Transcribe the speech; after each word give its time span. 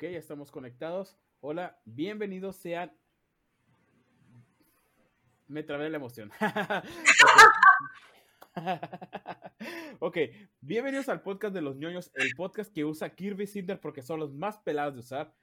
Ok, 0.00 0.04
ya 0.04 0.18
estamos 0.18 0.50
conectados. 0.50 1.18
Hola, 1.40 1.78
bienvenidos 1.84 2.56
sean. 2.56 2.90
Me 5.46 5.62
trabé 5.62 5.90
la 5.90 5.98
emoción. 5.98 6.32
ok, 9.98 10.16
bienvenidos 10.62 11.10
al 11.10 11.20
podcast 11.20 11.52
de 11.52 11.60
los 11.60 11.76
ñoños, 11.76 12.10
el 12.14 12.30
podcast 12.34 12.72
que 12.72 12.86
usa 12.86 13.14
Kirby 13.14 13.46
Cinder 13.46 13.78
porque 13.78 14.00
son 14.00 14.20
los 14.20 14.32
más 14.32 14.56
pelados 14.56 14.94
de 14.94 15.00
usar. 15.00 15.34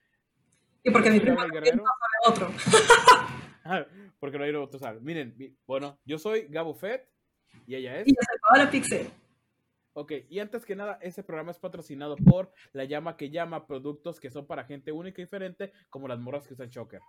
Y 0.82 0.90
porque 0.90 1.12
mi 1.12 1.20
primo 1.20 1.38
no 1.40 1.84
otro. 2.26 2.50
porque 4.20 4.40
no 4.40 4.44
hay 4.44 4.56
otro. 4.56 4.80
Miren, 5.02 5.36
mi- 5.38 5.56
bueno, 5.68 6.00
yo 6.04 6.18
soy 6.18 6.48
Gabo 6.48 6.74
Fett 6.74 7.08
y 7.68 7.76
ella 7.76 8.00
es. 8.00 8.08
Y 8.08 8.16
yo 8.16 8.22
soy 8.28 8.40
Paola 8.42 8.72
Pixel. 8.72 9.08
Ok, 10.00 10.12
y 10.30 10.38
antes 10.38 10.64
que 10.64 10.76
nada, 10.76 11.00
este 11.02 11.24
programa 11.24 11.50
es 11.50 11.58
patrocinado 11.58 12.18
por 12.18 12.52
La 12.72 12.84
Llama 12.84 13.18
que 13.18 13.32
Llama, 13.32 13.66
productos 13.66 14.20
que 14.20 14.30
son 14.30 14.46
para 14.46 14.64
gente 14.64 14.92
única 14.92 15.20
y 15.20 15.26
diferente, 15.26 15.74
como 15.90 16.08
las 16.08 16.20
morras 16.20 16.48
que 16.48 16.54
usan 16.54 16.70
Choker. 16.70 17.02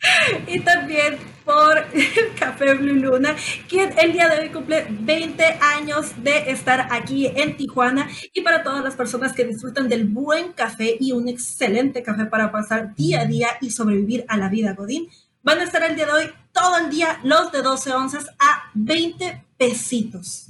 Y 0.48 0.58
también 0.58 1.16
por 1.44 1.78
el 1.78 2.34
Café 2.36 2.74
Blue 2.74 2.94
Luna, 2.94 3.36
quien 3.68 3.96
el 3.96 4.12
día 4.12 4.28
de 4.28 4.40
hoy 4.40 4.48
cumple 4.48 4.88
20 4.90 5.44
años 5.60 6.20
de 6.20 6.50
estar 6.50 6.88
aquí 6.90 7.28
en 7.28 7.56
Tijuana. 7.56 8.08
Y 8.32 8.40
para 8.40 8.64
todas 8.64 8.82
las 8.82 8.96
personas 8.96 9.32
que 9.32 9.44
disfrutan 9.44 9.88
del 9.88 10.08
buen 10.08 10.52
café 10.52 10.96
y 10.98 11.12
un 11.12 11.28
excelente 11.28 12.02
café 12.02 12.26
para 12.26 12.50
pasar 12.50 12.96
día 12.96 13.20
a 13.20 13.26
día 13.26 13.50
y 13.60 13.70
sobrevivir 13.70 14.24
a 14.26 14.36
la 14.36 14.48
vida 14.48 14.74
Godín, 14.74 15.08
van 15.44 15.60
a 15.60 15.62
estar 15.62 15.84
el 15.84 15.94
día 15.94 16.06
de 16.06 16.12
hoy 16.12 16.30
todo 16.50 16.76
el 16.76 16.90
día 16.90 17.20
los 17.22 17.52
de 17.52 17.62
12 17.62 17.92
onzas 17.92 18.26
a 18.40 18.68
20 18.74 19.44
pesitos. 19.56 20.48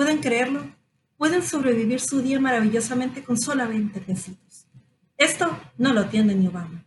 ¿Pueden 0.00 0.22
creerlo? 0.22 0.64
Pueden 1.18 1.42
sobrevivir 1.42 2.00
su 2.00 2.22
día 2.22 2.40
maravillosamente 2.40 3.22
con 3.22 3.36
solamente 3.36 4.00
pesitos. 4.00 4.66
Esto 5.14 5.46
no 5.76 5.92
lo 5.92 6.06
tiene 6.06 6.34
ni 6.34 6.46
Obama. 6.46 6.86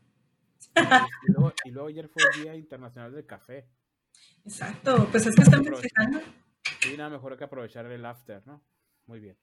Y 0.75 1.31
luego, 1.31 1.53
y 1.63 1.69
luego 1.69 1.89
ayer 1.89 2.09
fue 2.09 2.23
el 2.33 2.41
Día 2.41 2.55
Internacional 2.55 3.13
del 3.13 3.27
Café. 3.27 3.69
Exacto, 4.43 5.07
pues 5.11 5.27
es 5.27 5.35
que 5.35 5.43
están 5.43 5.63
festejando. 5.63 6.21
Y 6.91 6.97
nada 6.97 7.11
mejor 7.11 7.37
que 7.37 7.43
aprovechar 7.43 7.85
el 7.85 8.03
after, 8.03 8.41
¿no? 8.47 8.65
Muy 9.05 9.19
bien. 9.19 9.37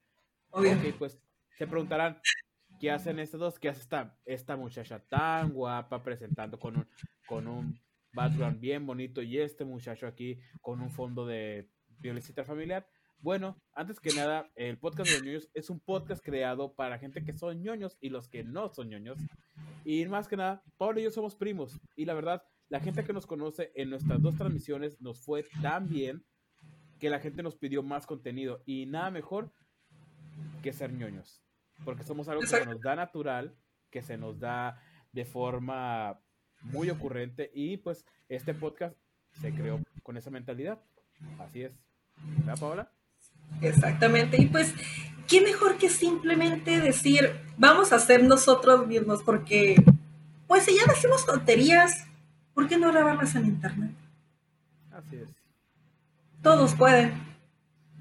Obvio. 0.49 0.73
Ok, 0.73 0.97
pues 0.99 1.21
se 1.57 1.69
preguntarán, 1.69 2.21
¿qué 2.81 2.91
hacen 2.91 3.21
estos 3.21 3.39
dos? 3.39 3.59
¿Qué 3.61 3.69
hace 3.69 3.83
esta, 3.83 4.19
esta 4.25 4.57
muchacha 4.57 4.99
tan 4.99 5.53
guapa 5.53 6.03
presentando 6.03 6.59
con 6.59 6.77
un, 6.77 6.89
con 7.25 7.47
un 7.47 7.81
background 8.15 8.59
bien 8.59 8.85
bonito 8.85 9.23
y 9.23 9.39
este 9.39 9.65
muchacho 9.65 10.09
aquí 10.09 10.41
con 10.61 10.81
un 10.81 10.91
fondo 10.91 11.25
de 11.25 11.71
violencia 12.01 12.45
familiar? 12.45 12.85
Bueno, 13.23 13.61
antes 13.75 14.01
que 14.01 14.15
nada, 14.15 14.51
el 14.55 14.79
podcast 14.79 15.11
de 15.11 15.17
los 15.17 15.27
ñoños 15.27 15.51
es 15.53 15.69
un 15.69 15.79
podcast 15.79 16.25
creado 16.25 16.73
para 16.75 16.99
gente 16.99 17.23
que 17.23 17.37
son 17.37 17.63
ñoños 17.63 17.99
y 18.01 18.09
los 18.09 18.29
que 18.29 18.45
no 18.45 18.71
son 18.71 18.89
ñoños. 18.89 19.19
Y 19.85 20.07
más 20.07 20.27
que 20.27 20.39
nada, 20.39 20.63
Pablo 20.79 21.01
y 21.01 21.05
yo 21.05 21.11
somos 21.11 21.35
primos. 21.35 21.79
Y 21.97 22.07
la 22.07 22.15
verdad, 22.15 22.43
la 22.71 22.81
gente 22.81 23.05
que 23.05 23.13
nos 23.13 23.27
conoce 23.27 23.73
en 23.75 23.91
nuestras 23.91 24.23
dos 24.23 24.37
transmisiones 24.37 24.99
nos 25.03 25.21
fue 25.23 25.45
tan 25.61 25.89
bien 25.89 26.25
que 26.99 27.11
la 27.11 27.21
gente 27.21 27.43
nos 27.43 27.57
pidió 27.57 27.83
más 27.83 28.07
contenido. 28.07 28.63
Y 28.65 28.87
nada 28.87 29.11
mejor 29.11 29.53
que 30.63 30.73
ser 30.73 30.91
ñoños. 30.93 31.43
Porque 31.85 32.05
somos 32.05 32.29
algo 32.29 32.41
que 32.41 32.47
se 32.47 32.65
nos 32.65 32.81
da 32.81 32.97
natural, 32.97 33.55
que 33.91 34.01
se 34.01 34.17
nos 34.17 34.41
da 34.41 34.81
de 35.13 35.27
forma 35.27 36.23
muy 36.63 36.89
ocurrente. 36.89 37.51
Y 37.53 37.77
pues 37.77 38.07
este 38.31 38.55
podcast 38.55 38.97
se 39.33 39.53
creó 39.53 39.79
con 40.03 40.17
esa 40.17 40.31
mentalidad. 40.31 40.83
Así 41.39 41.65
es. 41.65 41.79
¿Verdad, 42.39 42.59
Paola? 42.59 43.00
Exactamente. 43.61 44.41
Y 44.41 44.47
pues, 44.47 44.75
¿qué 45.27 45.41
mejor 45.41 45.77
que 45.77 45.89
simplemente 45.89 46.81
decir, 46.81 47.41
vamos 47.57 47.93
a 47.93 47.99
ser 47.99 48.25
nosotros 48.25 48.87
mismos? 48.87 49.23
Porque, 49.23 49.83
pues 50.47 50.65
si 50.65 50.75
ya 50.75 50.83
decimos 50.87 51.27
tonterías, 51.27 52.07
¿por 52.55 52.69
qué 52.69 52.79
no 52.79 52.93
grabarlas 52.93 53.35
en 53.35 53.47
internet? 53.47 53.93
Así 54.93 55.17
es. 55.17 55.29
Todos 56.43 56.75
pueden. 56.75 57.13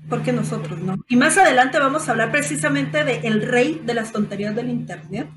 ¿Por 0.08 0.24
qué 0.24 0.32
nosotros 0.32 0.80
no? 0.80 0.96
Y 1.08 1.16
más 1.18 1.38
adelante 1.38 1.78
vamos 1.78 2.08
a 2.08 2.12
hablar 2.12 2.32
precisamente 2.32 3.04
de 3.04 3.20
el 3.28 3.44
rey 3.44 3.82
de 3.84 3.94
las 3.94 4.12
tonterías 4.12 4.56
del 4.56 4.70
internet. 4.70 5.30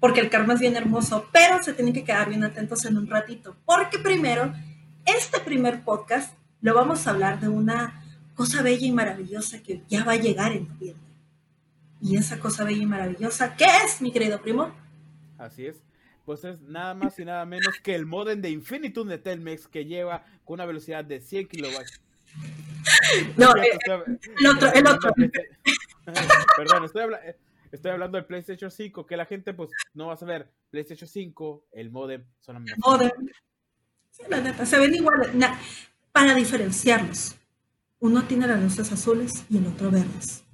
Porque 0.00 0.20
el 0.20 0.30
karma 0.30 0.54
es 0.54 0.60
bien 0.60 0.76
hermoso, 0.76 1.28
pero 1.32 1.62
se 1.62 1.72
tienen 1.72 1.94
que 1.94 2.04
quedar 2.04 2.28
bien 2.28 2.44
atentos 2.44 2.84
en 2.84 2.96
un 2.96 3.08
ratito. 3.08 3.56
Porque 3.64 3.98
primero, 3.98 4.52
este 5.04 5.40
primer 5.40 5.82
podcast 5.82 6.34
lo 6.60 6.74
vamos 6.74 7.06
a 7.06 7.10
hablar 7.10 7.40
de 7.40 7.48
una 7.48 8.02
cosa 8.36 8.62
bella 8.62 8.86
y 8.86 8.92
maravillosa 8.92 9.60
que 9.62 9.82
ya 9.88 10.04
va 10.04 10.12
a 10.12 10.16
llegar 10.16 10.52
en 10.52 10.68
noviembre. 10.68 11.02
Y 12.00 12.16
esa 12.16 12.38
cosa 12.38 12.62
bella 12.62 12.82
y 12.82 12.86
maravillosa, 12.86 13.56
¿qué 13.56 13.64
es, 13.84 14.00
mi 14.00 14.12
querido 14.12 14.40
primo? 14.40 14.72
Así 15.38 15.66
es. 15.66 15.82
Pues 16.24 16.44
es 16.44 16.60
nada 16.60 16.94
más 16.94 17.18
y 17.18 17.24
nada 17.24 17.44
menos 17.46 17.74
que 17.82 17.94
el 17.94 18.04
modem 18.06 18.40
de 18.42 18.50
Infinitum 18.50 19.08
de 19.08 19.18
Telmex 19.18 19.66
que 19.68 19.84
lleva 19.86 20.24
con 20.44 20.54
una 20.54 20.66
velocidad 20.66 21.04
de 21.04 21.20
100 21.20 21.48
kilobytes. 21.48 22.00
No, 23.36 23.54
eh, 23.56 23.68
el 24.38 24.46
otro, 24.46 24.72
el 24.72 24.86
otro. 24.86 25.12
Perdón, 26.56 26.84
estoy, 26.84 27.02
habla- 27.02 27.20
estoy 27.72 27.90
hablando 27.90 28.16
del 28.16 28.26
PlayStation 28.26 28.70
5, 28.70 29.06
que 29.06 29.16
la 29.16 29.26
gente 29.26 29.52
pues 29.54 29.70
no 29.94 30.06
va 30.06 30.14
a 30.14 30.16
saber. 30.16 30.48
PlayStation 30.70 31.08
5, 31.08 31.64
el 31.72 31.90
modem, 31.90 32.24
son 32.40 32.54
la 32.54 32.60
misma 32.60 32.76
modem. 32.84 33.10
Sí, 34.10 34.22
la 34.28 34.40
neta, 34.40 34.64
se 34.64 34.78
ven 34.78 34.94
iguales. 34.94 35.34
Na- 35.34 35.58
para 36.12 36.34
diferenciarlos, 36.34 37.36
uno 38.00 38.26
tiene 38.26 38.46
las 38.46 38.62
luces 38.62 38.92
azules 38.92 39.46
y 39.48 39.58
el 39.58 39.66
otro 39.66 39.90
verdes. 39.90 40.44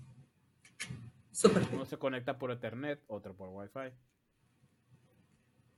Súper 1.33 1.67
Uno 1.73 1.85
se 1.85 1.99
conecta 1.99 2.39
por 2.39 2.53
Ethernet, 2.53 3.03
otro 3.09 3.35
por 3.35 3.49
Wi-Fi. 3.49 3.93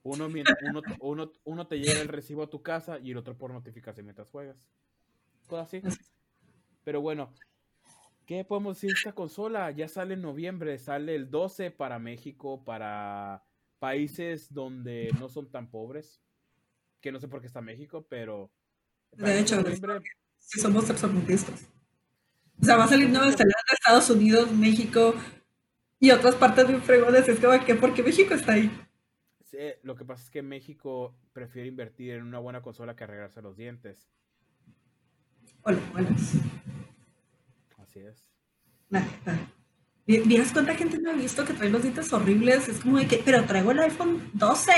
Uno, 0.02 0.26
uno, 0.68 0.82
uno, 1.00 1.32
uno 1.44 1.66
te 1.66 1.78
llega 1.78 2.00
el 2.00 2.08
recibo 2.08 2.42
a 2.42 2.50
tu 2.50 2.62
casa 2.62 2.98
y 2.98 3.12
el 3.12 3.16
otro 3.16 3.38
por 3.38 3.50
notificación 3.50 4.04
mientras 4.04 4.28
juegas. 4.28 4.56
Todo 5.48 5.60
así. 5.60 5.80
Pero 6.84 7.00
bueno, 7.00 7.32
¿qué 8.26 8.44
podemos 8.44 8.76
decir 8.76 8.90
de 8.90 8.98
esta 8.98 9.12
consola? 9.12 9.70
Ya 9.70 9.88
sale 9.88 10.14
en 10.14 10.22
noviembre, 10.22 10.78
sale 10.78 11.14
el 11.14 11.30
12 11.30 11.70
para 11.70 11.98
México, 11.98 12.62
para 12.62 13.42
países 13.78 14.52
donde 14.52 15.10
no 15.18 15.30
son 15.30 15.50
tan 15.50 15.70
pobres. 15.70 16.20
Que 17.00 17.10
no 17.10 17.20
sé 17.20 17.28
por 17.28 17.40
qué 17.40 17.46
está 17.46 17.62
México, 17.62 18.06
pero. 18.08 18.50
De 19.12 19.40
hecho, 19.40 19.56
noviembre, 19.60 20.00
Sí, 20.44 20.60
somos 20.60 20.84
tercermundistas. 20.86 21.66
O 22.60 22.64
sea, 22.64 22.76
va 22.76 22.84
a 22.84 22.88
salir 22.88 23.08
Nueva 23.08 23.26
Zelanda, 23.26 23.54
Estados 23.72 24.08
Unidos, 24.10 24.52
México 24.52 25.14
y 25.98 26.10
otras 26.10 26.34
partes 26.36 26.68
bien 26.68 26.82
fregones. 26.82 27.28
Es 27.28 27.40
como 27.40 27.62
que, 27.64 27.74
¿por 27.74 27.92
qué 27.94 28.02
México 28.02 28.34
está 28.34 28.52
ahí? 28.52 28.70
sí, 29.44 29.58
lo 29.82 29.94
que 29.94 30.04
pasa 30.04 30.24
es 30.24 30.30
que 30.30 30.42
México 30.42 31.14
prefiere 31.32 31.68
invertir 31.68 32.12
en 32.14 32.22
una 32.24 32.38
buena 32.40 32.60
consola 32.62 32.96
que 32.96 33.04
arreglarse 33.04 33.40
los 33.42 33.56
dientes. 33.56 34.08
Hola, 35.62 35.78
hola. 35.94 36.08
Así 37.78 38.00
es. 38.00 38.22
Neta. 38.90 39.38
Vi- 40.06 40.20
¿Vieras 40.20 40.52
cuánta 40.52 40.74
gente 40.74 40.98
no 40.98 41.10
ha 41.10 41.14
visto 41.14 41.44
que 41.44 41.54
trae 41.54 41.70
los 41.70 41.82
dientes 41.82 42.12
horribles? 42.12 42.68
Es 42.68 42.80
como 42.80 42.98
de 42.98 43.06
que, 43.06 43.22
pero 43.24 43.44
traigo 43.44 43.70
el 43.72 43.78
iPhone 43.80 44.30
12. 44.34 44.72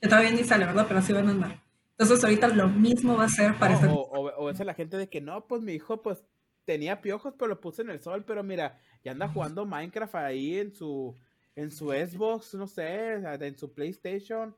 Que 0.00 0.08
todavía 0.08 0.30
ni 0.30 0.44
sale, 0.44 0.64
¿verdad? 0.64 0.86
Pero 0.86 1.00
así 1.00 1.12
van 1.12 1.28
a 1.28 1.30
andar. 1.32 1.62
Entonces 1.98 2.22
ahorita 2.24 2.48
lo 2.48 2.68
mismo 2.68 3.16
va 3.16 3.24
a 3.24 3.28
ser 3.28 3.56
para 3.58 3.80
No, 3.80 3.94
o, 3.94 4.28
o, 4.30 4.44
o 4.44 4.50
es 4.50 4.58
la 4.60 4.74
gente 4.74 4.96
de 4.96 5.08
que 5.08 5.20
no, 5.20 5.46
pues 5.46 5.62
mi 5.62 5.72
hijo 5.72 6.00
pues 6.02 6.22
tenía 6.64 7.00
piojos, 7.00 7.34
pero 7.36 7.48
lo 7.48 7.60
puse 7.60 7.82
en 7.82 7.90
el 7.90 8.00
sol, 8.00 8.24
pero 8.24 8.42
mira, 8.44 8.78
ya 9.04 9.12
anda 9.12 9.28
jugando 9.28 9.66
Minecraft 9.66 10.14
ahí 10.14 10.58
en 10.58 10.72
su 10.74 11.14
en 11.56 11.72
su 11.72 11.88
Xbox, 11.90 12.54
no 12.54 12.68
sé, 12.68 13.14
en 13.14 13.58
su 13.58 13.72
PlayStation. 13.72 14.54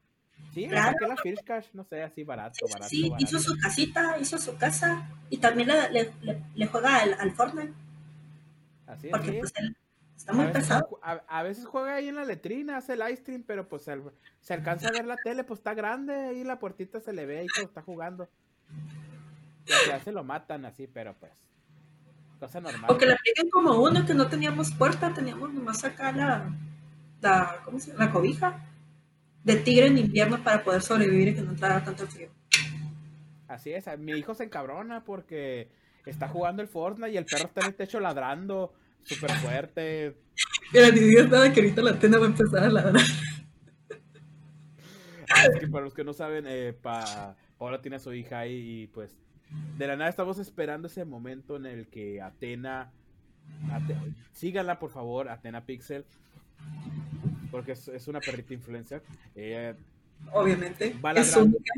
Sí, 0.53 0.67
Claro. 0.69 0.93
saqué 0.93 1.06
la 1.06 1.17
Fish 1.17 1.43
Cash, 1.45 1.67
no 1.73 1.84
sé, 1.84 2.03
así 2.03 2.25
barato, 2.25 2.67
barato, 2.71 2.89
Sí, 2.91 3.09
barato. 3.09 3.25
hizo 3.25 3.39
su 3.39 3.57
casita, 3.59 4.19
hizo 4.21 4.37
su 4.39 4.57
casa 4.57 5.09
y 5.31 5.39
también 5.39 5.69
le, 5.69 5.91
le- 5.91 6.13
le- 6.22 6.42
le 6.54 6.66
juega 6.66 6.97
al, 7.01 7.15
al 7.15 7.31
Fortnite 7.33 7.72
Así 8.87 9.07
es, 9.07 9.13
porque 9.13 9.33
sí. 9.33 9.39
pues 9.39 9.53
él 9.57 9.77
está 10.21 10.33
A 10.33 10.34
muy 10.37 10.47
veces, 10.47 10.63
pesado. 10.63 10.89
ju- 10.89 10.99
a, 11.03 11.22
a 11.39 11.43
veces 11.43 11.65
juega 11.67 11.95
ahí 11.95 12.09
en 12.09 12.15
la 12.17 12.25
letrina, 12.25 12.77
hace 12.77 12.97
live 12.97 13.17
stream, 13.17 13.43
pero 13.47 13.69
pues 13.69 13.83
se, 13.83 13.99
se 14.41 14.55
alcanza 14.55 14.89
a 14.89 14.93
ver 14.93 15.07
la 15.07 15.17
tele, 15.17 15.45
pues 15.45 15.61
está 15.61 15.75
grande, 15.75 16.15
ahí 16.15 16.45
la 16.45 16.59
puertita 16.59 17.01
se 17.01 17.13
le 17.13 17.27
ve 17.27 17.45
y 17.45 17.47
todo 17.47 17.65
está 17.65 17.83
jugando. 17.83 18.28
Y 19.67 20.01
se 20.05 20.13
lo 20.13 20.25
matan 20.25 20.65
así, 20.65 20.87
pero 20.87 21.15
pues, 21.15 21.33
cosa 22.39 22.61
normal. 22.61 22.91
O 22.91 22.99
que 22.99 23.07
le 23.07 23.13
apliquen 23.15 23.49
como 23.51 23.81
uno 23.83 24.05
que 24.05 24.15
no 24.15 24.28
teníamos 24.28 24.72
puerta, 24.72 25.13
teníamos 25.15 25.53
nomás 25.53 25.84
acá 25.84 26.13
la, 26.13 26.51
la, 27.21 27.57
¿cómo 27.65 27.78
se 27.78 27.93
llama? 27.93 28.07
La 28.07 28.11
cobija 28.13 28.66
de 29.45 29.57
tigre 29.57 29.87
en 29.87 29.99
invierno 29.99 30.43
para 30.43 30.63
poder 30.65 30.83
sobrevivir 30.83 31.28
y 31.28 31.34
que 31.34 31.43
no 31.43 31.51
entrara 31.53 31.84
tanto 31.84 32.07
frío. 32.07 32.28
Así 33.49 33.73
es, 33.73 33.87
mi 33.99 34.13
hijo 34.13 34.34
se 34.34 34.45
encabrona 34.45 35.03
porque 35.05 35.69
está 36.07 36.28
jugando 36.28 36.63
el 36.63 36.69
Fortnite 36.69 37.13
y 37.13 37.16
el 37.16 37.25
perro 37.27 37.45
está 37.47 37.61
en 37.63 37.66
el 37.69 37.75
techo 37.75 38.01
ladrando 38.01 38.73
súper 39.05 39.31
fuerte. 39.33 40.17
Mira, 40.73 40.91
ni 40.91 41.01
digas 41.01 41.29
nada 41.29 41.53
que 41.53 41.61
ahorita 41.61 41.83
la 41.83 41.99
tena 41.99 42.19
va 42.19 42.25
a 42.27 42.29
empezar 42.29 42.65
a 42.65 42.69
ladrar. 42.69 43.05
Es 45.53 45.61
que 45.61 45.69
para 45.69 45.85
los 45.85 45.95
que 45.95 46.05
no 46.05 46.13
saben, 46.13 46.45
eh, 46.49 46.73
pa, 46.73 47.37
Paola 47.59 47.81
tiene 47.81 47.97
a 47.97 48.01
su 48.01 48.13
hija 48.13 48.41
ahí 48.41 48.83
y 48.83 48.87
pues 48.89 49.17
de 49.79 49.87
la 49.87 49.97
nada 49.97 50.11
estamos 50.11 50.39
esperando 50.39 50.89
ese 50.89 51.05
momento 51.05 51.57
en 51.57 51.67
el 51.67 51.89
que 51.89 52.21
Atena, 52.21 52.93
Ate- 53.71 54.15
síganla 54.33 54.79
por 54.79 54.91
favor, 54.91 55.29
Atena 55.29 55.65
Pixel, 55.65 56.05
porque 57.51 57.73
es, 57.73 58.09
una 58.09 58.21
perrita 58.21 58.55
influencer. 58.55 59.03
Obviamente. 60.33 60.97
es 61.17 61.37
única. 61.37 61.73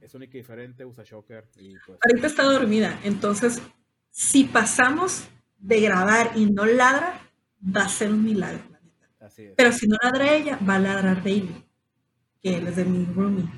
Es 0.00 0.14
única 0.14 0.36
y 0.36 0.40
diferente, 0.40 0.84
usa 0.84 1.04
shocker. 1.04 1.46
Y 1.58 1.74
pues... 1.86 1.98
Ahorita 2.02 2.26
está 2.26 2.42
dormida, 2.44 2.98
entonces 3.04 3.62
si 4.10 4.44
pasamos 4.44 5.28
de 5.60 5.80
grabar 5.80 6.32
y 6.34 6.46
no 6.46 6.64
ladra, 6.66 7.20
va 7.64 7.84
a 7.84 7.88
ser 7.88 8.10
un 8.10 8.24
milagro. 8.24 8.62
Pero 9.56 9.72
si 9.72 9.86
no 9.86 9.96
ladra 10.02 10.34
ella, 10.34 10.58
va 10.68 10.76
a 10.76 10.78
ladrar 10.78 11.16
David, 11.18 11.50
que 12.42 12.56
él 12.56 12.66
es 12.66 12.76
de 12.76 12.84
mi 12.84 13.04
roomie. 13.04 13.48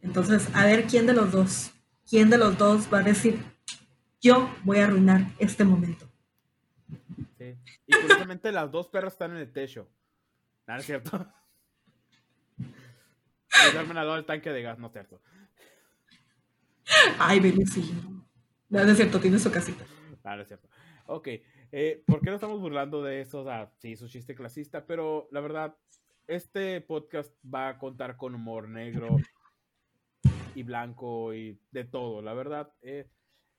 Entonces, 0.00 0.48
a 0.54 0.64
ver 0.64 0.86
quién 0.86 1.06
de 1.06 1.12
los 1.12 1.30
dos, 1.30 1.72
quién 2.08 2.30
de 2.30 2.38
los 2.38 2.56
dos 2.56 2.88
va 2.92 2.98
a 3.00 3.02
decir, 3.02 3.38
yo 4.20 4.50
voy 4.64 4.78
a 4.78 4.84
arruinar 4.84 5.26
este 5.38 5.64
momento. 5.64 6.10
Sí. 7.38 7.56
Y 7.86 7.92
curiosamente 7.92 8.52
las 8.52 8.70
dos 8.70 8.88
perras 8.88 9.12
están 9.12 9.32
en 9.32 9.38
el 9.38 9.52
techo. 9.52 9.88
Nada, 10.66 10.80
es 10.80 10.86
cierto. 10.86 11.26
Darme 13.74 13.90
una 13.90 14.14
el 14.14 14.24
tanque 14.24 14.50
de 14.50 14.62
gas, 14.62 14.78
no 14.78 14.86
es 14.86 14.92
cierto. 14.92 15.20
Ay, 17.18 17.40
Baby, 17.40 17.66
sí. 17.66 17.94
No, 18.68 18.80
es 18.80 18.96
cierto, 18.96 19.20
tiene 19.20 19.38
su 19.38 19.50
casita. 19.50 19.84
Nada, 20.24 20.42
es 20.42 20.48
cierto. 20.48 20.69
Ok, 21.12 21.26
eh, 21.72 22.04
¿por 22.06 22.20
qué 22.20 22.30
no 22.30 22.36
estamos 22.36 22.60
burlando 22.60 23.02
de 23.02 23.20
eso? 23.20 23.40
O 23.40 23.44
sea, 23.44 23.72
sí, 23.78 23.96
su 23.96 24.06
chiste 24.06 24.36
clasista, 24.36 24.86
pero 24.86 25.26
la 25.32 25.40
verdad, 25.40 25.76
este 26.28 26.80
podcast 26.82 27.34
va 27.44 27.70
a 27.70 27.78
contar 27.78 28.16
con 28.16 28.36
humor 28.36 28.68
negro 28.68 29.16
y 30.54 30.62
blanco 30.62 31.34
y 31.34 31.60
de 31.72 31.84
todo, 31.84 32.22
la 32.22 32.32
verdad. 32.32 32.72
Eh, 32.82 33.10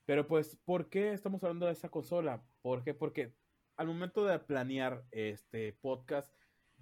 pero 0.05 0.29
pues, 0.29 0.55
¿por 0.63 0.87
qué 0.89 1.11
estamos 1.11 1.43
hablando 1.43 1.65
de 1.65 1.73
esa 1.73 1.89
consola? 1.89 2.41
¿Por 2.61 2.85
qué? 2.85 2.93
Porque 2.93 3.33
al 3.75 3.87
momento 3.87 4.25
de 4.25 4.39
planear 4.39 5.03
este 5.11 5.73
podcast, 5.73 6.33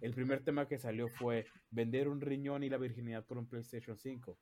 el 0.01 0.13
primer 0.13 0.43
tema 0.43 0.67
que 0.67 0.77
salió 0.77 1.07
fue 1.07 1.47
vender 1.71 2.07
un 2.07 2.21
riñón 2.21 2.61
y 2.61 2.69
la 2.69 2.77
virginidad 2.77 3.25
por 3.25 3.39
un 3.39 3.49
PlayStation 3.49 3.97
5. 3.97 4.37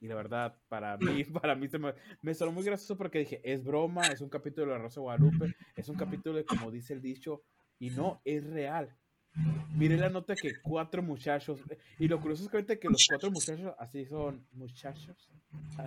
Y 0.00 0.08
la 0.08 0.14
verdad, 0.14 0.58
para 0.68 0.96
mí, 0.96 1.24
para 1.42 1.54
mí 1.54 1.68
me, 1.78 1.94
me 2.22 2.34
sonó 2.34 2.52
muy 2.52 2.64
gracioso 2.64 2.96
porque 2.96 3.20
dije, 3.20 3.40
es 3.44 3.64
broma, 3.64 4.06
es 4.08 4.20
un 4.20 4.28
capítulo 4.28 4.66
de 4.66 4.72
la 4.72 4.78
Rosa 4.78 5.00
Guadalupe, 5.00 5.54
es 5.74 5.88
un 5.88 5.96
capítulo 5.96 6.36
de 6.36 6.44
como 6.44 6.70
dice 6.70 6.92
el 6.92 7.00
dicho, 7.00 7.42
y 7.78 7.90
no, 7.90 8.20
es 8.24 8.44
real. 8.44 8.94
Miré 9.74 9.98
la 9.98 10.08
nota 10.08 10.34
que 10.34 10.60
cuatro 10.62 11.02
muchachos, 11.02 11.60
y 11.98 12.08
lo 12.08 12.20
curioso 12.20 12.44
es 12.44 12.66
que, 12.66 12.78
que 12.78 12.88
los 12.88 13.04
cuatro 13.06 13.30
muchachos 13.30 13.74
así 13.78 14.06
son 14.06 14.46
muchachos. 14.52 15.30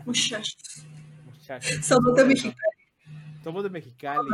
Muchachos. 0.05 0.85
muchachos. 1.25 1.85
Somos 1.85 2.15
de 2.15 2.25
Mexicali. 2.25 2.77
Somos 3.43 3.63
de 3.63 3.69
Mexicali. 3.69 4.29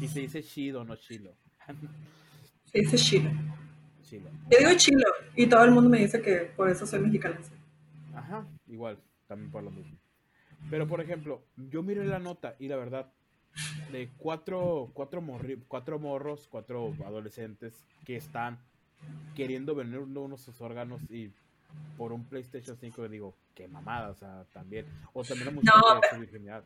Y 0.00 0.08
se 0.08 0.20
dice 0.20 0.42
chido, 0.42 0.84
no 0.84 0.96
chilo. 0.96 1.36
Se 2.64 2.80
dice 2.80 2.96
chilo. 2.96 3.30
chilo. 4.02 4.30
Yo 4.50 4.58
digo 4.58 4.70
chilo, 4.76 5.06
y 5.36 5.46
todo 5.46 5.64
el 5.64 5.70
mundo 5.70 5.88
me 5.88 5.98
dice 5.98 6.20
que 6.20 6.52
por 6.56 6.68
eso 6.68 6.86
soy 6.86 7.00
mexicana. 7.00 7.38
Ajá, 8.20 8.46
igual, 8.66 8.98
también 9.26 9.50
por 9.50 9.62
lo 9.62 9.70
mismo. 9.70 9.96
Pero 10.68 10.86
por 10.86 11.00
ejemplo, 11.00 11.42
yo 11.56 11.82
miré 11.82 12.04
la 12.04 12.18
nota 12.18 12.54
y 12.58 12.68
la 12.68 12.76
verdad, 12.76 13.10
de 13.90 14.10
cuatro, 14.18 14.90
cuatro, 14.92 15.22
cuatro 15.68 15.98
morros, 15.98 16.46
cuatro 16.50 16.94
adolescentes 17.06 17.82
que 18.04 18.16
están 18.16 18.58
queriendo 19.34 19.74
vender 19.74 20.00
uno 20.00 20.36
de 20.36 20.42
sus 20.42 20.60
órganos 20.60 21.00
y 21.10 21.32
por 21.96 22.12
un 22.12 22.24
PlayStation 22.24 22.76
5 22.78 23.08
digo, 23.08 23.34
qué 23.54 23.68
mamada, 23.68 24.10
o 24.10 24.14
sea, 24.14 24.44
también. 24.52 24.84
O 25.14 25.24
también 25.24 25.46
la 25.46 25.62
no, 25.62 26.00
su 26.12 26.20
virginidad. 26.20 26.62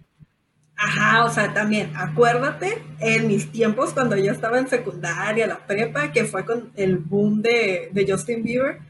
Ajá, 0.76 1.24
o 1.24 1.30
sea, 1.30 1.54
también, 1.54 1.92
acuérdate, 1.96 2.82
en 2.98 3.28
mis 3.28 3.52
tiempos 3.52 3.92
cuando 3.92 4.16
yo 4.16 4.32
estaba 4.32 4.58
en 4.58 4.68
secundaria, 4.68 5.46
la 5.46 5.64
prepa, 5.66 6.10
que 6.10 6.24
fue 6.24 6.44
con 6.44 6.72
el 6.74 6.98
boom 6.98 7.42
de, 7.42 7.90
de 7.92 8.10
Justin 8.10 8.42
Bieber, 8.42 8.80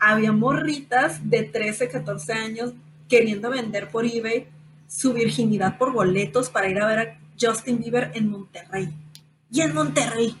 había 0.00 0.32
morritas 0.32 1.28
de 1.28 1.44
13, 1.44 1.88
14 1.88 2.32
años 2.32 2.72
queriendo 3.08 3.50
vender 3.50 3.88
por 3.88 4.04
eBay 4.04 4.48
su 4.86 5.12
virginidad 5.12 5.78
por 5.78 5.92
boletos 5.92 6.50
para 6.50 6.68
ir 6.68 6.80
a 6.80 6.86
ver 6.86 6.98
a 6.98 7.18
Justin 7.40 7.78
Bieber 7.78 8.10
en 8.14 8.30
Monterrey. 8.30 8.88
Y 9.50 9.60
en 9.60 9.74
Monterrey. 9.74 10.36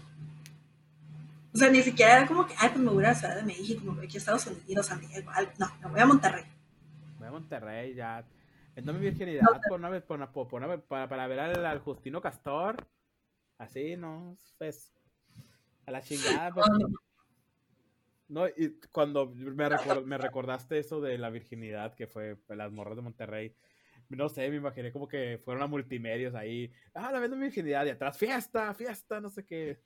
O 1.54 1.58
sea, 1.58 1.70
ni 1.70 1.82
siquiera 1.82 2.18
era 2.18 2.26
como 2.26 2.46
que, 2.46 2.54
ay, 2.58 2.70
pues 2.70 2.80
me 2.80 2.90
voy 2.90 3.04
a 3.04 3.08
la 3.08 3.14
Ciudad 3.14 3.36
de 3.36 3.42
México, 3.42 3.82
me 3.84 3.92
voy 3.92 4.06
aquí 4.06 4.16
a 4.16 4.18
Estados 4.18 4.46
Unidos, 4.46 4.86
San 4.86 5.00
Diego, 5.00 5.30
no, 5.58 5.66
me 5.82 5.88
voy 5.90 6.00
a 6.00 6.06
Monterrey. 6.06 6.44
Voy 7.18 7.28
a 7.28 7.30
Monterrey 7.30 7.94
ya. 7.94 8.24
Vendo 8.74 8.92
mi 8.92 9.00
virginidad 9.00 9.42
por 9.68 9.78
una 9.78 9.88
vez, 9.88 10.02
por 10.04 10.18
una, 10.52 10.76
para, 10.78 11.08
para 11.08 11.26
ver 11.26 11.40
al, 11.40 11.78
Justino 11.80 12.20
Castor. 12.20 12.86
Así, 13.58 13.96
¿no? 13.96 14.38
Pues, 14.56 14.92
a 15.86 15.90
la 15.90 16.00
chingada. 16.00 16.54
Pues, 16.54 16.66
no, 16.78 16.88
y 18.56 18.70
cuando 18.92 19.30
me, 19.34 19.68
me 20.04 20.18
recordaste 20.18 20.78
eso 20.78 21.00
de 21.00 21.16
la 21.18 21.30
virginidad, 21.30 21.94
que 21.94 22.06
fue 22.06 22.36
las 22.48 22.70
morras 22.70 22.96
de 22.96 23.02
Monterrey, 23.02 23.54
no 24.08 24.28
sé, 24.28 24.48
me 24.48 24.56
imaginé 24.56 24.92
como 24.92 25.06
que 25.06 25.40
fueron 25.44 25.62
a 25.62 25.66
multimedios 25.66 26.34
ahí, 26.34 26.72
ah, 26.94 27.12
la 27.12 27.20
vendo 27.20 27.36
virginidad, 27.36 27.84
y 27.86 27.90
atrás, 27.90 28.16
fiesta, 28.16 28.72
fiesta, 28.74 29.20
no 29.20 29.30
sé 29.30 29.44
qué. 29.44 29.80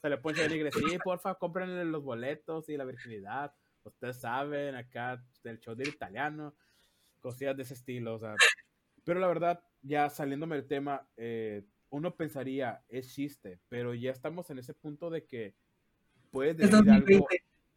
Se 0.00 0.08
le 0.08 0.18
pone 0.18 0.42
alegre, 0.42 0.70
sí, 0.72 0.98
porfa, 1.02 1.34
cómprenle 1.36 1.84
los 1.84 2.02
boletos 2.02 2.68
y 2.68 2.76
la 2.76 2.84
virginidad. 2.84 3.52
Ustedes 3.84 4.20
saben, 4.20 4.74
acá 4.74 5.22
del 5.42 5.60
show 5.60 5.74
del 5.74 5.88
italiano, 5.88 6.54
cosillas 7.20 7.56
de 7.56 7.62
ese 7.62 7.74
estilo, 7.74 8.14
o 8.14 8.18
sea. 8.18 8.34
Pero 9.04 9.20
la 9.20 9.28
verdad, 9.28 9.62
ya 9.82 10.10
saliéndome 10.10 10.56
del 10.56 10.66
tema, 10.66 11.06
eh, 11.16 11.64
uno 11.90 12.14
pensaría, 12.14 12.82
es 12.88 13.14
chiste, 13.14 13.60
pero 13.68 13.94
ya 13.94 14.10
estamos 14.10 14.50
en 14.50 14.58
ese 14.58 14.74
punto 14.74 15.10
de 15.10 15.24
que 15.24 15.54
puedes 16.30 16.56
decir 16.56 16.74
es 16.74 16.84
2020. 16.84 17.14
algo, 17.14 17.28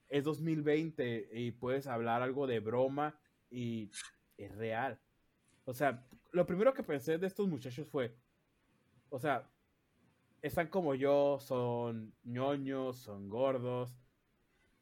es 0.10 0.24
2020 0.24 1.30
y 1.34 1.52
puedes 1.52 1.88
hablar 1.88 2.22
algo 2.22 2.48
de 2.48 2.60
broma 2.60 3.18
y 3.50 3.90
es 4.38 4.56
real. 4.56 5.00
O 5.66 5.74
sea, 5.74 6.06
lo 6.32 6.46
primero 6.46 6.74
que 6.74 6.84
pensé 6.84 7.18
de 7.18 7.28
estos 7.28 7.48
muchachos 7.48 7.88
fue, 7.88 8.16
o 9.10 9.20
sea, 9.20 9.50
están 10.42 10.68
como 10.68 10.96
yo, 10.96 11.40
son 11.40 12.14
ñoños, 12.24 12.98
son 12.98 13.30
gordos, 13.30 13.94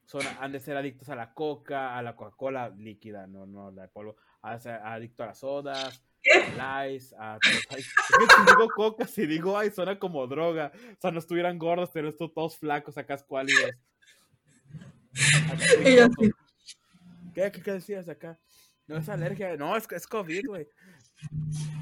son, 0.06 0.22
han 0.40 0.52
de 0.52 0.60
ser 0.60 0.78
adictos 0.78 1.10
a 1.10 1.16
la 1.16 1.34
coca, 1.34 1.98
a 1.98 2.02
la 2.02 2.16
Coca-Cola 2.16 2.70
líquida, 2.70 3.28
no, 3.28 3.46
no 3.46 3.72
la 3.72 3.84
de 3.84 3.88
polvo, 3.90 4.16
a 4.42 4.58
ser 4.60 4.76
adictos 4.76 5.24
a 5.24 5.28
las 5.28 5.40
sodas, 5.40 6.04
lice, 6.24 7.16
a 7.18 7.38
si 7.78 8.46
digo 8.46 8.70
coca, 8.76 9.08
si 9.08 9.26
digo 9.26 9.58
ay, 9.58 9.72
suena 9.72 9.98
como 9.98 10.26
droga. 10.28 10.72
O 10.98 11.02
sea, 11.02 11.12
no 11.12 11.20
estuvieran 11.20 11.58
gordos, 11.58 11.90
pero 11.94 12.10
estos 12.10 12.34
todos 12.34 12.58
flacos 12.58 12.98
acá 12.98 13.16
escuálidos. 13.16 13.72
¿Qué, 17.34 17.52
¿Qué, 17.52 17.72
decías 17.72 18.10
acá? 18.10 18.40
No 18.88 18.98
es 18.98 19.10
alergia, 19.10 19.56
no, 19.56 19.76
es, 19.76 19.88
es 19.92 20.08
COVID, 20.08 20.48
güey. 20.48 20.68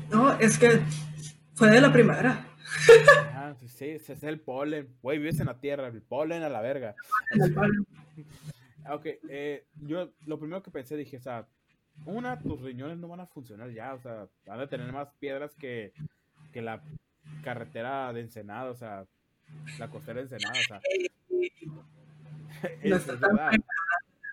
No, 0.10 0.38
es 0.39 0.58
que 0.58 0.82
fue 1.56 1.72
de 1.72 1.82
la 1.82 1.91
primavera. 1.91 2.46
Ah, 3.34 3.56
sí, 3.65 3.89
ese 3.89 4.13
es 4.13 4.24
el 4.24 4.39
polen. 4.39 4.98
Güey, 5.01 5.20
vives 5.20 5.39
en 5.39 5.48
la 5.48 5.60
tierra, 5.60 5.88
el 5.88 6.01
polen 6.01 6.44
a 6.44 6.50
la 6.50 6.62
verga. 6.62 6.96
ok, 8.89 9.06
eh, 9.29 9.67
yo 9.75 10.12
lo 10.25 10.39
primero 10.39 10.62
que 10.62 10.72
pensé, 10.72 10.96
dije, 10.96 11.17
o 11.17 11.22
sea, 11.22 11.48
una, 12.06 12.39
tus 12.39 12.62
riñones 12.62 12.98
no 12.98 13.08
van 13.08 13.22
a 13.22 13.27
funcionar 13.27 13.72
ya, 13.72 13.94
o 13.94 14.00
sea, 14.00 14.27
van 14.46 14.60
a 14.60 14.68
tener 14.68 14.92
más 14.92 15.10
piedras 15.20 15.54
que, 15.56 15.94
que 16.51 16.62
la 16.62 16.82
carretera 17.44 18.12
de 18.13 18.22
Ensenada, 18.22 18.72
o 18.72 18.75
sea, 18.75 19.06
la 19.80 19.89
costera 19.89 20.22
de 20.22 20.24
Ensenada, 20.24 20.60
o 20.60 20.63
sea. 20.63 20.82
no, 22.84 22.96
está 22.96 23.20
tan 23.20 23.38
fregada, 23.38 23.51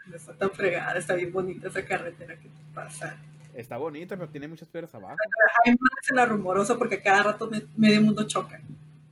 no 0.07 0.17
está 0.17 0.35
tan 0.35 0.51
fregada, 0.51 0.99
está 0.99 1.15
bien 1.15 1.33
bonita 1.33 1.69
esa 1.69 1.85
carretera 1.85 2.37
que 2.39 2.49
pasa. 2.75 3.17
Está 3.55 3.77
bonita, 3.77 4.17
pero 4.17 4.29
tiene 4.29 4.49
muchas 4.49 4.69
piedras 4.69 4.93
abajo. 4.95 5.17
Hay 5.65 5.73
más 5.73 6.11
en 6.11 6.17
la 6.17 6.27
rumorosa 6.27 6.77
porque 6.77 7.01
cada 7.01 7.23
rato 7.23 7.49
medio 7.77 8.03
mundo 8.03 8.27
choca. 8.27 8.61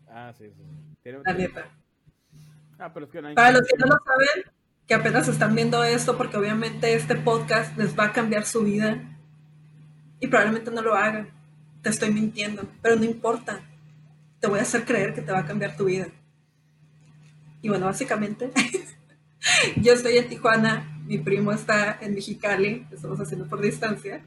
Ah, 0.09 0.33
sí, 0.37 0.47
sí. 0.47 0.63
Tiene, 1.03 1.21
la 1.25 1.33
neta. 1.33 1.69
Ah, 2.79 2.93
pero 2.93 3.07
es 3.07 3.13
que 3.13 3.23
no 3.23 3.29
hay 3.29 3.35
Para 3.35 3.53
los 3.53 3.63
que 3.63 3.79
no 3.79 3.87
lo 3.87 3.97
saben, 4.05 4.53
que 4.87 4.95
apenas 4.95 5.29
están 5.29 5.55
viendo 5.55 5.83
esto, 5.85 6.17
porque 6.17 6.37
obviamente 6.37 6.95
este 6.95 7.15
podcast 7.17 7.77
les 7.77 7.99
va 7.99 8.07
a 8.07 8.12
cambiar 8.12 8.45
su 8.45 8.62
vida 8.62 9.03
y 10.21 10.27
probablemente 10.27 10.71
no 10.71 10.83
lo 10.83 10.95
hagan. 10.95 11.29
Te 11.83 11.91
estoy 11.91 12.12
mintiendo, 12.12 12.69
pero 12.81 12.97
no 12.97 13.05
importa. 13.05 13.61
Te 14.41 14.47
voy 14.49 14.59
a 14.59 14.62
hacer 14.62 14.85
creer 14.85 15.15
que 15.15 15.23
te 15.23 15.33
va 15.33 15.41
a 15.41 15.47
cambiar 15.47 15.77
tu 15.77 15.85
vida. 15.85 16.09
Y 17.61 17.69
bueno, 17.69 17.87
básicamente, 17.87 18.51
yo 19.77 19.93
estoy 19.93 20.19
en 20.19 20.29
Tijuana, 20.29 21.01
mi 21.07 21.19
primo 21.19 21.53
está 21.53 21.99
en 22.01 22.15
Mexicali, 22.15 22.87
estamos 22.93 23.21
haciendo 23.21 23.47
por 23.47 23.61
distancia, 23.61 24.25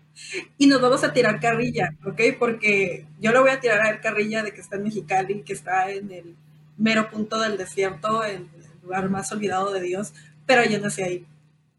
y 0.58 0.68
nos 0.68 0.82
vamos 0.82 1.04
a 1.04 1.12
tirar 1.12 1.40
carrilla, 1.40 1.96
¿ok? 2.06 2.22
Porque 2.40 3.06
yo 3.20 3.32
le 3.32 3.40
voy 3.40 3.50
a 3.50 3.60
tirar 3.60 3.82
a 3.82 3.90
él 3.90 4.00
carrilla 4.00 4.42
de 4.42 4.54
que 4.54 4.62
está 4.62 4.78
en 4.78 4.84
Mexicali, 4.84 5.42
que 5.44 5.54
está 5.54 5.92
en 5.92 6.12
el 6.12 6.36
mero 6.78 7.10
punto 7.10 7.40
del 7.40 7.58
desierto, 7.58 8.24
en 8.24 8.50
el 8.56 8.82
lugar 8.84 9.10
más 9.10 9.32
olvidado 9.32 9.72
de 9.72 9.82
Dios, 9.82 10.14
pero 10.46 10.64
yo 10.66 10.80
nací 10.80 11.04
ahí 11.04 11.28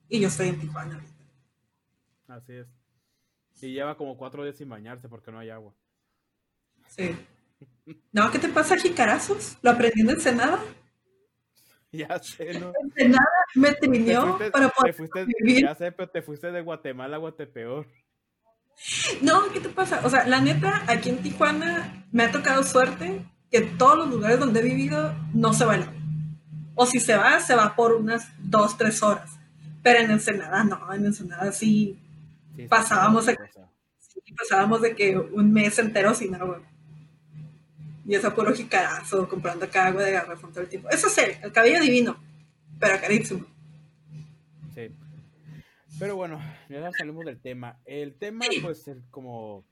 y 0.08 0.20
yo 0.20 0.28
estoy 0.28 0.49
en 0.49 0.61
Tijuana 0.61 1.04
Así 2.28 2.54
es. 2.54 2.66
Y 3.62 3.73
lleva 3.73 3.96
como 3.96 4.16
cuatro 4.16 4.44
días 4.44 4.56
sin 4.56 4.68
bañarse 4.68 5.08
porque 5.08 5.30
no 5.30 5.38
hay 5.38 5.50
agua. 5.50 5.73
Sí. 6.88 7.16
No, 8.12 8.30
¿qué 8.30 8.38
te 8.38 8.49
pasa, 8.49 8.76
jicarazos? 8.76 9.56
¿Lo 9.62 9.70
aprendí 9.70 10.02
en 10.02 10.11
Ensenada? 10.11 10.62
Ya 11.92 12.18
sé, 12.18 12.58
¿no? 12.58 12.73
Ensenada 12.82 13.26
me 13.54 13.73
trineó 13.73 14.37
para 14.52 14.68
poder 14.68 14.92
te 14.92 14.92
fuiste, 14.92 15.25
vivir. 15.25 15.62
Ya 15.62 15.75
sé, 15.75 15.92
pero 15.92 16.11
te 16.11 16.20
fuiste 16.20 16.50
de 16.50 16.61
Guatemala 16.61 17.16
a 17.16 17.20
Guatepeor. 17.20 17.87
No, 19.23 19.50
¿qué 19.52 19.61
te 19.61 19.70
pasa? 19.70 20.02
O 20.04 20.11
sea, 20.11 20.26
la 20.26 20.40
neta, 20.40 20.82
aquí 20.88 21.08
en 21.08 21.23
Tijuana 21.23 22.06
me 22.12 22.25
ha 22.25 22.32
tocado 22.32 22.64
suerte 22.64 23.25
que 23.50 23.62
todos 23.62 23.96
los 23.96 24.11
lugares 24.11 24.38
donde 24.38 24.61
he 24.61 24.64
vivido 24.64 25.14
no 25.32 25.54
se 25.54 25.64
va 25.64 25.76
O 26.76 26.87
si 26.87 27.00
se 27.00 27.16
va, 27.16 27.40
se 27.40 27.56
va 27.56 27.75
por 27.75 27.95
unas 27.95 28.28
dos, 28.38 28.76
tres 28.76 29.02
horas. 29.02 29.38
Pero 29.83 30.00
en 30.00 30.11
Ensenada 30.11 30.62
no, 30.62 30.92
en 30.92 31.06
Ensenada 31.06 31.50
sí, 31.50 31.99
pasábamos, 32.68 33.26
de, 33.26 33.37
pasábamos 34.37 34.83
de 34.83 34.95
que 34.95 35.16
un 35.16 35.52
mes 35.52 35.78
entero 35.78 36.14
sin 36.14 36.35
agua. 36.35 36.62
Y 38.06 38.14
eso 38.14 38.33
puro 38.35 38.54
jicarazo, 38.54 39.26
comprando 39.28 39.64
acá 39.64 39.87
agua 39.87 40.02
de 40.02 40.12
garrafón 40.12 40.52
todo 40.52 40.62
el 40.62 40.68
tiempo. 40.68 40.90
Eso 40.90 41.09
sí, 41.09 41.23
el 41.42 41.50
cabello 41.50 41.80
divino, 41.80 42.16
pero 42.78 43.00
carísimo. 43.00 43.47
Sí. 44.75 44.95
Pero 45.99 46.14
bueno, 46.14 46.38
ya 46.68 46.90
salimos 46.92 47.25
del 47.25 47.40
tema. 47.40 47.80
El 47.87 48.14
tema, 48.14 48.45
pues, 48.62 48.85
como, 49.11 49.64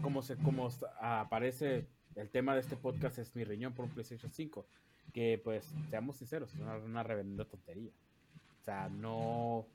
como, 0.00 0.22
se, 0.22 0.36
como 0.36 0.70
aparece 1.00 1.88
el 2.18 2.28
tema 2.30 2.54
de 2.54 2.60
este 2.60 2.76
podcast 2.76 3.18
es 3.18 3.34
mi 3.34 3.44
riñón 3.44 3.72
por 3.72 3.84
un 3.86 3.90
PlayStation 3.92 4.30
5. 4.30 4.66
Que, 5.12 5.40
pues, 5.42 5.72
seamos 5.88 6.16
sinceros, 6.16 6.52
es 6.52 6.60
una, 6.60 6.76
una 6.76 7.02
reverenda 7.02 7.44
tontería. 7.44 7.90
O 8.60 8.64
sea, 8.64 8.88
no, 8.90 9.66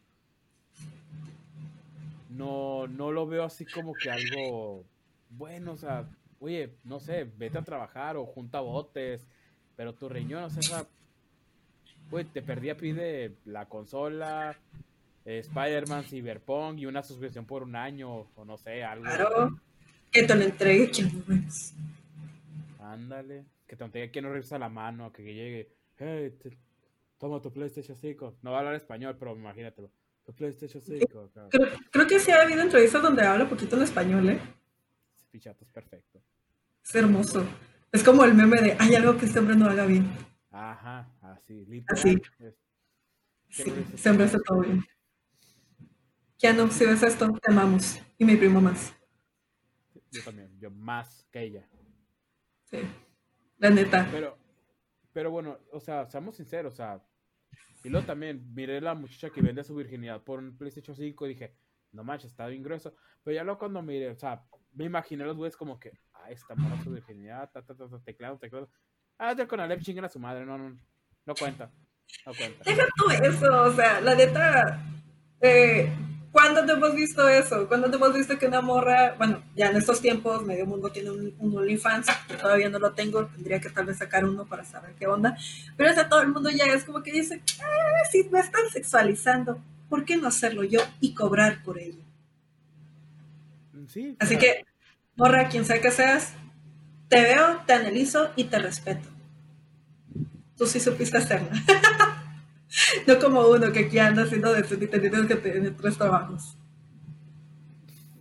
no, 2.30 2.88
no 2.88 3.12
lo 3.12 3.26
veo 3.26 3.44
así 3.44 3.66
como 3.66 3.94
que 3.94 4.12
algo 4.12 4.86
bueno, 5.38 5.74
o 5.74 5.78
sea, 5.78 6.06
oye, 6.40 6.76
no 6.84 7.00
sé, 7.00 7.30
vete 7.38 7.58
a 7.58 7.64
trabajar 7.64 8.18
o 8.18 8.26
junta 8.26 8.60
botes, 8.60 9.28
pero 9.76 9.94
tu 9.94 10.10
riñón, 10.10 10.44
o 10.44 10.50
sea, 10.50 10.86
güey, 12.10 12.26
te 12.26 12.42
perdí 12.42 12.74
pide 12.76 13.36
la 13.46 13.66
consola, 13.66 14.56
Spider-Man, 15.26 16.04
Cyberpunk 16.04 16.80
y 16.80 16.86
una 16.86 17.02
suscripción 17.02 17.46
por 17.46 17.64
un 17.64 17.76
año, 17.76 18.28
o 18.36 18.46
no 18.46 18.58
sé, 18.58 18.84
algo. 18.84 19.06
Claro, 19.06 19.60
que 20.12 20.24
te 20.24 20.36
lo 20.36 20.44
entregue 20.44 20.92
quien 20.92 21.10
Ándale, 22.84 23.46
que 23.66 23.78
te 23.78 23.84
entregue 23.86 24.12
quien 24.12 24.26
no 24.26 24.32
revisa 24.32 24.60
la 24.60 24.68
mano, 24.68 25.12
que 25.14 25.24
llegue, 25.24 25.74
hey, 25.98 26.38
toma 27.18 27.42
tu 27.42 27.52
PlayStation 27.52 27.96
5. 27.96 28.40
No 28.42 28.52
va 28.52 28.58
a 28.58 28.60
hablar 28.60 28.76
español, 28.76 29.16
pero 29.18 29.36
imagínatelo. 29.36 29.90
Tu 30.26 30.34
PlayStation 30.34 30.82
5. 30.82 31.32
Creo, 31.50 31.68
creo, 31.92 32.08
que 32.08 32.20
sí 32.20 32.32
ha 32.32 32.42
habido 32.42 32.62
entrevistas 32.62 33.02
donde 33.02 33.24
habla 33.24 33.48
poquito 33.48 33.78
en 33.78 33.84
español, 33.84 34.30
¿eh? 34.30 34.40
Pichato 35.32 35.64
es 35.64 35.72
perfecto. 35.72 36.22
Es 36.84 36.94
hermoso. 36.96 37.46
Es 37.92 38.04
como 38.04 38.26
el 38.26 38.34
meme 38.34 38.60
de, 38.60 38.76
hay 38.78 38.96
algo 38.96 39.18
que 39.18 39.26
este 39.26 39.40
hombre 39.40 39.56
no 39.56 39.70
haga 39.70 39.86
bien. 39.86 40.06
Ajá, 40.52 41.10
así, 41.22 41.66
literal. 41.66 41.98
Así. 41.98 42.22
Sí, 43.50 43.72
siempre 43.96 44.26
hace 44.26 44.40
todo 44.40 44.60
bien. 44.60 44.84
no, 46.58 46.70
si 46.70 46.86
ves 46.86 47.02
esto, 47.04 47.32
te 47.42 47.52
amamos. 47.52 48.02
Y 48.18 48.26
mi 48.26 48.36
primo 48.36 48.60
más. 48.60 48.94
Yo 50.12 50.22
también, 50.24 50.60
yo 50.60 50.70
más 50.70 51.26
que 51.32 51.44
ella. 51.44 51.68
Sí, 52.74 52.80
la 53.60 53.70
neta. 53.70 54.08
Pero, 54.12 54.36
pero 55.14 55.30
bueno, 55.30 55.60
o 55.72 55.80
sea, 55.80 56.08
seamos 56.08 56.36
sinceros, 56.36 56.74
o 56.74 56.76
sea, 56.76 57.02
y 57.84 57.90
luego 57.90 58.08
también 58.08 58.52
miré 58.56 58.82
la 58.82 58.96
muchacha 58.96 59.30
que 59.30 59.42
vende 59.42 59.64
su 59.64 59.76
virginidad 59.76 60.24
por 60.24 60.40
un 60.40 60.58
PlayStation 60.58 60.96
5 60.96 61.26
y 61.26 61.30
dije, 61.30 61.56
no 61.92 62.04
manches, 62.04 62.32
está 62.32 62.48
bien 62.48 62.64
grueso. 62.64 62.96
Pero 63.24 63.36
ya 63.36 63.44
luego 63.44 63.60
cuando 63.60 63.84
miré, 63.84 64.10
o 64.10 64.16
sea, 64.16 64.44
me 64.74 64.86
imaginé 64.86 65.24
los 65.24 65.38
güeyes 65.38 65.56
como 65.56 65.80
que, 65.80 65.92
ah, 66.14 66.32
esta 66.32 66.56
morra 66.56 66.82
su 66.84 66.90
virginidad, 66.90 67.52
ta, 67.52 67.62
ta, 67.62 67.76
ta, 67.76 67.88
ta, 67.88 68.00
teclado, 68.04 68.40
teclado. 68.40 68.70
Ah, 69.20 69.36
con 69.48 69.60
Alep 69.60 69.82
chinguen 69.82 70.06
a 70.06 70.10
su 70.10 70.18
madre, 70.20 70.46
no, 70.46 70.58
no, 70.58 70.76
no 71.26 71.36
cuenta. 71.36 71.72
No 72.26 72.34
cuenta. 72.34 72.64
Deja 72.64 72.88
tú 72.96 73.10
eso, 73.10 73.64
o 73.64 73.72
sea, 73.74 74.02
la 74.02 74.16
neta, 74.16 74.82
eh, 75.42 75.92
¿cuándo 76.34 76.66
te 76.66 76.74
hemos 76.74 76.94
visto 76.96 77.30
eso? 77.30 77.68
¿Cuándo 77.68 77.90
te 77.90 77.96
hemos 77.96 78.14
visto 78.14 78.38
que 78.38 78.48
una 78.48 78.60
morra, 78.60 79.14
bueno, 79.18 79.42
ya 79.56 79.70
en 79.70 79.78
estos 79.78 80.02
tiempos, 80.02 80.44
medio 80.44 80.66
mundo 80.66 80.90
tiene 80.90 81.12
un, 81.12 81.34
un 81.38 81.58
OnlyFans, 81.58 82.08
todavía 82.42 82.70
no 82.70 82.80
lo 82.80 82.92
tengo, 82.92 83.26
tendría 83.28 83.62
que 83.62 83.70
tal 83.70 83.86
vez 83.86 84.00
sacar 84.00 84.26
uno 84.26 84.46
para 84.46 84.66
saber 84.66 84.96
qué 85.00 85.08
onda, 85.08 85.38
pero 85.78 85.94
sea, 85.94 86.10
todo 86.10 86.22
el 86.22 86.30
mundo 86.30 86.50
ya 86.50 86.66
es 86.66 86.84
como 86.84 87.04
que 87.04 87.12
dice, 87.12 87.42
ah, 87.62 88.06
si 88.12 88.24
me 88.30 88.40
están 88.40 88.64
sexualizando, 88.72 89.62
¿por 89.88 90.04
qué 90.04 90.18
no 90.18 90.28
hacerlo 90.28 90.64
yo 90.64 90.82
y 91.00 91.14
cobrar 91.14 91.64
por 91.64 91.78
ello? 91.78 92.02
Así 94.20 94.38
que, 94.38 94.66
morra, 95.16 95.50
quien 95.50 95.66
sea 95.66 95.80
que 95.80 95.92
seas, 95.92 96.34
te 97.10 97.22
veo, 97.22 97.62
te 97.68 97.74
analizo 97.74 98.32
y 98.36 98.46
te 98.46 98.58
respeto. 98.58 99.08
Tú 100.58 100.66
sí 100.66 100.80
supiste 100.80 101.18
hacerla. 101.18 101.52
no 103.08 103.20
como 103.20 103.48
uno 103.48 103.72
que 103.72 103.86
aquí 103.86 104.00
anda 104.00 104.24
haciendo 104.24 104.54
de 104.54 104.62
eso 104.62 104.76
y 104.76 104.88
te 104.88 105.00
tienes 105.00 105.28
que 105.28 105.36
tener 105.36 105.76
tres 105.76 105.98
trabajos. 105.98 106.58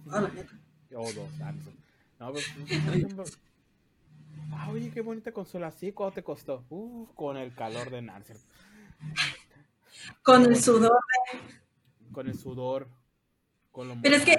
No, 0.05 0.21
la 0.21 0.29
neta. 0.29 0.53
O 0.95 1.13
dos, 1.13 1.31
no, 2.21 2.33
pues, 2.33 2.53
ah, 4.53 4.69
oye, 4.71 4.91
qué 4.91 5.01
bonita 5.01 5.33
consola. 5.33 5.73
¿Sí? 5.73 5.91
¿Cuánto 5.91 6.17
te 6.17 6.23
costó? 6.23 6.65
Uh, 6.69 7.07
con 7.15 7.37
el 7.37 7.55
calor 7.55 7.91
de 7.91 8.03
Nancy. 8.03 8.35
Con 10.23 10.45
el 10.45 10.63
sudor. 10.63 11.01
Con 12.13 12.29
el 12.29 12.39
sudor. 12.39 12.89
Con 13.73 13.89
lo 13.89 13.97
Pero 14.03 14.17
es 14.17 14.23
que 14.23 14.37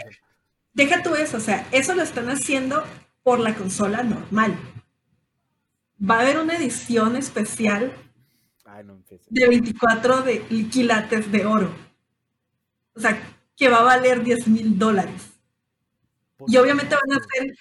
Deja 0.73 1.03
tú 1.03 1.13
eso, 1.13 1.37
o 1.37 1.39
sea, 1.39 1.67
eso 1.71 1.93
lo 1.93 2.01
están 2.01 2.29
haciendo 2.29 2.83
por 3.21 3.39
la 3.39 3.53
consola 3.53 4.01
normal. 4.01 4.57
Va 6.01 6.17
a 6.17 6.21
haber 6.21 6.39
una 6.39 6.57
edición 6.57 7.15
especial 7.15 7.93
de 9.29 9.47
24 9.47 10.21
de 10.21 10.41
quilates 10.69 11.31
de 11.31 11.45
oro. 11.45 11.73
O 12.95 12.99
sea, 12.99 13.21
que 13.55 13.69
va 13.69 13.79
a 13.79 13.83
valer 13.83 14.23
10 14.23 14.47
mil 14.47 14.77
dólares. 14.77 15.31
Y 16.47 16.57
obviamente 16.57 16.95
van 16.95 17.13
a 17.13 17.17
hacer... 17.17 17.55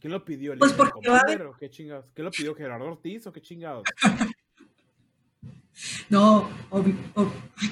¿Quién 0.00 0.12
lo 0.12 0.24
pidió? 0.24 0.58
pues 0.58 0.72
porque 0.72 1.08
va 1.08 1.18
a. 1.18 1.58
¿Qué 1.60 1.70
chingados? 1.70 2.06
¿Qué 2.12 2.24
lo 2.24 2.32
pidió 2.32 2.56
Gerardo 2.56 2.86
Ortiz 2.86 3.24
o 3.28 3.32
qué 3.32 3.40
chingados? 3.40 3.84
no, 6.10 6.50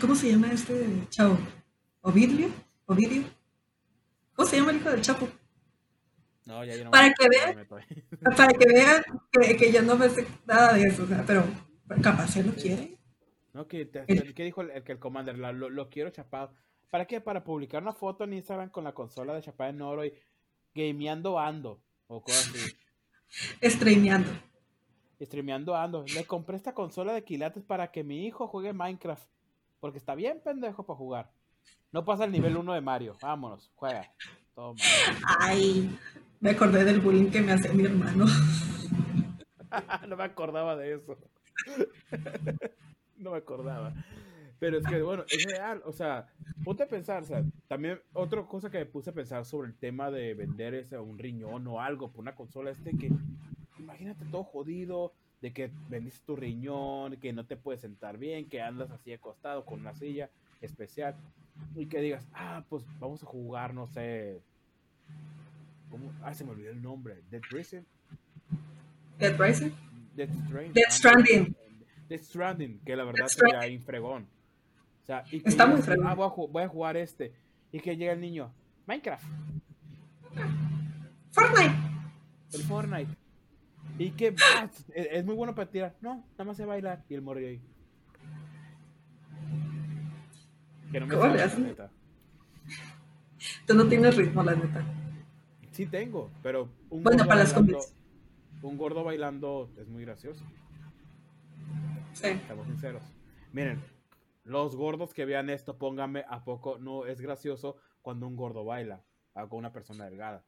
¿cómo 0.00 0.14
se 0.14 0.30
llama 0.30 0.52
este 0.52 1.08
chavo? 1.08 1.36
¿Ovidio? 2.02 2.48
¿Ovidio? 2.86 3.24
¿Cómo 4.34 4.48
se 4.48 4.56
llama 4.56 4.70
el 4.70 4.78
hijo 4.78 4.90
del 4.90 5.02
Chapo? 5.02 5.28
No, 6.46 6.64
ya 6.64 6.76
yo 6.76 6.84
no 6.84 6.90
para, 6.90 7.12
que 7.12 7.28
vean, 7.28 7.66
para 8.36 8.52
que 8.52 8.66
vean 8.66 9.02
que, 9.58 9.72
yo 9.72 9.82
no 9.82 9.96
me 9.96 10.08
sé 10.08 10.26
nada 10.46 10.72
de 10.72 10.84
eso, 10.84 11.04
o 11.04 11.06
sea, 11.06 11.22
pero 11.26 11.44
capaz 12.02 12.36
él 12.36 12.46
lo 12.46 12.52
quiere. 12.54 12.96
No, 13.52 13.66
que, 13.66 13.90
¿qué 13.90 14.44
dijo 14.44 14.62
el, 14.62 14.82
que 14.84 14.92
el 14.92 14.98
commander? 14.98 15.36
lo, 15.38 15.90
quiero 15.90 16.10
chapado. 16.10 16.52
¿Para 16.90 17.06
qué? 17.06 17.20
Para 17.20 17.44
publicar 17.44 17.82
una 17.82 17.92
foto 17.92 18.24
en 18.24 18.34
Instagram 18.34 18.70
con 18.70 18.84
la 18.84 18.92
consola 18.92 19.34
de 19.34 19.42
chapado 19.42 19.70
en 19.70 19.82
oro 19.82 20.04
y 20.04 20.12
gameando 20.74 21.38
ando 21.38 21.82
o 22.06 22.22
cosas 22.22 22.48
así. 22.48 22.76
Streameando. 23.70 24.30
Streameando 25.20 25.76
ando. 25.76 26.04
Le 26.14 26.24
compré 26.24 26.56
esta 26.56 26.74
consola 26.74 27.12
de 27.12 27.24
quilates 27.24 27.62
para 27.64 27.90
que 27.90 28.04
mi 28.04 28.26
hijo 28.26 28.46
juegue 28.48 28.72
Minecraft. 28.72 29.28
Porque 29.80 29.98
está 29.98 30.14
bien 30.14 30.40
pendejo 30.40 30.84
para 30.84 30.96
jugar. 30.96 31.30
No 31.92 32.04
pasa 32.04 32.24
el 32.24 32.32
nivel 32.32 32.56
1 32.56 32.72
de 32.74 32.80
Mario. 32.80 33.16
Vámonos, 33.20 33.70
juega. 33.74 34.12
Ay, 35.40 35.98
me 36.40 36.50
acordé 36.50 36.84
del 36.84 37.00
bullying 37.00 37.30
que 37.30 37.40
me 37.40 37.52
hace 37.52 37.72
mi 37.72 37.84
hermano. 37.84 38.26
no 40.08 40.16
me 40.16 40.24
acordaba 40.24 40.76
de 40.76 40.94
eso. 40.94 41.16
no 43.16 43.32
me 43.32 43.38
acordaba. 43.38 43.94
Pero 44.58 44.78
es 44.78 44.86
que, 44.86 45.00
bueno, 45.02 45.24
es 45.28 45.44
real. 45.44 45.82
O 45.86 45.92
sea, 45.92 46.28
ponte 46.64 46.82
a 46.82 46.88
pensar, 46.88 47.22
o 47.22 47.26
sea, 47.26 47.42
también 47.66 47.98
otra 48.12 48.42
cosa 48.46 48.70
que 48.70 48.78
me 48.78 48.86
puse 48.86 49.10
a 49.10 49.14
pensar 49.14 49.44
sobre 49.44 49.68
el 49.68 49.74
tema 49.74 50.10
de 50.10 50.34
vender 50.34 50.74
ese, 50.74 50.98
un 50.98 51.18
riñón 51.18 51.66
o 51.66 51.80
algo 51.80 52.12
por 52.12 52.20
una 52.20 52.34
consola, 52.34 52.70
este 52.70 52.96
que, 52.96 53.10
imagínate 53.78 54.26
todo 54.26 54.44
jodido, 54.44 55.14
de 55.40 55.52
que 55.52 55.70
vendiste 55.88 56.20
tu 56.26 56.36
riñón, 56.36 57.16
que 57.16 57.32
no 57.32 57.46
te 57.46 57.56
puedes 57.56 57.80
sentar 57.80 58.18
bien, 58.18 58.48
que 58.48 58.60
andas 58.60 58.90
así 58.90 59.12
acostado 59.12 59.64
con 59.64 59.80
una 59.80 59.94
silla 59.94 60.28
especial 60.60 61.16
y 61.74 61.86
que 61.86 62.00
digas, 62.00 62.26
ah, 62.34 62.64
pues 62.68 62.84
vamos 62.98 63.22
a 63.22 63.26
jugar, 63.26 63.72
no 63.72 63.86
sé. 63.86 64.42
¿Cómo? 65.90 66.12
Ah, 66.22 66.34
se 66.34 66.44
me 66.44 66.50
olvidó 66.50 66.70
el 66.70 66.82
nombre. 66.82 67.22
Dead 67.30 67.42
Rising. 67.50 67.82
Dead 69.18 69.38
Rising. 69.38 69.72
Dead 70.14 70.28
Stranding. 70.46 70.72
Dead 70.72 70.90
Stranding. 70.90 71.56
Dead 72.08 72.20
Stranding, 72.20 72.80
que 72.84 72.96
la 72.96 73.04
verdad 73.04 73.26
sería 73.28 73.66
infregón. 73.68 74.28
O 75.02 75.06
sea, 75.06 75.24
y 75.30 75.40
que 75.40 75.48
Está 75.48 75.66
muy 75.66 75.80
fregón. 75.82 76.06
Ah, 76.06 76.14
voy 76.14 76.62
a, 76.62 76.68
jugar 76.68 76.96
este. 76.96 77.32
Y 77.72 77.80
que 77.80 77.96
llega 77.96 78.12
el 78.12 78.20
niño, 78.20 78.52
Minecraft. 78.86 79.24
Fortnite. 81.32 81.74
El 82.52 82.62
Fortnite. 82.62 83.16
Y 83.98 84.10
que 84.12 84.34
ah, 84.56 84.68
es, 84.94 85.24
muy 85.24 85.34
bueno 85.34 85.54
para 85.54 85.70
tirar. 85.70 85.94
No, 86.00 86.24
nada 86.32 86.44
más 86.44 86.56
se 86.56 86.64
bailar. 86.64 87.04
Y 87.08 87.14
el 87.14 87.22
morro 87.22 87.40
ahí. 87.40 87.60
Que 90.90 91.00
no 91.00 91.06
me 91.06 91.14
sale, 91.14 91.38
la 91.38 91.46
neta. 91.46 91.90
Tú 93.66 93.74
no 93.74 93.86
tienes 93.86 94.16
ritmo, 94.16 94.42
la 94.42 94.54
neta. 94.54 94.84
Sí 95.72 95.86
tengo, 95.86 96.30
pero 96.42 96.68
un 96.90 97.02
bueno, 97.02 97.24
para 97.24 97.40
las 97.40 97.52
Un 98.62 98.76
gordo 98.76 99.04
bailando 99.04 99.70
es 99.78 99.88
muy 99.88 100.04
gracioso. 100.04 100.44
Sí. 102.12 102.28
Estamos 102.28 102.66
sinceros. 102.66 103.02
Miren, 103.52 103.82
los 104.44 104.76
gordos 104.76 105.14
que 105.14 105.24
vean 105.24 105.50
esto, 105.50 105.78
pónganme 105.78 106.24
a 106.28 106.44
poco, 106.44 106.78
no 106.78 107.06
es 107.06 107.20
gracioso 107.20 107.76
cuando 108.02 108.26
un 108.26 108.36
gordo 108.36 108.64
baila 108.64 109.02
ah, 109.34 109.46
con 109.48 109.58
una 109.58 109.72
persona 109.72 110.04
delgada. 110.04 110.44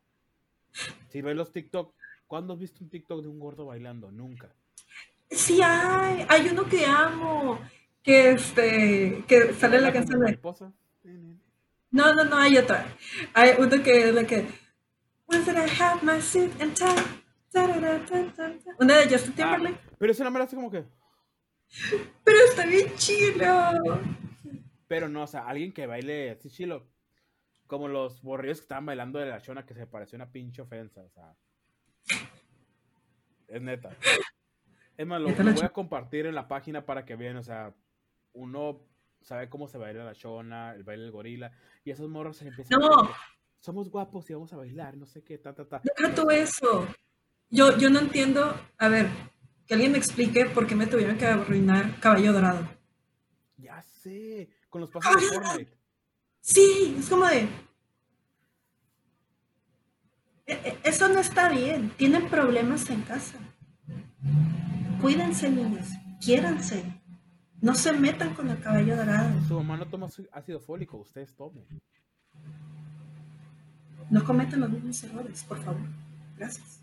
Si 1.09 1.23
ven 1.23 1.37
los 1.37 1.53
TikTok, 1.53 1.95
¿cuándo 2.27 2.55
has 2.55 2.59
visto 2.59 2.83
un 2.83 2.91
TikTok 2.91 3.23
de 3.23 3.29
un 3.29 3.39
gordo 3.39 3.67
bailando? 3.67 4.11
Nunca. 4.11 4.55
Sí 5.31 5.61
hay, 5.63 6.27
hay 6.29 6.49
uno 6.49 6.65
que 6.65 6.85
amo, 6.85 7.59
que 8.03 8.33
este, 8.33 9.25
que 9.27 9.55
sale 9.55 9.81
la 9.81 9.93
canción 9.93 10.19
de... 10.19 10.27
Mariposa. 10.27 10.73
No, 11.91 12.15
no, 12.15 12.25
no, 12.25 12.37
hay 12.37 12.57
otra. 12.57 12.87
Hay 13.35 13.53
uno 13.59 13.83
que 13.83 14.09
es 14.09 14.15
la 14.15 14.25
que... 14.25 14.47
When 15.27 15.45
did 15.45 15.57
I 15.57 15.69
have 15.81 16.03
my 16.03 16.21
seat 16.21 16.51
and 16.61 16.75
time? 16.75 17.22
Una 17.55 18.99
de 18.99 19.09
Justin 19.09 19.35
Ah, 19.39 19.55
Timberlake. 19.57 19.81
pero 19.99 20.13
eso 20.13 20.25
no 20.25 20.31
me 20.31 20.39
lo 20.39 20.45
hace 20.45 20.57
como 20.57 20.71
que. 20.71 20.85
Pero 22.25 22.39
está 22.49 22.67
bien 22.67 22.95
chido. 22.97 23.45
Pero 24.89 25.09
no, 25.09 25.23
o 25.23 25.27
sea, 25.27 25.47
alguien 25.47 25.73
que 25.73 25.87
baile 25.87 26.31
así 26.31 26.51
chilo. 26.51 26.87
Como 27.67 27.89
los 27.89 28.21
borrillos 28.23 28.59
que 28.59 28.65
estaban 28.65 28.85
bailando 28.87 29.19
de 29.19 29.27
la 29.27 29.41
chona 29.41 29.65
que 29.65 29.75
se 29.75 29.87
pareció 29.87 30.17
una 30.17 30.31
pinche 30.31 30.61
ofensa. 30.63 31.03
O 31.03 31.09
sea. 31.11 31.35
Es 33.49 33.63
neta. 33.63 33.97
Es 34.97 35.07
más, 35.07 35.21
lo, 35.21 35.31
lo 35.31 35.53
voy 35.53 35.65
a 35.65 35.71
compartir 35.73 36.27
en 36.27 36.35
la 36.35 36.49
página 36.49 36.85
para 36.85 37.05
que 37.05 37.17
vean. 37.17 37.37
O 37.37 37.43
sea, 37.43 37.75
uno 38.35 38.81
sabe 39.23 39.49
cómo 39.49 39.69
se 39.69 39.79
baila 39.79 40.05
la 40.05 40.15
chona, 40.15 40.75
el 40.75 40.85
baile 40.85 41.05
del 41.05 41.13
gorila. 41.13 41.53
Y 41.85 41.91
esos 41.91 42.09
morros 42.09 42.37
se 42.37 42.49
empiezan 42.49 42.79
No. 42.81 42.87
a 42.87 43.03
decir, 43.03 43.17
Somos 43.61 43.89
guapos 43.91 44.29
y 44.29 44.35
vamos 44.35 44.53
a 44.53 44.57
bailar, 44.57 44.97
no 44.97 45.07
sé 45.07 45.23
qué, 45.23 45.39
ta, 45.39 45.55
ta, 45.55 45.65
ta. 45.67 45.81
Deja 45.83 46.15
tú 46.15 46.31
eso. 46.31 46.87
Yo, 47.53 47.77
yo 47.79 47.91
no 47.91 48.01
entiendo. 48.01 48.59
A 48.79 48.89
ver, 48.89 49.09
que 49.67 49.75
alguien 49.75 49.93
me 49.93 49.99
explique 49.99 50.47
por 50.47 50.67
qué 50.67 50.75
me 50.75 50.87
tuvieron 50.89 51.17
que 51.19 51.27
arruinar 51.27 52.01
Caballo 52.01 52.33
Dorado. 52.33 52.67
Ya 53.59 53.81
sé, 53.83 54.49
con 54.71 54.81
los 54.81 54.91
pasos 54.91 55.15
de 55.15 55.29
Fortnite. 55.29 55.79
Sí, 56.41 56.97
es 56.99 57.09
como 57.09 57.27
de. 57.27 57.43
"E- 60.47 60.61
e- 60.65 60.79
Eso 60.83 61.09
no 61.09 61.21
está 61.21 61.49
bien. 61.51 61.91
Tienen 61.97 62.29
problemas 62.29 62.89
en 62.91 63.03
casa. 63.03 63.39
Cuídense, 65.01 65.51
niños. 65.51 65.87
Quiéranse. 66.21 66.83
No 67.61 67.75
se 67.75 67.93
metan 67.93 68.35
con 68.35 68.51
el 68.51 68.59
caballo 68.61 68.97
dorado. 68.97 69.41
Su 69.47 69.55
mamá 69.55 69.77
no 69.77 69.87
toma 69.87 70.09
ácido 70.33 70.59
fólico, 70.59 70.97
ustedes 70.97 71.35
tomen. 71.37 71.65
No 74.11 74.25
cometan 74.25 74.61
los 74.61 74.71
mismos 74.71 75.05
errores, 75.05 75.45
por 75.45 75.63
favor. 75.63 75.81
Gracias. 76.37 76.82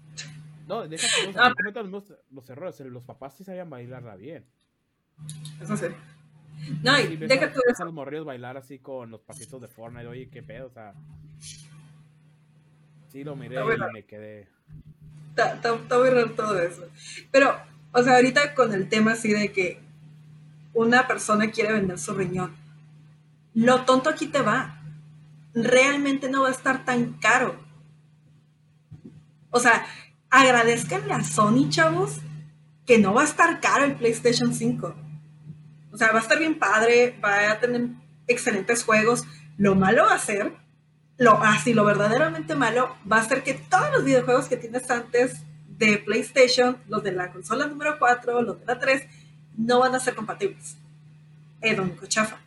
No, 0.70 0.88
deja 0.88 1.08
que 1.08 1.34
Ah, 1.38 1.50
no 1.50 1.56
cometan 1.56 1.92
los, 1.92 2.14
los 2.32 2.50
errores. 2.50 2.80
Los 2.82 3.04
papás 3.04 3.36
sí 3.36 3.44
sabían 3.44 3.70
bailarla 3.70 4.16
bien. 4.16 4.46
Eso 5.60 5.76
sí. 5.76 5.88
No, 6.84 6.98
y 7.00 7.18
ves 7.18 7.28
deja 7.28 7.46
a- 7.48 7.52
tú 7.52 7.60
ves 7.66 7.74
eso. 7.74 7.84
a 7.84 7.86
los 7.86 7.94
morrillos 7.94 8.26
bailar 8.26 8.56
así 8.56 8.80
con 8.80 9.10
los 9.12 9.20
pasitos 9.22 9.60
de 9.62 9.68
Fortnite. 9.68 10.08
Oye, 10.08 10.30
qué 10.30 10.44
pedo, 10.44 10.68
o 10.68 10.70
sea. 10.70 10.94
Sí, 13.08 13.24
lo 13.24 13.36
miré 13.36 13.56
y 13.56 13.94
me 13.94 14.06
quedé. 14.06 14.48
Está, 15.32 15.56
está- 15.56 15.76
está 15.76 15.98
muy 15.98 16.10
raro 16.10 16.32
todo 16.34 16.60
eso. 16.62 16.88
Pero, 17.32 17.56
o 17.92 18.04
sea, 18.04 18.16
ahorita 18.18 18.54
con 18.54 18.72
el 18.74 18.88
tema 18.88 19.14
así 19.14 19.34
de 19.34 19.52
que 19.52 19.80
una 20.76 21.08
persona 21.08 21.50
quiere 21.50 21.74
vender 21.74 21.98
su 21.98 22.14
riñón, 22.14 22.56
lo 23.56 23.86
tonto 23.86 24.10
aquí 24.10 24.28
te 24.28 24.42
va. 24.42 24.76
Realmente 25.56 26.30
no 26.30 26.44
va 26.44 26.50
a 26.50 26.52
estar 26.52 26.86
tan 26.86 27.14
caro. 27.14 27.60
O 29.50 29.60
sea, 29.60 29.84
agradezcanle 30.30 31.14
a 31.14 31.24
Sony, 31.24 31.70
chavos, 31.70 32.20
que 32.86 32.98
no 32.98 33.14
va 33.14 33.22
a 33.22 33.26
estar 33.26 33.60
caro 33.60 33.86
el 33.86 33.96
PlayStation 33.96 34.54
5. 34.54 34.96
O 35.92 35.98
sea, 35.98 36.12
va 36.12 36.20
a 36.20 36.22
estar 36.22 36.40
bien 36.40 36.58
padre, 36.58 37.18
va 37.24 37.52
a 37.52 37.60
tener 37.60 37.90
excelentes 38.28 38.84
juegos. 38.84 39.24
Lo 39.58 39.76
malo 39.76 40.06
va 40.06 40.16
a 40.16 40.20
ser 40.20 40.54
lo 41.20 41.34
así, 41.44 41.74
lo 41.74 41.84
verdaderamente 41.84 42.56
malo 42.56 42.96
va 43.12 43.18
a 43.18 43.24
ser 43.26 43.44
que 43.44 43.54
todos 43.54 43.92
los 43.92 44.06
videojuegos 44.06 44.48
que 44.48 44.56
tienes 44.56 44.90
antes 44.90 45.44
de 45.68 45.98
PlayStation, 45.98 46.78
los 46.88 47.04
de 47.04 47.12
la 47.12 47.32
consola 47.32 47.68
número 47.68 48.00
4, 48.00 48.42
los 48.42 48.60
de 48.62 48.66
la 48.66 48.80
3, 48.80 49.06
no 49.58 49.80
van 49.80 49.94
a 49.96 50.00
ser 50.00 50.16
compatibles. 50.16 50.78
Es 51.60 51.78
lo 51.78 51.84
único 51.84 52.06
chafa. 52.06 52.40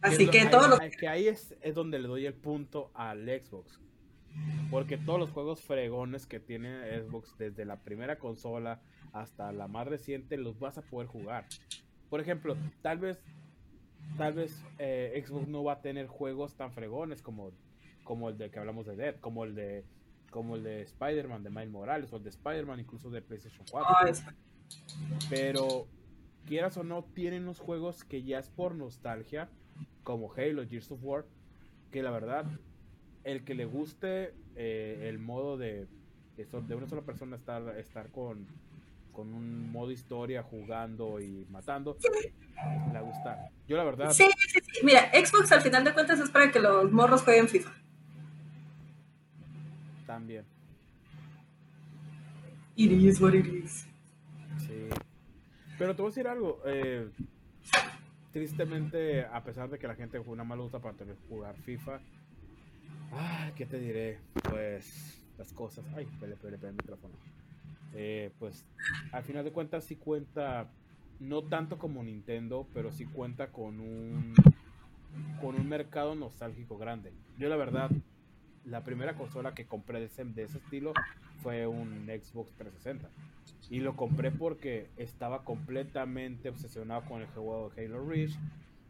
Así 0.00 0.24
Es 0.24 0.30
que 0.30 0.46
todos 0.46 0.68
los... 0.68 0.78
que 0.96 1.08
ahí 1.08 1.26
es, 1.26 1.54
es 1.60 1.74
donde 1.74 1.98
le 1.98 2.06
doy 2.06 2.24
el 2.24 2.34
punto 2.34 2.92
al 2.94 3.24
Xbox. 3.24 3.80
Porque 4.70 4.96
todos 4.96 5.18
los 5.18 5.30
juegos 5.30 5.60
fregones 5.60 6.26
que 6.26 6.40
tiene 6.40 7.02
Xbox, 7.02 7.36
desde 7.38 7.64
la 7.64 7.76
primera 7.76 8.18
consola 8.18 8.80
hasta 9.12 9.52
la 9.52 9.68
más 9.68 9.86
reciente, 9.86 10.36
los 10.36 10.58
vas 10.58 10.78
a 10.78 10.82
poder 10.82 11.08
jugar. 11.08 11.46
Por 12.08 12.20
ejemplo, 12.20 12.56
tal 12.80 12.98
vez, 12.98 13.22
tal 14.16 14.32
vez 14.32 14.64
eh, 14.78 15.22
Xbox 15.26 15.48
no 15.48 15.62
va 15.62 15.74
a 15.74 15.80
tener 15.82 16.06
juegos 16.06 16.54
tan 16.54 16.72
fregones 16.72 17.20
como, 17.20 17.52
como 18.04 18.30
el 18.30 18.38
de 18.38 18.50
que 18.50 18.58
hablamos 18.58 18.86
de 18.86 18.96
Dead, 18.96 19.16
como 19.20 19.44
el 19.44 19.54
de, 19.54 19.84
como 20.30 20.56
el 20.56 20.62
de 20.62 20.82
Spider-Man 20.82 21.42
de 21.42 21.50
Miles 21.50 21.70
Morales 21.70 22.12
o 22.12 22.16
el 22.16 22.22
de 22.22 22.30
Spider-Man 22.30 22.80
incluso 22.80 23.10
de 23.10 23.20
PlayStation 23.20 23.66
4 23.70 23.96
Ay, 24.00 24.12
pero 25.28 25.86
quieras 26.46 26.76
o 26.76 26.84
no, 26.84 27.04
tienen 27.14 27.42
unos 27.42 27.58
juegos 27.58 28.04
que 28.04 28.22
ya 28.22 28.38
es 28.38 28.48
por 28.48 28.74
nostalgia, 28.74 29.48
como 30.02 30.32
Halo, 30.32 30.66
Gears 30.66 30.90
of 30.90 31.00
War, 31.02 31.26
que 31.90 32.02
la 32.02 32.10
verdad, 32.10 32.46
el 33.24 33.44
que 33.44 33.54
le 33.54 33.64
guste 33.64 34.34
eh, 34.56 35.06
el 35.08 35.18
modo 35.18 35.56
de, 35.56 35.86
de 36.36 36.44
de 36.66 36.74
una 36.74 36.88
sola 36.88 37.02
persona 37.02 37.36
estar, 37.36 37.76
estar 37.78 38.08
con, 38.10 38.46
con 39.12 39.32
un 39.32 39.70
modo 39.70 39.90
historia 39.90 40.42
jugando 40.42 41.20
y 41.20 41.46
matando, 41.50 41.96
le 42.02 42.92
va 42.92 42.98
a 42.98 43.02
gustar. 43.02 43.38
Yo 43.68 43.76
la 43.76 43.84
verdad, 43.84 44.10
Sí, 44.12 44.24
sí, 44.48 44.60
sí. 44.60 44.80
Mira, 44.84 45.10
Xbox 45.12 45.52
al 45.52 45.60
final 45.60 45.84
de 45.84 45.92
cuentas 45.94 46.18
es 46.20 46.30
para 46.30 46.50
que 46.50 46.58
los 46.60 46.90
morros 46.92 47.22
jueguen 47.22 47.48
FIFA. 47.48 47.70
también. 50.06 50.44
It 52.76 52.90
is 52.90 53.20
what 53.20 53.34
it 53.34 53.46
is. 53.46 53.86
Sí. 54.58 54.88
Pero 55.78 55.94
te 55.94 56.02
voy 56.02 56.08
a 56.08 56.12
decir 56.12 56.26
algo. 56.28 56.60
eh, 56.66 57.08
tristemente, 58.32 59.24
a 59.26 59.42
pesar 59.44 59.68
de 59.68 59.78
que 59.78 59.86
la 59.86 59.94
gente 59.94 60.18
una 60.32 60.44
mala 60.44 60.62
usa 60.62 60.80
para 60.80 60.94
tener- 60.96 61.16
jugar 61.28 61.54
FIFA, 61.64 62.00
ah, 63.12 63.52
¿qué 63.56 63.66
te 63.66 63.78
diré? 63.78 64.18
Pues 64.48 65.24
las 65.38 65.52
cosas. 65.52 65.84
Ay, 65.94 66.06
pele, 66.20 66.36
pele, 66.36 66.56
pele, 66.58 66.70
el 66.70 66.76
micrófono. 66.76 67.14
Eh, 67.94 68.30
pues 68.38 68.64
al 69.12 69.22
final 69.22 69.44
de 69.44 69.52
cuentas 69.52 69.84
sí 69.84 69.96
cuenta, 69.96 70.70
no 71.20 71.42
tanto 71.42 71.78
como 71.78 72.02
Nintendo, 72.02 72.66
pero 72.72 72.90
sí 72.90 73.04
cuenta 73.04 73.52
con 73.52 73.80
un 73.80 74.34
con 75.40 75.56
un 75.56 75.68
mercado 75.68 76.14
nostálgico 76.14 76.78
grande. 76.78 77.12
Yo 77.38 77.48
la 77.48 77.56
verdad, 77.56 77.90
la 78.64 78.82
primera 78.82 79.14
consola 79.14 79.54
que 79.54 79.66
compré 79.66 80.00
de 80.00 80.06
ese, 80.06 80.24
de 80.24 80.44
ese 80.44 80.58
estilo 80.58 80.94
fue 81.42 81.66
un 81.66 82.06
Xbox 82.06 82.52
360. 82.54 83.10
Y 83.70 83.80
lo 83.80 83.96
compré 83.96 84.30
porque 84.30 84.88
estaba 84.96 85.44
completamente 85.44 86.48
obsesionado 86.48 87.02
con 87.04 87.20
el 87.20 87.26
juego 87.28 87.70
de 87.70 87.84
Halo 87.84 88.08
Reach. 88.08 88.32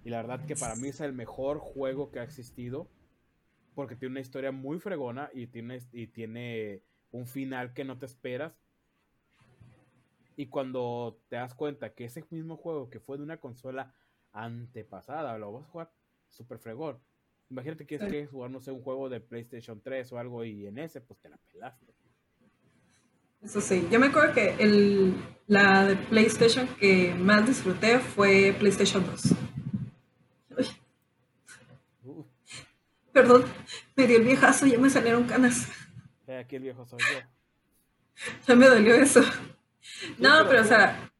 Y 0.05 0.11
la 0.11 0.19
verdad 0.19 0.45
que 0.45 0.57
para 0.57 0.77
mí 0.77 0.89
es 0.89 1.01
el 1.01 1.13
mejor 1.13 1.59
juego 1.59 2.11
que 2.11 2.21
ha 2.21 2.25
existido. 2.25 2.89
Porque 3.75 3.97
tiene 3.97 4.13
una 4.13 4.21
historia 4.21 4.53
muy 4.53 4.79
fregona 4.79 5.31
y 5.33 5.47
tiene, 5.47 5.81
y 5.93 6.07
tiene 6.09 6.83
un 7.11 7.27
final 7.27 7.73
que 7.73 7.85
no 7.85 7.99
te 7.99 8.07
esperas. 8.07 8.53
Y 10.37 10.47
cuando 10.47 11.19
te 11.29 11.37
das 11.37 11.55
cuenta 11.55 11.93
que 11.95 12.05
ese 12.05 12.25
mismo 12.31 12.57
juego 12.57 12.91
que 12.91 13.01
fue 13.01 13.17
de 13.19 13.23
una 13.23 13.39
consola 13.39 13.95
antepasada, 14.33 15.37
lo 15.39 15.53
vas 15.53 15.65
a 15.65 15.69
jugar 15.71 15.93
super 16.29 16.59
fregón. 16.59 16.99
Imagínate 17.51 17.87
que 17.87 17.97
es 17.97 18.01
Sí. 18.03 18.09
que 18.09 18.27
jugar, 18.27 18.51
no 18.51 18.61
sé, 18.61 18.73
un 18.73 18.83
juego 18.83 19.09
de 19.11 19.21
PlayStation 19.21 19.81
3 19.83 20.11
o 20.13 20.19
algo 20.19 20.45
y 20.45 20.67
en 20.67 20.79
ese 20.79 21.01
pues 21.03 21.21
te 21.21 21.29
la 21.29 21.37
pelaste. 21.53 21.93
Eso 23.43 23.61
sí, 23.61 23.87
yo 23.91 23.99
me 23.99 24.07
acuerdo 24.07 24.33
que 24.35 24.55
el, 24.59 25.15
la 25.49 25.85
de 25.87 25.97
PlayStation 25.97 26.67
que 26.79 27.13
más 27.15 27.47
disfruté 27.47 27.99
fue 27.99 28.55
PlayStation 28.59 29.05
2. 29.05 29.35
Uy, 30.57 30.67
Uh, 32.05 32.25
perdón, 33.13 33.45
me 33.97 34.07
dio 34.07 34.19
el 34.19 34.25
viejazo, 34.25 34.67
ya 34.67 34.79
me 34.79 34.91
salieron 34.91 35.25
canas. 35.25 35.69
eh, 36.27 36.39
aquí 36.39 36.57
el 36.57 36.63
viejo 36.63 36.85
soy 36.87 36.99
yo. 37.01 37.19
Ya 38.47 38.55
me 38.55 38.69
dolió 38.69 38.95
eso. 38.95 39.21
No, 40.19 40.47
pero 40.49 40.49
pero 40.49 40.63
o 40.63 40.65
sea, 40.65 41.11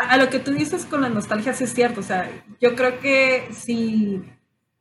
a, 0.00 0.10
a 0.10 0.16
lo 0.16 0.28
que 0.28 0.38
tú 0.40 0.52
dices 0.52 0.84
con 0.84 1.00
la 1.02 1.08
nostalgia 1.08 1.52
sí 1.54 1.64
es 1.64 1.74
cierto. 1.74 2.00
O 2.00 2.02
sea, 2.02 2.30
yo 2.60 2.74
creo 2.74 3.00
que 3.00 3.48
si, 3.52 4.22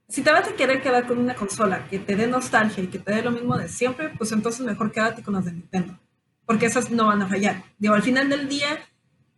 si 0.07 0.21
te 0.21 0.31
vas 0.31 0.47
a 0.47 0.55
querer 0.55 0.81
quedar 0.81 1.07
con 1.07 1.17
una 1.19 1.35
consola 1.35 1.87
que 1.87 1.99
te 1.99 2.15
dé 2.15 2.27
nostalgia 2.27 2.83
y 2.83 2.87
que 2.87 2.99
te 2.99 3.13
dé 3.13 3.21
lo 3.21 3.31
mismo 3.31 3.57
de 3.57 3.69
siempre, 3.69 4.09
pues 4.17 4.31
entonces 4.31 4.65
mejor 4.65 4.91
quédate 4.91 5.23
con 5.23 5.35
las 5.35 5.45
de 5.45 5.53
Nintendo. 5.53 5.97
Porque 6.45 6.65
esas 6.65 6.89
no 6.91 7.07
van 7.07 7.21
a 7.21 7.27
fallar. 7.27 7.63
Digo, 7.77 7.93
al 7.93 8.01
final 8.03 8.29
del 8.29 8.49
día, 8.49 8.79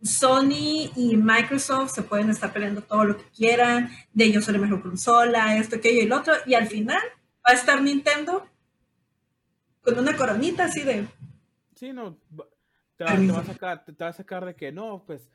Sony 0.02 0.90
y 0.96 1.16
Microsoft 1.16 1.92
se 1.92 2.02
pueden 2.02 2.30
estar 2.30 2.52
peleando 2.52 2.82
todo 2.82 3.04
lo 3.04 3.16
que 3.16 3.24
quieran, 3.36 3.90
de 4.12 4.40
soy 4.40 4.54
la 4.54 4.60
mejor 4.60 4.82
consola, 4.82 5.56
esto, 5.56 5.76
aquello 5.76 6.02
y 6.02 6.06
lo 6.06 6.16
otro, 6.16 6.34
y 6.46 6.54
al 6.54 6.66
final 6.66 7.00
va 7.46 7.52
a 7.52 7.54
estar 7.54 7.82
Nintendo 7.82 8.46
con 9.82 9.98
una 9.98 10.16
coronita 10.16 10.64
así 10.64 10.82
de, 10.82 11.06
Sí, 11.82 11.92
no. 11.92 12.16
Te 12.96 13.02
va, 13.04 13.16
te 13.16 13.32
va 13.32 13.40
a 13.40 13.44
sacar, 13.44 13.84
te, 13.84 13.92
te 13.92 14.04
va 14.04 14.10
a 14.10 14.12
sacar 14.12 14.44
de 14.44 14.54
que 14.54 14.70
no, 14.70 15.02
pues 15.04 15.28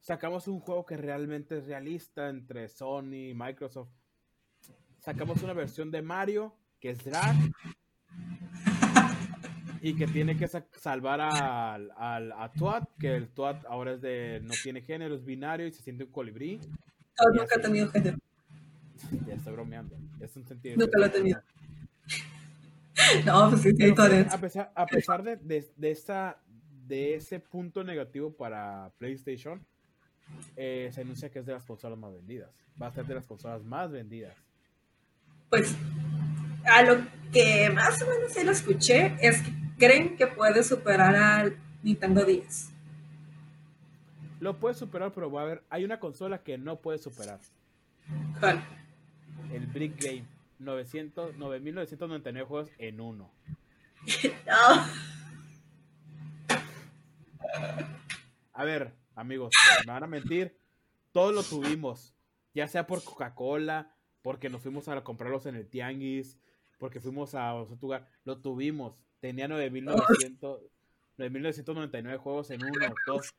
sacamos 0.00 0.48
un 0.48 0.60
juego 0.60 0.84
que 0.84 0.98
realmente 0.98 1.56
es 1.56 1.66
realista 1.66 2.28
entre 2.28 2.68
Sony 2.68 3.30
y 3.30 3.34
Microsoft. 3.34 3.88
Sacamos 4.98 5.42
una 5.42 5.54
versión 5.54 5.90
de 5.90 6.02
Mario 6.02 6.54
que 6.78 6.90
es 6.90 7.02
drag 7.02 7.34
y 9.80 9.96
que 9.96 10.06
tiene 10.06 10.36
que 10.36 10.46
salvar 10.46 11.22
al, 11.22 11.90
al, 11.96 12.32
a 12.32 12.52
Toad, 12.52 12.84
que 12.98 13.16
el 13.16 13.28
Toad 13.28 13.64
ahora 13.66 13.92
es 13.92 14.02
de 14.02 14.40
no 14.42 14.52
tiene 14.62 14.82
género, 14.82 15.14
es 15.14 15.24
binario 15.24 15.66
y 15.66 15.72
se 15.72 15.82
siente 15.82 16.04
un 16.04 16.12
colibrí. 16.12 16.60
Nunca 17.32 17.56
ha 17.56 17.60
tenido 17.60 17.90
género. 17.90 18.18
Ya 19.26 19.34
estoy 19.34 19.52
bromeando. 19.52 19.96
Es 20.20 20.34
un 20.36 20.46
sentido. 20.46 20.76
Nunca 20.78 20.98
lo 20.98 21.04
ha 21.04 21.10
tenido. 21.10 21.42
no, 23.26 23.50
pues 23.50 23.62
sí, 23.62 23.72
sí, 23.76 23.94
a 24.30 24.38
pesar, 24.38 24.72
a 24.74 24.86
pesar 24.86 25.22
de, 25.22 25.36
de, 25.36 25.68
de, 25.76 25.90
esa, 25.90 26.38
de 26.86 27.14
ese 27.14 27.40
punto 27.40 27.82
negativo 27.82 28.32
para 28.32 28.92
PlayStation, 28.98 29.64
eh, 30.56 30.90
se 30.92 31.00
anuncia 31.00 31.30
que 31.30 31.40
es 31.40 31.46
de 31.46 31.52
las 31.52 31.64
consolas 31.64 31.98
más 31.98 32.12
vendidas. 32.12 32.50
Va 32.80 32.88
a 32.88 32.92
ser 32.92 33.06
de 33.06 33.14
las 33.14 33.26
consolas 33.26 33.64
más 33.64 33.90
vendidas. 33.90 34.34
Pues 35.50 35.76
a 36.64 36.82
lo 36.82 37.06
que 37.32 37.70
más 37.70 38.00
o 38.02 38.06
menos 38.06 38.32
se 38.32 38.44
lo 38.44 38.52
escuché 38.52 39.16
es 39.20 39.42
que 39.42 39.52
creen 39.78 40.16
que 40.16 40.26
puede 40.26 40.62
superar 40.62 41.14
al 41.14 41.56
Nintendo 41.82 42.24
10. 42.24 42.70
Lo 44.40 44.58
puede 44.58 44.74
superar, 44.74 45.12
pero 45.12 45.30
va 45.30 45.40
a 45.40 45.44
haber. 45.44 45.62
Hay 45.70 45.84
una 45.84 45.98
consola 46.00 46.42
que 46.42 46.58
no 46.58 46.76
puede 46.76 46.98
superar. 46.98 47.40
¿Cuál? 48.40 48.62
El 49.52 49.66
Brick 49.66 50.02
Game. 50.02 50.33
900, 50.58 51.36
9.999 51.36 52.46
juegos 52.46 52.70
en 52.78 53.00
uno. 53.00 53.30
no. 54.46 55.04
A 58.54 58.64
ver, 58.64 58.94
amigos, 59.16 59.52
me 59.84 59.92
van 59.92 60.04
a 60.04 60.06
mentir. 60.06 60.56
Todos 61.12 61.34
lo 61.34 61.42
tuvimos. 61.42 62.14
Ya 62.54 62.68
sea 62.68 62.86
por 62.86 63.02
Coca-Cola, 63.02 63.92
porque 64.22 64.48
nos 64.48 64.62
fuimos 64.62 64.86
a 64.88 65.02
comprarlos 65.02 65.46
en 65.46 65.56
el 65.56 65.68
Tianguis, 65.68 66.38
porque 66.78 67.00
fuimos 67.00 67.34
a 67.34 67.52
otro 67.54 67.76
lugar. 67.80 68.08
Lo 68.24 68.40
tuvimos. 68.40 68.96
Tenía 69.18 69.48
9.999 69.48 72.18
juegos 72.18 72.50
en 72.50 72.62
uno, 72.62 72.94
dos. 73.06 73.34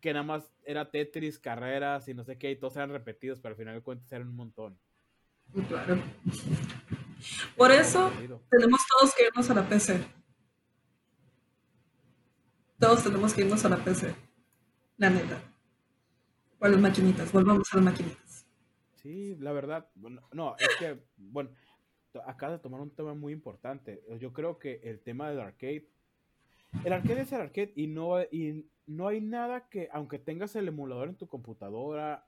Que 0.00 0.14
nada 0.14 0.24
más 0.24 0.50
era 0.64 0.90
Tetris, 0.90 1.38
carreras 1.38 2.08
y 2.08 2.14
no 2.14 2.24
sé 2.24 2.38
qué, 2.38 2.50
y 2.50 2.56
todos 2.56 2.76
eran 2.76 2.88
repetidos, 2.90 3.40
pero 3.40 3.52
al 3.52 3.58
final 3.58 3.74
de 3.74 3.82
cuentas 3.82 4.10
eran 4.12 4.28
un 4.28 4.36
montón. 4.36 4.78
Claro. 5.68 5.98
Por 7.56 7.72
eso 7.72 8.10
tenemos 8.50 8.80
todos 8.86 9.14
que 9.14 9.26
irnos 9.26 9.50
a 9.50 9.54
la 9.54 9.68
PC. 9.68 10.04
Todos 12.78 13.02
tenemos 13.02 13.34
que 13.34 13.40
irnos 13.42 13.64
a 13.64 13.68
la 13.68 13.76
PC. 13.76 14.14
La 14.98 15.10
neta. 15.10 15.40
O 16.60 16.64
a 16.64 16.68
las 16.68 16.80
maquinitas. 16.80 17.32
Volvamos 17.32 17.72
a 17.72 17.76
las 17.76 17.84
maquinitas. 17.84 18.46
Sí, 19.02 19.36
la 19.36 19.52
verdad. 19.52 19.88
no, 20.32 20.56
es 20.58 20.68
que, 20.78 21.00
bueno, 21.16 21.50
acá 22.26 22.50
de 22.50 22.58
tomar 22.58 22.80
un 22.80 22.90
tema 22.90 23.14
muy 23.14 23.32
importante. 23.32 24.02
Yo 24.20 24.32
creo 24.32 24.58
que 24.58 24.80
el 24.84 25.00
tema 25.00 25.28
del 25.30 25.40
arcade. 25.40 25.88
El 26.84 26.92
arcade 26.92 27.22
es 27.22 27.32
el 27.32 27.40
arcade 27.40 27.72
y 27.74 27.86
no, 27.86 28.20
y 28.22 28.68
no 28.86 29.08
hay 29.08 29.20
nada 29.20 29.68
que, 29.68 29.88
aunque 29.92 30.18
tengas 30.18 30.54
el 30.56 30.68
emulador 30.68 31.08
en 31.08 31.16
tu 31.16 31.26
computadora, 31.26 32.27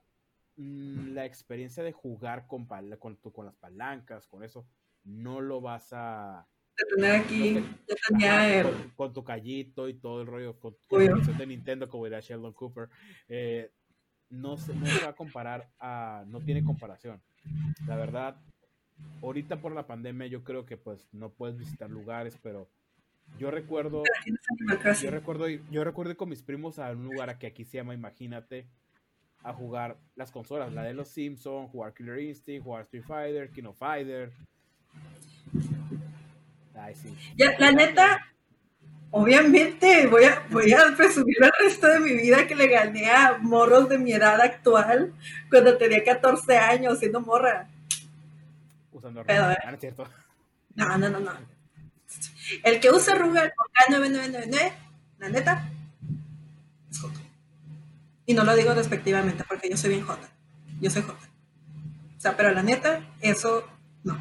la 0.61 1.25
experiencia 1.25 1.83
de 1.83 1.91
jugar 1.91 2.47
con, 2.47 2.65
con, 2.99 3.15
con 3.15 3.45
las 3.45 3.55
palancas, 3.55 4.27
con 4.27 4.43
eso, 4.43 4.67
no 5.03 5.41
lo 5.41 5.61
vas 5.61 5.89
a, 5.91 6.47
tener 6.95 7.15
aquí, 7.15 7.63
con, 8.95 9.13
tu 9.13 9.23
callito 9.23 9.87
y 9.87 9.93
todo 9.93 10.21
el 10.21 10.27
rollo, 10.27 10.59
con, 10.59 10.75
con 10.87 11.37
de 11.37 11.47
Nintendo, 11.47 11.89
como 11.89 12.05
diría 12.05 12.19
Sheldon 12.19 12.53
Cooper, 12.53 12.89
eh, 13.27 13.71
no, 14.29 14.57
se, 14.57 14.73
no 14.73 14.85
se 14.85 15.03
va 15.03 15.11
a 15.11 15.15
comparar 15.15 15.69
a, 15.79 16.23
no 16.27 16.41
tiene 16.41 16.63
comparación. 16.63 17.21
La 17.87 17.95
verdad, 17.95 18.37
ahorita 19.21 19.61
por 19.61 19.73
la 19.73 19.87
pandemia 19.87 20.27
yo 20.27 20.43
creo 20.43 20.65
que 20.65 20.77
pues 20.77 21.07
no 21.11 21.31
puedes 21.31 21.57
visitar 21.57 21.89
lugares, 21.89 22.37
pero 22.41 22.69
yo 23.37 23.51
recuerdo, 23.51 24.03
yo 25.01 25.11
recuerdo, 25.11 25.47
yo 25.47 25.83
recuerdo 25.83 26.11
ir 26.11 26.17
con 26.17 26.29
mis 26.29 26.43
primos 26.43 26.79
a 26.79 26.91
un 26.91 27.05
lugar 27.05 27.37
que 27.37 27.47
aquí 27.47 27.65
se 27.65 27.77
llama 27.77 27.93
Imagínate, 27.93 28.67
a 29.43 29.53
jugar 29.53 29.97
las 30.15 30.31
consolas, 30.31 30.71
la 30.73 30.83
de 30.83 30.93
los 30.93 31.07
Simpsons, 31.07 31.69
jugar 31.71 31.93
Killer 31.93 32.19
Instinct, 32.19 32.63
jugar 32.63 32.83
Street 32.83 33.03
Fighter, 33.03 33.49
King 33.49 33.65
of 33.65 33.77
Fighter. 33.77 34.31
Ya, 37.35 37.57
la 37.59 37.71
neta, 37.71 38.25
obviamente 39.11 40.07
voy 40.07 40.23
a, 40.23 40.43
voy 40.49 40.73
a 40.73 40.95
presumir 40.97 41.35
el 41.39 41.51
resto 41.59 41.87
de 41.87 41.99
mi 41.99 42.13
vida 42.13 42.47
que 42.47 42.55
le 42.55 42.67
gané 42.67 43.09
a 43.11 43.37
morros 43.39 43.87
de 43.89 43.97
mi 43.97 44.13
edad 44.13 44.41
actual 44.41 45.13
cuando 45.49 45.77
tenía 45.77 46.03
14 46.03 46.57
años 46.57 46.99
siendo 46.99 47.21
morra. 47.21 47.67
Usando 48.91 49.23
Pero, 49.25 49.43
ah, 49.43 49.77
no, 50.75 50.97
no, 50.97 51.09
no, 51.09 51.19
no, 51.19 51.31
El 52.63 52.79
que 52.79 52.89
usa 52.89 53.15
Rugal 53.15 53.53
K9999, 53.89 54.73
la 55.19 55.29
neta, 55.29 55.69
es. 55.69 55.80
Y 58.31 58.33
no 58.33 58.45
lo 58.45 58.55
digo 58.55 58.73
despectivamente 58.73 59.43
porque 59.45 59.69
yo 59.69 59.75
soy 59.75 59.89
bien 59.89 60.05
J. 60.05 60.17
Yo 60.79 60.89
soy 60.89 61.01
J. 61.01 61.13
O 61.13 62.21
sea, 62.21 62.37
pero 62.37 62.51
la 62.53 62.63
neta, 62.63 63.05
eso 63.19 63.67
no. 64.05 64.17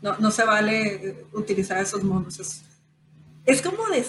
No, 0.00 0.16
no 0.18 0.30
se 0.30 0.44
vale 0.44 1.26
utilizar 1.32 1.82
esos 1.82 2.04
monos. 2.04 2.62
Es, 3.44 3.62
como 3.62 3.84
de. 3.88 4.04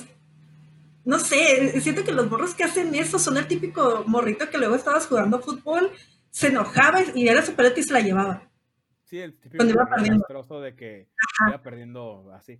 No 1.03 1.17
sé, 1.17 1.81
siento 1.81 2.03
que 2.03 2.11
los 2.11 2.29
morros 2.29 2.53
que 2.53 2.63
hacen 2.63 2.93
eso 2.93 3.17
son 3.17 3.37
el 3.37 3.47
típico 3.47 4.03
morrito 4.05 4.47
que 4.47 4.59
luego 4.59 4.75
estabas 4.75 5.07
jugando 5.07 5.39
fútbol, 5.39 5.89
se 6.29 6.49
enojaba 6.49 6.99
y 7.15 7.27
era 7.27 7.43
su 7.43 7.55
pelota 7.55 7.79
y 7.79 7.83
se 7.83 7.93
la 7.93 8.01
llevaba. 8.01 8.51
Sí, 9.05 9.17
el 9.17 9.33
típico 9.33 9.65
iba 9.65 9.89
perdiendo. 9.89 10.61
de 10.61 10.75
que 10.75 11.09
iba 11.47 11.59
perdiendo 11.63 12.31
así. 12.35 12.59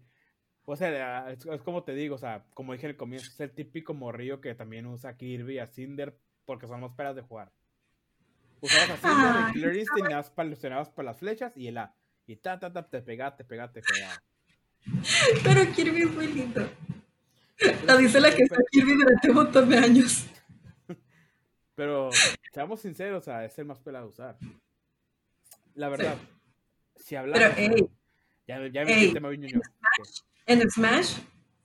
O 0.65 0.76
sea, 0.76 1.32
es, 1.32 1.45
como 1.63 1.84
te 1.84 1.93
digo, 1.93 2.15
o 2.15 2.17
sea, 2.17 2.45
como 2.54 2.73
dije 2.73 2.86
en 2.86 2.91
el 2.91 2.97
comienzo, 2.97 3.30
es 3.30 3.39
el 3.39 3.52
típico 3.52 3.93
morrillo 3.93 4.39
que 4.39 4.56
también 4.56 4.86
usa 4.86 5.17
Kirby 5.17 5.60
a 5.60 5.67
Cinder 5.67 6.17
porque 6.45 6.67
son 6.67 6.82
más 6.82 6.91
peras 6.91 7.15
de 7.15 7.21
jugar. 7.21 7.52
Usabas 8.62 8.91
a 8.91 8.97
Cinder, 8.97 9.49
y 9.49 9.54
Killer 9.54 9.76
Instinct, 9.76 10.30
para 10.34 11.04
las 11.04 11.17
flechas 11.17 11.58
y 11.58 11.67
el 11.67 11.78
A. 11.78 11.93
Y 12.26 12.38
ta, 12.38 12.60
ta, 12.60 12.71
ta, 12.71 12.88
te 12.88 13.02
pegaste, 13.02 13.43
pegaste, 13.43 13.82
pegaste. 13.82 14.23
Pero 15.43 15.71
Kirby 15.73 16.04
es 16.04 16.12
muy 16.12 16.28
lindo. 16.28 16.69
La 17.86 17.97
dice 17.97 18.21
la 18.21 18.34
que 18.34 18.43
está 18.43 18.58
Kirby 18.71 18.95
durante 18.95 19.30
un 19.30 19.36
montón 19.36 19.69
de 19.69 19.78
años. 19.78 20.28
Pero, 21.76 22.10
seamos 22.54 22.80
sinceros, 22.80 23.23
o 23.23 23.26
sea, 23.26 23.43
es 23.43 23.58
el 23.60 23.65
más 23.65 23.80
pelado 23.80 24.06
de 24.06 24.12
usar. 24.12 24.38
La 25.76 25.89
verdad, 25.89 26.17
si 26.95 27.15
hablamos. 27.15 27.54
Pero, 27.56 27.89
ya, 28.47 28.67
ya 28.67 28.86
me 28.86 29.08
tema 29.10 29.30
bien 29.30 29.62
en, 30.45 30.69
Smash 30.69 31.17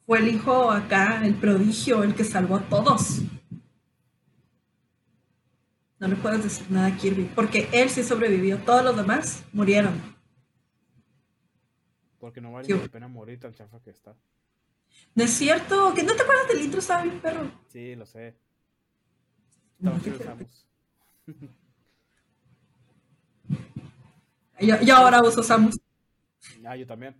fue 0.06 0.18
el 0.18 0.28
hijo 0.28 0.70
acá, 0.70 1.24
el 1.24 1.34
prodigio, 1.34 2.02
el 2.02 2.14
que 2.14 2.24
salvó 2.24 2.56
a 2.56 2.68
todos. 2.68 3.20
No 5.98 6.06
le 6.06 6.16
puedes 6.16 6.44
decir 6.44 6.70
nada 6.70 6.88
a 6.88 6.96
Kirby, 6.96 7.24
porque 7.34 7.68
él 7.72 7.90
sí 7.90 8.04
sobrevivió, 8.04 8.58
todos 8.58 8.84
los 8.84 8.96
demás 8.96 9.44
murieron. 9.52 10.00
Porque 12.18 12.40
no 12.40 12.52
vale 12.52 12.68
la 12.68 12.88
pena 12.88 13.08
morir 13.08 13.40
tan 13.40 13.52
chafa 13.52 13.80
que 13.82 13.90
está. 13.90 14.14
¿No 15.14 15.24
es 15.24 15.30
cierto? 15.30 15.92
¿Que 15.94 16.02
no 16.02 16.14
te 16.14 16.22
acuerdas 16.22 16.48
del 16.48 16.62
intro? 16.62 16.80
Bien 17.02 17.20
perro. 17.20 17.50
Sí, 17.68 17.94
lo 17.94 18.06
sé. 18.06 18.36
Que 24.58 24.66
yo, 24.84 24.96
ahora 24.96 25.22
uso 25.22 25.42
Samus. 25.42 25.78
Ah, 26.64 26.76
yo 26.76 26.86
también. 26.86 27.14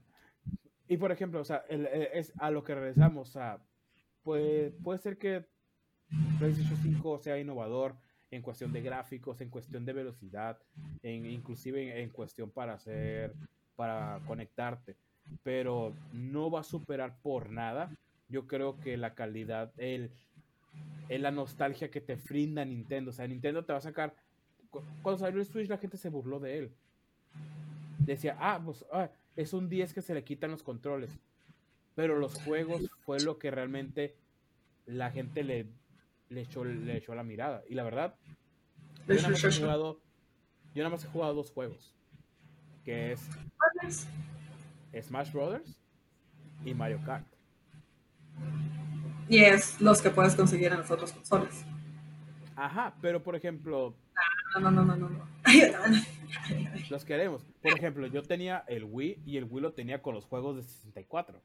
Y 0.88 0.96
por 0.96 1.12
ejemplo, 1.12 1.40
o 1.40 1.44
sea, 1.44 1.64
es 1.68 2.33
a 2.38 2.51
lo 2.51 2.64
que 2.64 2.74
regresamos, 2.74 3.29
o 3.29 3.33
sea, 3.33 3.59
puede, 4.22 4.72
ser 4.98 5.18
que 5.18 5.44
PlayStation 6.38 6.77
5 6.83 7.18
sea 7.18 7.38
innovador 7.38 7.94
en 8.31 8.42
cuestión 8.42 8.72
de 8.72 8.81
gráficos, 8.81 9.40
en 9.40 9.51
cuestión 9.51 9.85
de 9.85 9.92
velocidad, 9.92 10.59
en, 11.03 11.27
inclusive 11.27 12.03
en 12.03 12.11
cuestión 12.11 12.51
para 12.51 12.74
hacer 12.74 13.35
para 13.77 14.20
conectarte, 14.27 14.96
pero 15.44 15.94
no 16.12 16.51
va 16.51 16.61
a 16.61 16.64
superar 16.64 17.16
por 17.22 17.51
nada. 17.51 17.90
Yo 18.29 18.48
creo 18.48 18.81
que 18.81 18.96
la 18.96 19.14
calidad, 19.14 19.72
el, 19.77 20.11
la 21.09 21.31
nostalgia 21.31 21.88
que 21.88 22.01
te 22.01 22.16
brinda 22.16 22.64
Nintendo. 22.64 23.11
O 23.11 23.12
sea, 23.12 23.29
Nintendo 23.29 23.64
te 23.64 23.72
va 23.72 23.79
a 23.79 23.83
sacar. 23.83 24.16
Cuando 25.03 25.18
salió 25.18 25.38
el 25.38 25.46
Switch, 25.46 25.68
la 25.68 25.79
gente 25.79 25.96
se 25.96 26.09
burló 26.09 26.40
de 26.40 26.59
él. 26.59 26.72
Decía, 28.01 28.37
ah, 28.40 28.61
pues 28.64 28.85
ah, 28.92 29.09
es 29.38 29.53
un 29.53 29.68
10 29.68 29.94
que 29.94 30.03
se 30.03 30.14
le 30.14 30.24
quitan 30.24 30.51
los 30.51 30.64
controles. 30.64 31.16
Pero 31.94 32.18
los 32.18 32.35
juegos 32.42 32.90
fue 33.05 33.20
lo 33.20 33.38
que 33.38 33.53
realmente 33.53 34.16
la 34.85 35.12
gente 35.12 35.44
le, 35.44 35.66
le, 36.29 36.40
echó, 36.40 36.64
le 36.64 36.96
echó 36.96 37.14
la 37.14 37.22
mirada. 37.22 37.62
Y 37.68 37.74
la 37.74 37.85
verdad, 37.85 38.16
yo 39.07 39.14
nada 39.14 39.29
más 39.31 39.44
he 39.44 39.53
jugado, 39.53 40.01
yo 40.74 40.83
nada 40.83 40.90
más 40.90 41.05
he 41.05 41.09
jugado 41.09 41.35
dos 41.35 41.53
juegos 41.53 41.94
que 42.85 43.12
es 43.12 44.09
Smash 45.01 45.31
Brothers 45.31 45.79
y 46.64 46.74
Mario 46.74 47.01
Kart. 47.05 47.27
Y 49.29 49.44
es 49.44 49.81
los 49.81 50.03
que 50.03 50.11
puedes 50.11 50.35
conseguir 50.35 50.72
en 50.72 50.79
las 50.79 50.90
otras 50.90 51.12
consolas. 51.12 51.64
Ajá, 52.57 52.96
pero 53.01 53.22
por 53.22 53.37
ejemplo. 53.37 53.94
No, 54.61 54.71
no, 54.71 54.85
no, 54.85 54.97
no, 54.97 55.09
no. 55.09 55.29
Los 56.90 57.05
queremos. 57.05 57.42
Por 57.62 57.73
ejemplo, 57.73 58.07
yo 58.07 58.23
tenía 58.23 58.64
el 58.66 58.85
Wii 58.85 59.23
y 59.25 59.37
el 59.37 59.44
Wii 59.44 59.62
lo 59.62 59.73
tenía 59.73 60.03
con 60.03 60.14
los 60.14 60.25
juegos 60.25 60.57
de 60.57 60.62
64. 60.62 61.40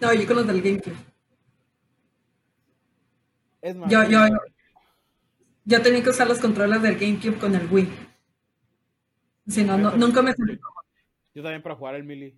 No, 0.00 0.12
yo 0.12 0.26
con 0.26 0.36
los 0.36 0.46
del 0.46 0.62
GameCube. 0.62 0.96
Es 3.62 3.76
más, 3.76 3.90
Yo, 3.90 4.04
yo, 4.04 4.20
yo 5.64 5.82
tenía 5.82 6.02
que 6.02 6.10
usar 6.10 6.28
los 6.28 6.38
controles 6.38 6.82
del 6.82 6.98
GameCube 6.98 7.38
con 7.38 7.54
el 7.54 7.66
Wii. 7.70 7.88
Si 9.48 9.64
no, 9.64 9.76
no 9.76 9.96
nunca 9.96 10.22
me 10.22 10.32
sentí 10.34 10.58
yo 11.34 11.42
también 11.42 11.62
para 11.62 11.76
jugar 11.76 11.94
el 11.94 12.04
Melee. 12.04 12.36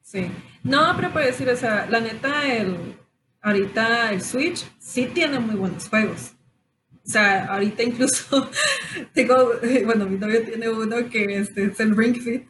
Sí. 0.00 0.30
No, 0.62 0.94
pero 0.96 1.12
por 1.12 1.22
decir, 1.22 1.48
o 1.48 1.56
sea, 1.56 1.86
la 1.90 2.00
neta, 2.00 2.50
el, 2.50 2.96
ahorita 3.42 4.12
el 4.12 4.22
Switch 4.22 4.64
sí 4.78 5.06
tiene 5.06 5.38
muy 5.38 5.56
buenos 5.56 5.88
juegos. 5.88 6.35
O 7.06 7.08
sea, 7.08 7.46
ahorita 7.46 7.82
incluso 7.84 8.50
tengo, 9.14 9.52
bueno, 9.84 10.06
mi 10.06 10.18
novio 10.18 10.42
tiene 10.44 10.68
uno 10.68 11.08
que 11.08 11.38
este, 11.38 11.66
es 11.66 11.78
el 11.80 11.96
Ring 11.96 12.16
Fit. 12.16 12.48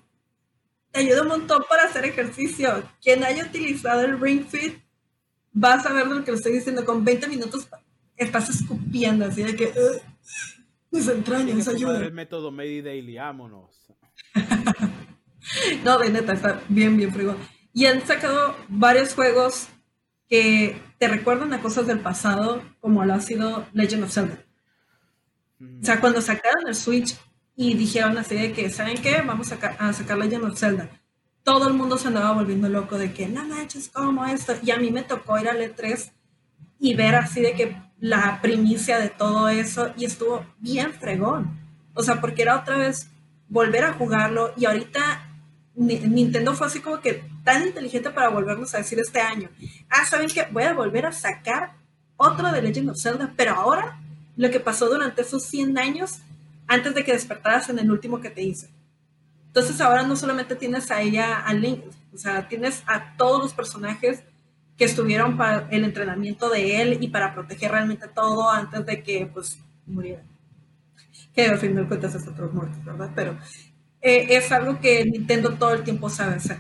Te 0.92 1.00
ayuda 1.00 1.22
un 1.22 1.28
montón 1.28 1.62
para 1.68 1.84
hacer 1.84 2.06
ejercicio. 2.06 2.82
Quien 3.02 3.22
haya 3.22 3.44
utilizado 3.44 4.00
el 4.02 4.18
Ring 4.18 4.46
Fit 4.46 4.78
va 5.62 5.74
a 5.74 5.82
saber 5.82 6.06
lo 6.06 6.24
que 6.24 6.30
le 6.30 6.38
estoy 6.38 6.52
diciendo. 6.52 6.84
Con 6.86 7.04
20 7.04 7.28
minutos 7.28 7.68
estás 8.16 8.48
escupiendo 8.48 9.26
así 9.26 9.42
de 9.42 9.54
que 9.56 9.66
"Ugh, 9.66 10.00
mis 10.90 11.06
entrañas, 11.08 11.46
Tienes 11.46 11.68
que 11.68 11.74
jugar 11.74 11.96
ayuda. 11.96 12.06
el 12.06 12.14
método 12.14 12.50
Medi 12.50 12.80
Daily, 12.80 13.16
vámonos. 13.16 13.86
No, 15.84 15.98
de 15.98 16.10
neta, 16.10 16.32
está 16.32 16.60
bien, 16.68 16.96
bien 16.96 17.12
fregón. 17.12 17.36
Y 17.72 17.86
han 17.86 18.04
sacado 18.04 18.56
varios 18.68 19.14
juegos 19.14 19.68
que 20.28 20.76
te 20.98 21.06
recuerdan 21.08 21.52
a 21.52 21.60
cosas 21.60 21.86
del 21.86 22.00
pasado, 22.00 22.62
como 22.80 23.04
lo 23.04 23.14
ha 23.14 23.20
sido 23.20 23.64
Legend 23.72 24.04
of 24.04 24.12
Zelda. 24.12 24.38
O 25.60 25.84
sea, 25.84 26.00
cuando 26.00 26.20
sacaron 26.20 26.66
el 26.68 26.74
Switch 26.74 27.16
y 27.56 27.74
dijeron 27.74 28.16
así 28.18 28.34
de 28.34 28.52
que, 28.52 28.68
¿saben 28.70 29.00
qué? 29.00 29.22
Vamos 29.22 29.52
a, 29.52 29.56
a 29.56 29.92
sacar 29.92 30.18
Legend 30.18 30.44
of 30.44 30.58
Zelda. 30.58 30.88
Todo 31.42 31.68
el 31.68 31.74
mundo 31.74 31.96
se 31.96 32.08
andaba 32.08 32.32
volviendo 32.32 32.68
loco 32.68 32.98
de 32.98 33.12
que, 33.12 33.28
no 33.28 33.44
manches, 33.46 33.88
¿cómo 33.88 34.24
esto? 34.26 34.54
Y 34.62 34.70
a 34.72 34.76
mí 34.78 34.90
me 34.90 35.02
tocó 35.02 35.38
ir 35.38 35.48
al 35.48 35.58
E3 35.60 36.12
y 36.78 36.94
ver 36.94 37.14
así 37.14 37.40
de 37.40 37.54
que 37.54 37.76
la 37.98 38.40
primicia 38.42 38.98
de 38.98 39.08
todo 39.08 39.48
eso 39.48 39.92
y 39.96 40.04
estuvo 40.04 40.44
bien 40.58 40.92
fregón. 40.92 41.58
O 41.94 42.02
sea, 42.02 42.20
porque 42.20 42.42
era 42.42 42.56
otra 42.60 42.76
vez 42.76 43.08
volver 43.48 43.84
a 43.84 43.94
jugarlo 43.94 44.52
y 44.56 44.66
ahorita 44.66 45.22
Ni- 45.76 45.98
Nintendo 46.00 46.54
fue 46.54 46.66
así 46.66 46.80
como 46.80 47.00
que 47.00 47.22
tan 47.44 47.66
inteligente 47.66 48.10
para 48.10 48.28
volvernos 48.28 48.74
a 48.74 48.78
decir 48.78 48.98
este 48.98 49.20
año, 49.20 49.48
ah, 49.90 50.04
¿saben 50.04 50.28
qué? 50.28 50.46
Voy 50.50 50.64
a 50.64 50.72
volver 50.74 51.06
a 51.06 51.12
sacar 51.12 51.74
otro 52.16 52.50
de 52.50 52.62
Legend 52.62 52.90
of 52.90 52.98
Zelda, 53.00 53.32
pero 53.36 53.54
ahora 53.54 54.00
lo 54.36 54.50
que 54.50 54.60
pasó 54.60 54.88
durante 54.88 55.22
esos 55.22 55.44
100 55.44 55.78
años 55.78 56.20
antes 56.66 56.94
de 56.94 57.04
que 57.04 57.12
despertaras 57.12 57.68
en 57.68 57.78
el 57.78 57.90
último 57.90 58.20
que 58.20 58.30
te 58.30 58.42
hice. 58.42 58.68
Entonces 59.46 59.80
ahora 59.80 60.02
no 60.02 60.16
solamente 60.16 60.54
tienes 60.54 60.90
a 60.90 61.00
ella, 61.00 61.40
a 61.40 61.54
Link, 61.54 61.82
o 62.12 62.18
sea, 62.18 62.46
tienes 62.46 62.82
a 62.86 63.16
todos 63.16 63.42
los 63.42 63.54
personajes 63.54 64.22
que 64.76 64.84
estuvieron 64.84 65.36
para 65.36 65.66
el 65.70 65.84
entrenamiento 65.84 66.50
de 66.50 66.82
él 66.82 66.98
y 67.00 67.08
para 67.08 67.34
proteger 67.34 67.70
realmente 67.70 68.08
todo 68.08 68.50
antes 68.50 68.84
de 68.84 69.02
que 69.02 69.26
pues 69.32 69.58
muriera. 69.86 70.22
Que 71.34 71.46
al 71.46 71.58
fin 71.58 71.74
de 71.74 71.86
cuentas 71.86 72.14
es 72.14 72.28
otros 72.28 72.52
muertos, 72.52 72.84
¿verdad? 72.84 73.10
Pero 73.14 73.38
eh, 74.02 74.26
es 74.36 74.52
algo 74.52 74.78
que 74.80 75.04
Nintendo 75.04 75.54
todo 75.54 75.72
el 75.72 75.84
tiempo 75.84 76.10
sabe 76.10 76.36
hacer. 76.36 76.58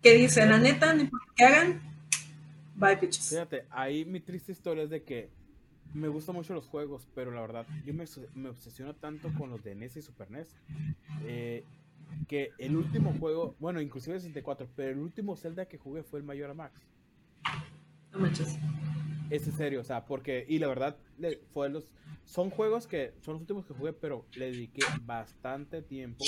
Que 0.00 0.14
dice, 0.14 0.46
la 0.46 0.58
neta, 0.58 0.94
no 0.94 1.02
importa 1.02 1.26
que 1.34 1.44
hagan, 1.44 1.82
bye 2.76 2.96
bitches. 2.96 3.30
Fíjate, 3.30 3.64
ahí 3.70 4.04
mi 4.04 4.20
triste 4.20 4.52
historia 4.52 4.84
es 4.84 4.90
de 4.90 5.02
que 5.02 5.28
me 5.94 6.08
gustan 6.08 6.34
mucho 6.34 6.54
los 6.54 6.66
juegos, 6.68 7.06
pero 7.14 7.30
la 7.30 7.40
verdad, 7.40 7.66
yo 7.84 7.92
me, 7.94 8.04
me 8.34 8.48
obsesiono 8.48 8.94
tanto 8.94 9.32
con 9.34 9.50
los 9.50 9.62
de 9.62 9.74
NES 9.74 9.96
y 9.98 10.02
Super 10.02 10.30
NES, 10.30 10.56
eh, 11.24 11.64
que 12.28 12.50
el 12.58 12.76
último 12.76 13.12
juego, 13.18 13.54
bueno, 13.58 13.80
inclusive 13.80 14.16
el 14.16 14.20
64, 14.20 14.68
pero 14.76 14.90
el 14.90 14.98
último 14.98 15.36
Zelda 15.36 15.66
que 15.66 15.78
jugué 15.78 16.02
fue 16.02 16.20
el 16.20 16.24
Majora 16.24 16.54
Max. 16.54 16.80
No 18.12 18.18
manches. 18.18 18.58
Es 19.30 19.46
en 19.46 19.52
serio, 19.54 19.80
o 19.80 19.84
sea, 19.84 20.04
porque, 20.04 20.44
y 20.48 20.58
la 20.58 20.68
verdad, 20.68 20.96
le- 21.18 21.40
fue 21.52 21.70
los, 21.70 21.90
son 22.24 22.50
juegos 22.50 22.86
que 22.86 23.14
son 23.22 23.34
los 23.34 23.40
últimos 23.40 23.64
que 23.64 23.72
jugué, 23.74 23.92
pero 23.94 24.26
le 24.36 24.46
dediqué 24.52 24.82
bastante 25.04 25.80
tiempo. 25.82 26.24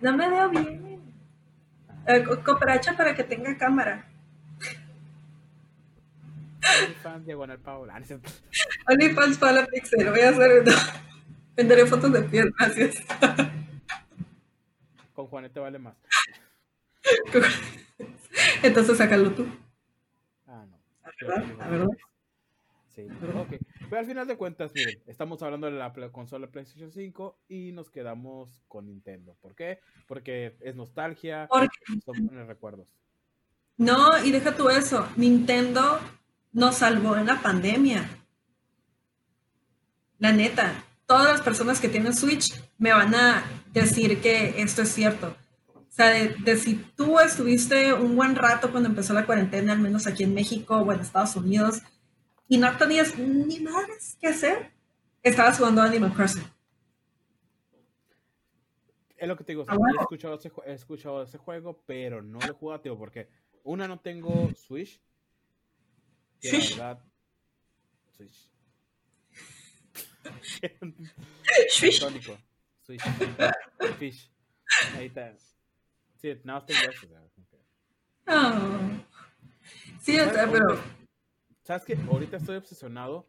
No 0.00 0.16
me 0.16 0.28
veo 0.28 0.48
bien. 0.50 1.00
Eh, 2.06 2.24
co- 2.24 2.42
cooperacha 2.42 2.96
para 2.96 3.14
que 3.14 3.22
tenga 3.24 3.56
cámara. 3.56 4.08
Fan 7.02 7.24
diagonal 7.24 7.58
Paola. 7.58 7.94
Ah. 7.96 8.92
OnlyFans 8.92 9.38
para 9.38 9.52
la 9.52 9.66
Pixel. 9.66 10.10
Voy 10.10 10.20
a 10.20 10.30
hacer. 10.30 10.64
Venderé 11.56 11.86
fotos 11.86 12.12
de 12.12 12.22
piel, 12.22 12.52
gracias. 12.58 12.96
Con 15.12 15.26
Juanete 15.26 15.60
vale 15.60 15.78
más. 15.78 15.96
Entonces 18.62 18.96
sácalo 18.96 19.32
tú. 19.32 19.46
Ah, 20.46 20.64
no. 20.68 20.78
¿Verdad? 21.20 21.44
¿A 21.60 21.68
verdad? 21.68 21.88
Sí, 22.88 23.06
ok. 23.36 23.54
Pero 23.88 23.98
al 24.00 24.06
final 24.06 24.26
de 24.26 24.36
cuentas, 24.36 24.72
miren, 24.74 25.02
estamos 25.06 25.42
hablando 25.42 25.66
de 25.66 25.72
la 25.72 25.92
consola 26.12 26.46
PlayStation 26.46 26.92
5 26.92 27.38
y 27.48 27.72
nos 27.72 27.90
quedamos 27.90 28.62
con 28.68 28.86
Nintendo. 28.86 29.36
¿Por 29.40 29.54
qué? 29.54 29.80
Porque 30.06 30.56
es 30.60 30.76
nostalgia, 30.76 31.46
Porque- 31.50 31.68
son 32.04 32.26
buenos 32.26 32.46
recuerdos. 32.46 32.86
No, 33.78 34.22
y 34.24 34.30
deja 34.30 34.54
tú 34.56 34.68
eso. 34.68 35.08
Nintendo 35.16 35.98
nos 36.52 36.76
salvó 36.76 37.16
en 37.16 37.26
la 37.26 37.40
pandemia. 37.40 38.08
La 40.18 40.32
neta, 40.32 40.84
todas 41.06 41.32
las 41.32 41.40
personas 41.40 41.80
que 41.80 41.88
tienen 41.88 42.14
Switch 42.14 42.54
me 42.78 42.92
van 42.92 43.14
a 43.14 43.44
decir 43.72 44.20
que 44.20 44.60
esto 44.62 44.82
es 44.82 44.90
cierto. 44.90 45.36
O 45.74 45.94
sea, 45.94 46.06
de, 46.08 46.34
de 46.44 46.56
si 46.56 46.74
tú 46.74 47.18
estuviste 47.20 47.92
un 47.92 48.16
buen 48.16 48.34
rato 48.34 48.70
cuando 48.70 48.88
empezó 48.88 49.12
la 49.12 49.26
cuarentena, 49.26 49.72
al 49.72 49.80
menos 49.80 50.06
aquí 50.06 50.22
en 50.22 50.32
México 50.34 50.76
o 50.76 50.92
en 50.92 51.00
Estados 51.00 51.36
Unidos, 51.36 51.82
y 52.48 52.58
no 52.58 52.76
tenías 52.76 53.18
ni 53.18 53.60
madres 53.60 54.16
que 54.20 54.28
hacer, 54.28 54.72
estabas 55.22 55.58
jugando 55.58 55.82
Animal 55.82 56.12
Crossing. 56.14 56.44
Es 59.16 59.28
lo 59.28 59.36
que 59.36 59.44
te 59.44 59.52
digo, 59.52 59.62
o 59.62 59.64
sea, 59.64 59.74
Ah, 59.74 59.78
bueno. 59.78 60.00
he, 60.00 60.02
escuchado 60.02 60.34
ese, 60.34 60.52
he 60.66 60.72
escuchado 60.72 61.22
ese 61.22 61.38
juego, 61.38 61.82
pero 61.86 62.22
no 62.22 62.40
lo 62.40 62.46
he 62.46 62.56
jugado, 62.56 62.80
tío, 62.80 62.98
porque 62.98 63.28
una 63.62 63.86
no 63.86 64.00
tengo 64.00 64.50
Switch. 64.56 65.00
Y 66.42 66.50
la 66.50 66.58
verdad, 66.58 67.04
Switch. 68.16 68.48
Swish. 71.70 72.00
Tónico. 72.00 72.38
Switch. 72.84 73.02
Fish. 73.98 74.30
Ahí 74.96 75.06
está. 75.06 75.34
Sí, 76.16 76.28
nada 76.44 76.60
más 76.60 76.66
tengo 76.66 76.80
eso. 76.92 77.06
o 77.06 77.08
sea, 77.08 77.20
como 77.34 77.46
que- 77.48 77.58
Ah. 78.26 79.04
Sí, 80.00 80.14
sea, 80.16 80.48
pero 80.50 80.80
¿Sabes 81.64 81.84
qué? 81.84 81.96
Ahorita 82.10 82.36
estoy 82.38 82.56
obsesionado 82.56 83.28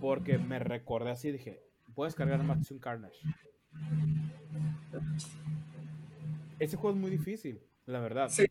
porque 0.00 0.38
me 0.38 0.58
recordé 0.58 1.10
así, 1.10 1.30
dije, 1.30 1.62
puedes 1.94 2.14
cargar 2.14 2.42
Maximum 2.42 2.80
Carnage. 2.80 3.18
Ese 6.58 6.76
juego 6.76 6.96
es 6.96 7.00
muy 7.00 7.10
difícil, 7.10 7.60
la 7.86 8.00
verdad. 8.00 8.28
Sí. 8.30 8.46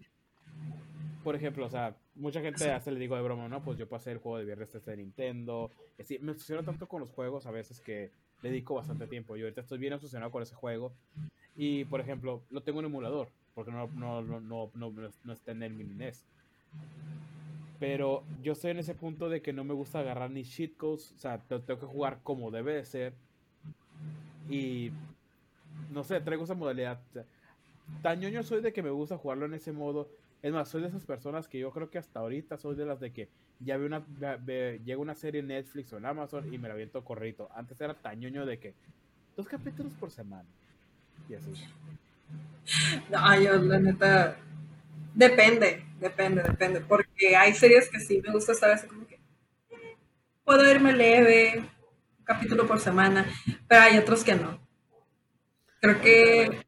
Por 1.24 1.36
ejemplo, 1.36 1.66
o 1.66 1.70
sea, 1.70 1.96
mucha 2.16 2.42
gente 2.42 2.72
hace 2.72 2.92
le 2.92 3.00
digo 3.00 3.16
de 3.16 3.22
broma, 3.22 3.48
no, 3.48 3.64
pues 3.64 3.78
yo 3.78 3.88
pasé 3.88 4.12
el 4.12 4.18
juego 4.20 4.38
de 4.38 4.46
viernes 4.46 4.74
este 4.74 4.92
de 4.92 4.98
Nintendo. 4.98 5.72
Y 5.98 6.02
así, 6.04 6.20
me 6.20 6.32
obsesiono 6.32 6.64
tanto 6.64 6.88
con 6.88 7.02
los 7.02 7.10
juegos 7.12 7.46
a 7.46 7.52
veces 7.52 7.80
que 7.80 8.12
le 8.42 8.50
dedico 8.50 8.76
bastante 8.76 9.08
tiempo. 9.08 9.36
Yo 9.36 9.46
ahorita 9.46 9.62
estoy 9.62 9.78
bien 9.80 9.94
obsesionado 9.94 10.32
con 10.32 10.44
ese 10.44 10.56
juego. 10.56 10.94
Y, 11.56 11.86
por 11.86 12.00
ejemplo, 12.02 12.44
lo 12.50 12.62
tengo 12.62 12.80
en 12.80 12.86
emulador, 12.88 13.30
porque 13.54 13.72
no, 13.72 13.88
no, 13.88 14.22
no, 14.22 14.40
no, 14.40 14.72
no, 14.74 15.34
está 15.34 15.52
en 15.52 15.64
el 15.64 15.74
mini 15.74 15.94
NES. 15.94 16.26
Pero 17.80 18.24
yo 18.42 18.54
estoy 18.54 18.72
en 18.72 18.80
ese 18.80 18.96
punto 18.96 19.30
de 19.30 19.42
que 19.42 19.52
no 19.54 19.64
me 19.64 19.74
gusta 19.74 20.00
agarrar 20.00 20.32
ni 20.32 20.44
cheat 20.44 20.76
codes. 20.78 21.12
O 21.16 21.20
sea, 21.20 21.38
te- 21.38 21.60
tengo 21.60 21.80
que 21.80 21.86
jugar 21.86 22.20
como 22.24 22.50
debe 22.50 22.74
de 22.76 22.86
ser. 22.86 23.14
Y 24.50 24.92
no 25.92 26.04
sé, 26.04 26.20
traigo 26.22 26.44
esa 26.46 26.56
modalidad. 26.56 27.02
tan 28.02 28.20
ñoño 28.20 28.44
soy 28.44 28.62
de 28.62 28.72
que 28.72 28.82
me 28.82 28.90
gusta 28.90 29.18
jugarlo 29.18 29.46
en 29.46 29.54
ese 29.54 29.72
modo. 29.72 30.10
Es 30.44 30.52
más, 30.54 30.70
soy 30.70 30.82
de 30.82 30.90
esas 30.90 31.06
personas 31.06 31.48
que 31.48 31.58
yo 31.60 31.72
creo 31.72 31.90
que 31.90 31.98
hasta 31.98 32.20
ahorita 32.20 32.58
soy 32.58 32.76
de 32.76 32.86
las 32.86 33.00
de 33.00 33.14
que 33.14 33.32
ya 33.60 33.78
ve 33.78 33.86
una, 33.88 34.06
ve- 34.42 34.80
llega 34.86 35.00
una 35.02 35.16
serie 35.16 35.40
en 35.42 35.48
Netflix 35.48 35.92
o 35.94 35.98
en 35.98 36.06
Amazon 36.06 36.46
y 36.54 36.58
me 36.60 36.68
la 36.68 36.76
aviento 36.76 37.04
corrito. 37.06 37.50
Antes 37.54 37.80
era 37.82 38.00
tan 38.02 38.20
ñoño 38.20 38.46
de 38.46 38.60
que 38.60 38.76
dos 39.36 39.48
capítulos 39.48 39.96
por 39.96 40.12
semana. 40.12 40.50
Y 41.28 41.36
así. 41.36 41.54
No, 43.10 43.40
yo 43.40 43.56
la 43.58 43.80
neta, 43.80 44.38
depende, 45.14 45.86
depende, 46.00 46.44
depende, 46.44 46.82
porque 46.82 47.36
hay 47.36 47.54
series 47.54 47.90
que 47.90 48.00
sí 48.00 48.22
me 48.22 48.32
gusta 48.34 48.52
estar 48.54 48.72
así 48.72 48.88
como 48.88 49.08
que 49.08 49.20
puedo 50.46 50.70
irme 50.70 50.94
leve, 50.94 51.60
un 52.20 52.26
capítulo 52.26 52.66
por 52.68 52.80
semana, 52.80 53.26
pero 53.68 53.82
hay 53.82 53.98
otros 53.98 54.24
que 54.24 54.36
no. 54.36 54.60
Creo 55.82 56.02
que 56.02 56.64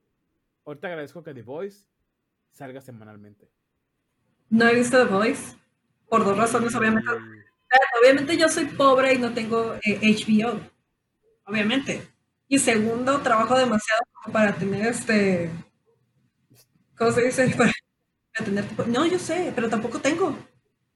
Ahorita 0.66 0.88
agradezco 0.88 1.24
que 1.24 1.34
The 1.34 1.44
Voice 1.44 1.88
salga 2.52 2.82
semanalmente. 2.82 3.50
No 4.50 4.68
he 4.68 4.76
visto 4.76 4.98
The 4.98 5.12
Voice, 5.12 5.56
Por 6.10 6.24
dos 6.24 6.38
razones, 6.38 6.74
obviamente. 6.76 7.12
Obviamente 8.02 8.38
yo 8.38 8.48
soy 8.48 8.66
pobre 8.66 9.14
y 9.14 9.18
no 9.18 9.34
tengo 9.34 9.76
HBO. 9.76 10.54
Eh, 10.54 10.72
obviamente. 11.46 12.08
Y 12.48 12.60
segundo, 12.60 13.20
trabajo 13.22 13.58
demasiado 13.58 14.04
para 14.32 14.56
tener 14.56 14.88
este. 14.88 15.50
¿Cómo 16.98 17.12
se 17.12 17.24
dice? 17.24 17.48
Para, 17.58 17.72
tener. 18.46 18.66
No, 18.88 19.06
yo 19.06 19.18
sé, 19.18 19.52
pero 19.56 19.70
tampoco 19.70 20.00
tengo. 20.00 20.38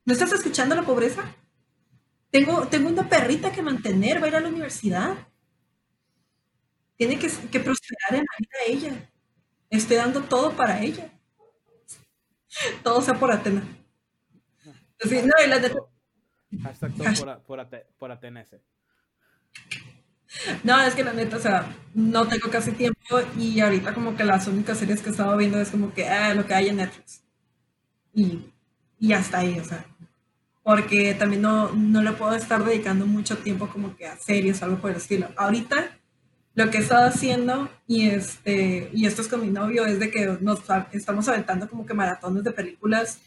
¿No 0.06 0.14
estás 0.14 0.32
escuchando 0.32 0.76
la 0.76 0.84
pobreza? 0.84 1.24
Tengo, 2.32 2.68
tengo 2.68 2.90
una 2.90 3.10
perrita 3.10 3.52
que 3.52 3.62
mantener, 3.62 4.22
va 4.22 4.26
a 4.26 4.28
ir 4.30 4.36
a 4.36 4.40
la 4.40 4.50
universidad. 4.50 5.18
Tiene 6.96 7.18
que, 7.18 7.28
que 7.52 7.60
prosperar 7.60 8.16
en 8.16 8.26
la 8.26 8.38
vida 8.38 8.60
ella. 8.68 9.10
Estoy 9.70 9.98
dando 9.98 10.22
todo 10.22 10.52
para 10.52 10.82
ella. 10.82 11.12
Todo 12.84 13.02
sea 13.02 13.14
por 13.16 13.32
Atena. 13.32 13.62
no, 15.04 15.46
y 15.46 15.48
la 15.48 15.60
de... 15.60 15.74
Hashtag 16.64 16.94
todo 16.94 17.44
por, 17.46 17.68
por, 17.68 17.86
por 18.00 18.12
Atenese. 18.12 18.62
No, 20.64 20.80
es 20.82 20.96
que 20.96 21.04
la 21.04 21.14
neta, 21.14 21.38
o 21.38 21.40
sea, 21.40 21.68
no 21.94 22.28
tengo 22.28 22.50
casi 22.50 22.72
tiempo 22.72 23.20
y 23.38 23.60
ahorita 23.60 23.94
como 23.94 24.16
que 24.16 24.24
las 24.24 24.48
únicas 24.48 24.78
series 24.78 25.02
que 25.02 25.10
he 25.10 25.12
estado 25.12 25.36
viendo 25.38 25.60
es 25.60 25.70
como 25.70 25.94
que 25.94 26.08
ah, 26.08 26.34
lo 26.34 26.46
que 26.46 26.54
hay 26.54 26.70
en 26.70 26.78
Netflix. 26.78 27.24
Y, 28.14 28.52
y 29.00 29.14
hasta 29.14 29.40
ahí, 29.40 29.60
o 29.60 29.64
sea. 29.64 29.86
Porque 30.64 31.16
también 31.16 31.42
no, 31.42 31.72
no 31.74 32.02
le 32.02 32.12
puedo 32.14 32.36
estar 32.36 32.64
dedicando 32.64 33.06
mucho 33.06 33.38
tiempo 33.38 33.68
como 33.70 33.96
que 33.96 34.06
a 34.08 34.18
series 34.18 34.62
o 34.62 34.66
algo 34.66 34.78
por 34.78 34.92
el 34.92 34.98
estilo. 34.98 35.30
Ahorita 35.36 35.99
lo 36.60 36.70
que 36.70 36.80
he 36.80 36.82
estado 36.82 37.08
haciendo, 37.08 37.70
y, 37.88 38.10
este, 38.10 38.90
y 38.92 39.06
esto 39.06 39.22
es 39.22 39.30
con 39.30 39.40
mi 39.40 39.48
novio, 39.48 39.86
es 39.86 39.98
de 39.98 40.12
que 40.12 40.26
nos 40.42 40.60
estamos 40.92 41.30
aventando 41.30 41.70
como 41.70 41.86
que 41.86 41.94
maratones 41.94 42.44
de 42.44 42.52
películas, 42.52 43.22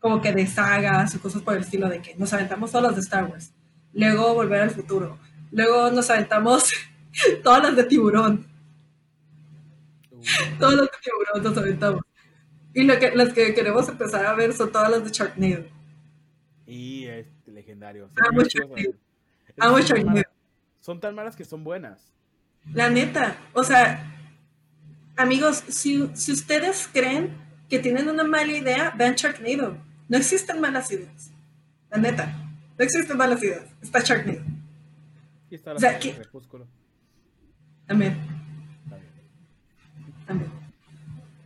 como 0.00 0.22
que 0.22 0.32
de 0.32 0.46
sagas 0.46 1.14
o 1.14 1.20
cosas 1.20 1.42
por 1.42 1.54
el 1.54 1.60
estilo, 1.60 1.90
de 1.90 2.00
que 2.00 2.14
nos 2.14 2.32
aventamos 2.32 2.72
todas 2.72 2.86
las 2.86 2.94
de 2.94 3.02
Star 3.02 3.26
Wars, 3.26 3.52
luego 3.92 4.32
Volver 4.32 4.62
al 4.62 4.70
Futuro, 4.70 5.18
Luego 5.50 5.90
nos 5.90 6.08
aventamos 6.08 6.72
todas 7.42 7.62
las 7.62 7.76
de 7.76 7.84
tiburón. 7.84 8.46
Todas 10.58 10.74
las 10.74 10.86
de 10.86 10.98
tiburón 11.02 11.42
nos 11.42 11.58
aventamos. 11.58 12.02
Y 12.72 12.84
lo 12.84 12.98
que, 12.98 13.14
las 13.14 13.34
que 13.34 13.54
queremos 13.54 13.86
empezar 13.88 14.24
a 14.24 14.34
ver 14.34 14.54
son 14.54 14.72
todas 14.72 14.90
las 14.90 15.04
de 15.04 15.10
Sharknado. 15.10 15.64
Y 16.66 17.04
es 17.04 17.26
legendario. 17.46 18.08
Amo 18.28 18.42
Sharknado. 18.44 18.94
Amo 19.58 19.78
Sharknado. 19.78 20.22
Son 20.80 20.98
tan 21.00 21.14
malas 21.14 21.36
que 21.36 21.44
son 21.44 21.64
buenas. 21.64 22.17
La 22.72 22.90
neta. 22.90 23.36
O 23.52 23.64
sea, 23.64 24.04
amigos, 25.16 25.64
si, 25.68 26.08
si 26.14 26.32
ustedes 26.32 26.88
creen 26.92 27.36
que 27.68 27.78
tienen 27.78 28.08
una 28.08 28.24
mala 28.24 28.52
idea, 28.52 28.92
vean 28.96 29.14
Sharknado. 29.14 29.76
No 30.08 30.16
existen 30.16 30.60
malas 30.60 30.90
ideas. 30.90 31.30
La 31.90 31.98
neta. 31.98 32.26
No 32.78 32.84
existen 32.84 33.16
malas 33.16 33.42
ideas. 33.42 33.64
Está 33.82 34.00
Sharknado. 34.00 34.40
Aquí 35.46 35.54
está 35.54 35.70
la 35.72 35.76
o 35.76 35.80
sea, 35.80 35.98
que... 35.98 36.14
También. 37.86 38.16
También. 40.26 40.50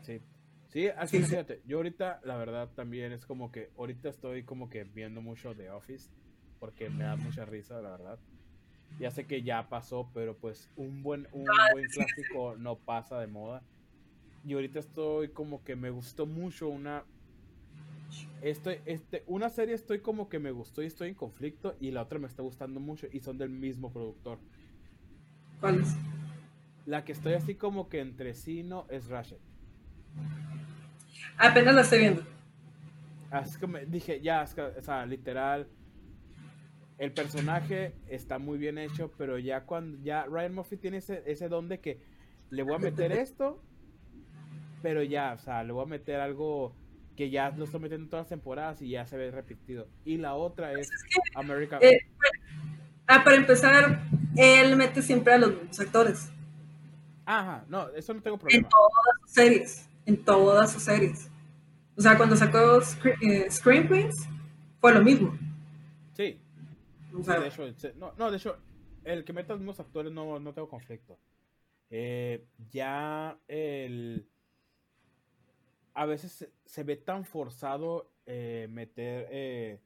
Sí. 0.03 0.21
Sí, 0.69 0.89
así 0.89 1.19
sí, 1.19 1.25
fíjate, 1.25 1.63
yo 1.65 1.77
ahorita, 1.77 2.21
la 2.25 2.37
verdad, 2.37 2.69
también 2.75 3.13
es 3.13 3.25
como 3.25 3.53
que, 3.53 3.71
ahorita 3.79 4.09
estoy 4.09 4.43
como 4.43 4.69
que 4.69 4.83
viendo 4.83 5.21
mucho 5.21 5.55
The 5.55 5.71
Office, 5.71 6.11
porque 6.59 6.91
me 6.91 7.05
da 7.05 7.15
mucha 7.15 7.45
risa, 7.45 7.81
la 7.81 7.91
verdad. 7.91 8.19
Ya 8.99 9.11
sé 9.11 9.25
que 9.25 9.43
ya 9.43 9.69
pasó, 9.69 10.09
pero 10.15 10.37
pues 10.37 10.69
un 10.77 11.03
buen, 11.03 11.27
un 11.33 11.49
ah, 11.49 11.69
buen 11.73 11.87
clásico 11.87 12.57
no 12.57 12.77
pasa 12.77 13.19
de 13.19 13.27
moda. 13.27 13.63
Y 14.45 14.55
ahorita 14.55 14.79
estoy 14.79 15.29
como 15.29 15.65
que 15.65 15.77
me 15.77 15.91
gustó 15.91 16.27
mucho 16.27 16.69
una 16.69 17.05
Estoy, 18.43 18.81
este, 18.87 19.23
una 19.27 19.49
serie 19.49 19.75
estoy 19.75 20.01
como 20.01 20.29
que 20.29 20.39
me 20.39 20.51
gustó 20.51 20.83
y 20.83 20.87
estoy 20.87 21.09
en 21.09 21.15
conflicto 21.15 21.77
y 21.81 21.93
la 21.93 22.03
otra 22.03 22.19
me 22.19 22.27
está 22.27 22.43
gustando 22.43 22.81
mucho 22.81 23.07
y 23.13 23.21
son 23.21 23.39
del 23.39 23.51
mismo 23.51 23.93
productor. 23.93 24.39
¿Cuál 25.61 25.81
es? 25.81 25.95
La 26.85 27.05
que 27.05 27.13
estoy 27.13 27.35
así 27.35 27.55
como 27.55 27.89
que 27.89 28.01
entre 28.01 28.35
sí 28.35 28.65
no 28.65 28.87
es 28.91 29.07
Ratchet. 29.07 29.39
Apenas 31.39 31.75
la 31.75 31.81
estoy 31.83 32.01
viendo. 32.01 32.23
Así 33.31 33.59
que 33.59 33.67
me 33.67 33.87
dije, 33.87 34.21
ya, 34.21 34.43
o 34.43 34.83
sea, 34.83 35.07
literal, 35.07 35.69
el 37.03 37.11
personaje 37.11 37.95
está 38.07 38.39
muy 38.39 38.59
bien 38.59 38.79
hecho, 38.79 39.11
pero 39.19 39.37
ya 39.37 39.63
cuando 39.63 39.99
ya 40.05 40.25
Ryan 40.25 40.55
Murphy 40.55 40.77
tiene 40.77 40.99
ese, 40.99 41.25
ese 41.27 41.49
don 41.49 41.69
de 41.69 41.81
que 41.81 41.99
le 42.51 42.63
voy 42.63 42.77
a 42.77 42.79
meter 42.79 43.11
esto, 43.19 43.61
pero 44.83 45.03
ya, 45.03 45.33
o 45.33 45.39
sea, 45.39 45.65
le 45.65 45.73
voy 45.73 45.83
a 45.83 45.89
meter 45.89 46.21
algo 46.21 46.77
que 47.17 47.29
ya 47.29 47.51
lo 47.51 47.65
está 47.65 47.81
metiendo 47.81 48.05
en 48.05 48.11
todas 48.11 48.27
las 48.27 48.29
temporadas 48.29 48.83
y 48.83 48.91
ya 48.91 49.05
se 49.05 49.17
ve 49.17 49.33
repetido. 49.33 49.89
Y 50.05 50.19
la 50.19 50.35
otra 50.35 50.75
es 50.75 50.89
America. 51.35 51.81
Eh, 51.81 51.99
ah, 53.09 53.25
para 53.25 53.35
empezar, 53.35 54.05
él 54.37 54.77
mete 54.77 55.03
siempre 55.03 55.33
a 55.33 55.39
los 55.39 55.57
mismos 55.57 55.81
actores. 55.81 56.31
Ajá, 57.25 57.65
no, 57.69 57.89
eso 57.97 58.15
no 58.15 58.23
tengo 58.23 58.39
problema. 58.39 58.63
En 58.65 58.71
todas 58.71 59.21
sus 59.23 59.31
series, 59.33 59.89
en 60.07 60.25
todas 60.25 60.73
sus 60.73 60.85
series. 60.85 61.29
O 61.97 62.01
sea, 62.01 62.17
cuando 62.17 62.37
sacó 62.37 62.81
eh, 63.23 63.51
Scream 63.51 63.89
Queens, 63.89 64.29
fue 64.81 64.95
lo 64.95 65.03
mismo. 65.03 65.37
De 67.13 67.49
hecho, 67.49 67.93
no, 67.97 68.13
no, 68.17 68.31
de 68.31 68.37
hecho, 68.37 68.57
el 69.05 69.25
que 69.25 69.33
meta 69.33 69.53
a 69.53 69.57
los 69.57 69.61
mismos 69.61 69.81
actores 69.81 70.13
no, 70.13 70.39
no 70.39 70.55
tengo 70.55 70.69
conflicto. 70.69 71.19
Eh, 71.91 72.47
ya 72.71 73.39
el 73.49 74.27
a 75.95 76.07
veces 76.07 76.49
se, 76.65 76.83
ve 76.85 76.97
tan 76.97 77.25
forzado 77.25 78.11
eh, 78.27 78.67
meter, 78.71 79.29
eh, 79.31 79.81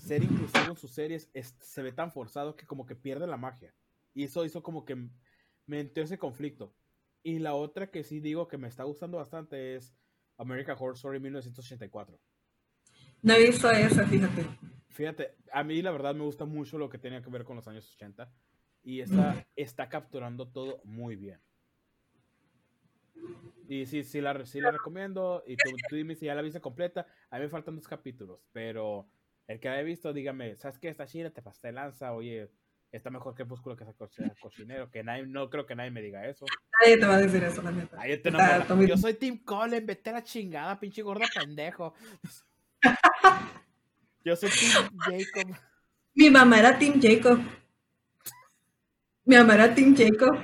ser 0.00 0.22
inclusivo 0.22 0.70
en 0.70 0.76
sus 0.76 0.92
series, 0.92 1.28
se 1.58 1.82
ve 1.82 1.92
tan 1.92 2.12
forzado 2.12 2.54
que 2.54 2.66
como 2.66 2.86
que 2.86 2.94
pierde 2.94 3.26
la 3.26 3.36
magia. 3.36 3.74
Y 4.14 4.24
eso 4.24 4.44
hizo 4.44 4.62
como 4.62 4.84
que 4.84 5.08
me 5.66 5.80
entró 5.80 6.04
ese 6.04 6.18
conflicto. 6.18 6.72
Y 7.22 7.40
la 7.40 7.54
otra 7.54 7.90
que 7.90 8.04
sí 8.04 8.20
digo 8.20 8.48
que 8.48 8.58
me 8.58 8.68
está 8.68 8.84
gustando 8.84 9.18
bastante 9.18 9.76
es 9.76 9.92
American 10.36 10.76
Horror 10.78 10.94
Story 10.94 11.18
1984. 11.20 12.18
No 13.22 13.34
he 13.34 13.46
visto 13.46 13.70
esa, 13.70 14.06
fíjate. 14.06 14.46
Fíjate, 14.88 15.34
a 15.52 15.64
mí 15.64 15.82
la 15.82 15.90
verdad 15.90 16.14
me 16.14 16.24
gusta 16.24 16.44
mucho 16.44 16.78
lo 16.78 16.88
que 16.88 16.98
tenía 16.98 17.22
que 17.22 17.30
ver 17.30 17.44
con 17.44 17.56
los 17.56 17.68
años 17.68 17.90
80. 17.94 18.30
Y 18.84 19.00
esta 19.00 19.46
está 19.54 19.88
capturando 19.88 20.48
todo 20.48 20.80
muy 20.84 21.16
bien. 21.16 21.40
Y 23.68 23.84
sí, 23.86 24.02
sí 24.02 24.20
la, 24.20 24.46
sí 24.46 24.60
la 24.60 24.70
recomiendo. 24.70 25.42
Y 25.46 25.56
tú, 25.56 25.70
dime 25.90 26.14
si 26.14 26.26
ya 26.26 26.34
la 26.34 26.42
viste 26.42 26.60
completa. 26.60 27.06
A 27.30 27.36
mí 27.36 27.42
me 27.42 27.48
faltan 27.50 27.76
dos 27.76 27.86
capítulos, 27.86 28.40
pero 28.52 29.08
el 29.46 29.60
que 29.60 29.68
la 29.68 29.80
he 29.80 29.84
visto, 29.84 30.12
dígame, 30.12 30.56
¿sabes 30.56 30.78
qué? 30.78 30.88
Esta 30.88 31.06
chida 31.06 31.30
te 31.30 31.42
pasé 31.42 31.70
lanza, 31.70 32.12
oye, 32.12 32.50
está 32.90 33.10
mejor 33.10 33.34
que 33.34 33.42
Búsculo 33.42 33.76
que 33.76 33.84
esa 33.84 33.94
cocinero. 34.40 34.90
Que 34.90 35.04
nadie, 35.04 35.26
no 35.26 35.50
creo 35.50 35.66
que 35.66 35.74
nadie 35.74 35.90
me 35.90 36.00
diga 36.00 36.26
eso. 36.26 36.46
Nadie 36.80 36.96
te 36.96 37.06
va 37.06 37.16
a 37.16 37.20
decir 37.20 37.44
eso, 37.44 37.60
la 37.60 37.72
neta. 37.72 37.98
yo 38.86 38.96
soy 38.96 39.14
Tim 39.14 39.44
Colin, 39.44 39.84
vete 39.84 40.10
a 40.10 40.14
la 40.14 40.24
chingada, 40.24 40.80
pinche 40.80 41.02
gorda 41.02 41.26
pendejo. 41.34 41.92
yo 44.28 44.36
soy 44.36 44.50
Tim 44.50 44.70
Jacob. 44.98 45.56
Mi 46.14 46.30
mamá 46.30 46.58
era 46.58 46.78
Tim 46.78 47.00
Jacob. 47.00 47.40
Mi 49.24 49.36
mamá 49.36 49.54
era 49.54 49.74
Tim 49.74 49.96
Jacob. 49.96 50.38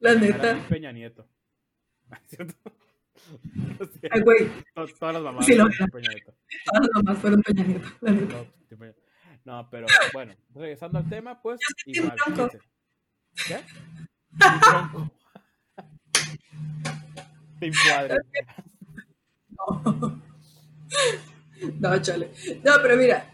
La 0.00 0.14
neta. 0.14 0.58
Peña 0.68 0.92
Nieto. 0.92 1.28
¿Cierto? 2.26 2.54
Ay, 4.10 4.20
güey. 4.22 4.50
Todas, 4.74 5.14
las 5.14 5.22
mamás 5.22 5.44
sí, 5.44 5.52
fueron 5.52 5.90
Peña 5.90 6.08
Nieto. 6.10 6.34
Todas 6.64 6.80
las 6.80 6.90
mamás 6.94 7.18
fueron 7.18 7.42
Peña 7.42 7.64
Nieto. 7.64 8.46
No, 9.44 9.68
pero 9.70 9.86
bueno, 10.12 10.34
regresando 10.54 10.98
al 10.98 11.08
tema, 11.08 11.40
pues. 11.40 11.60
Igual, 11.84 12.16
¿Qué? 13.46 13.60
Team 17.60 17.72
Cuadre. 17.84 18.16
No. 19.50 20.22
No, 21.80 22.00
chale. 22.00 22.30
No, 22.64 22.72
pero 22.82 22.96
mira, 22.96 23.30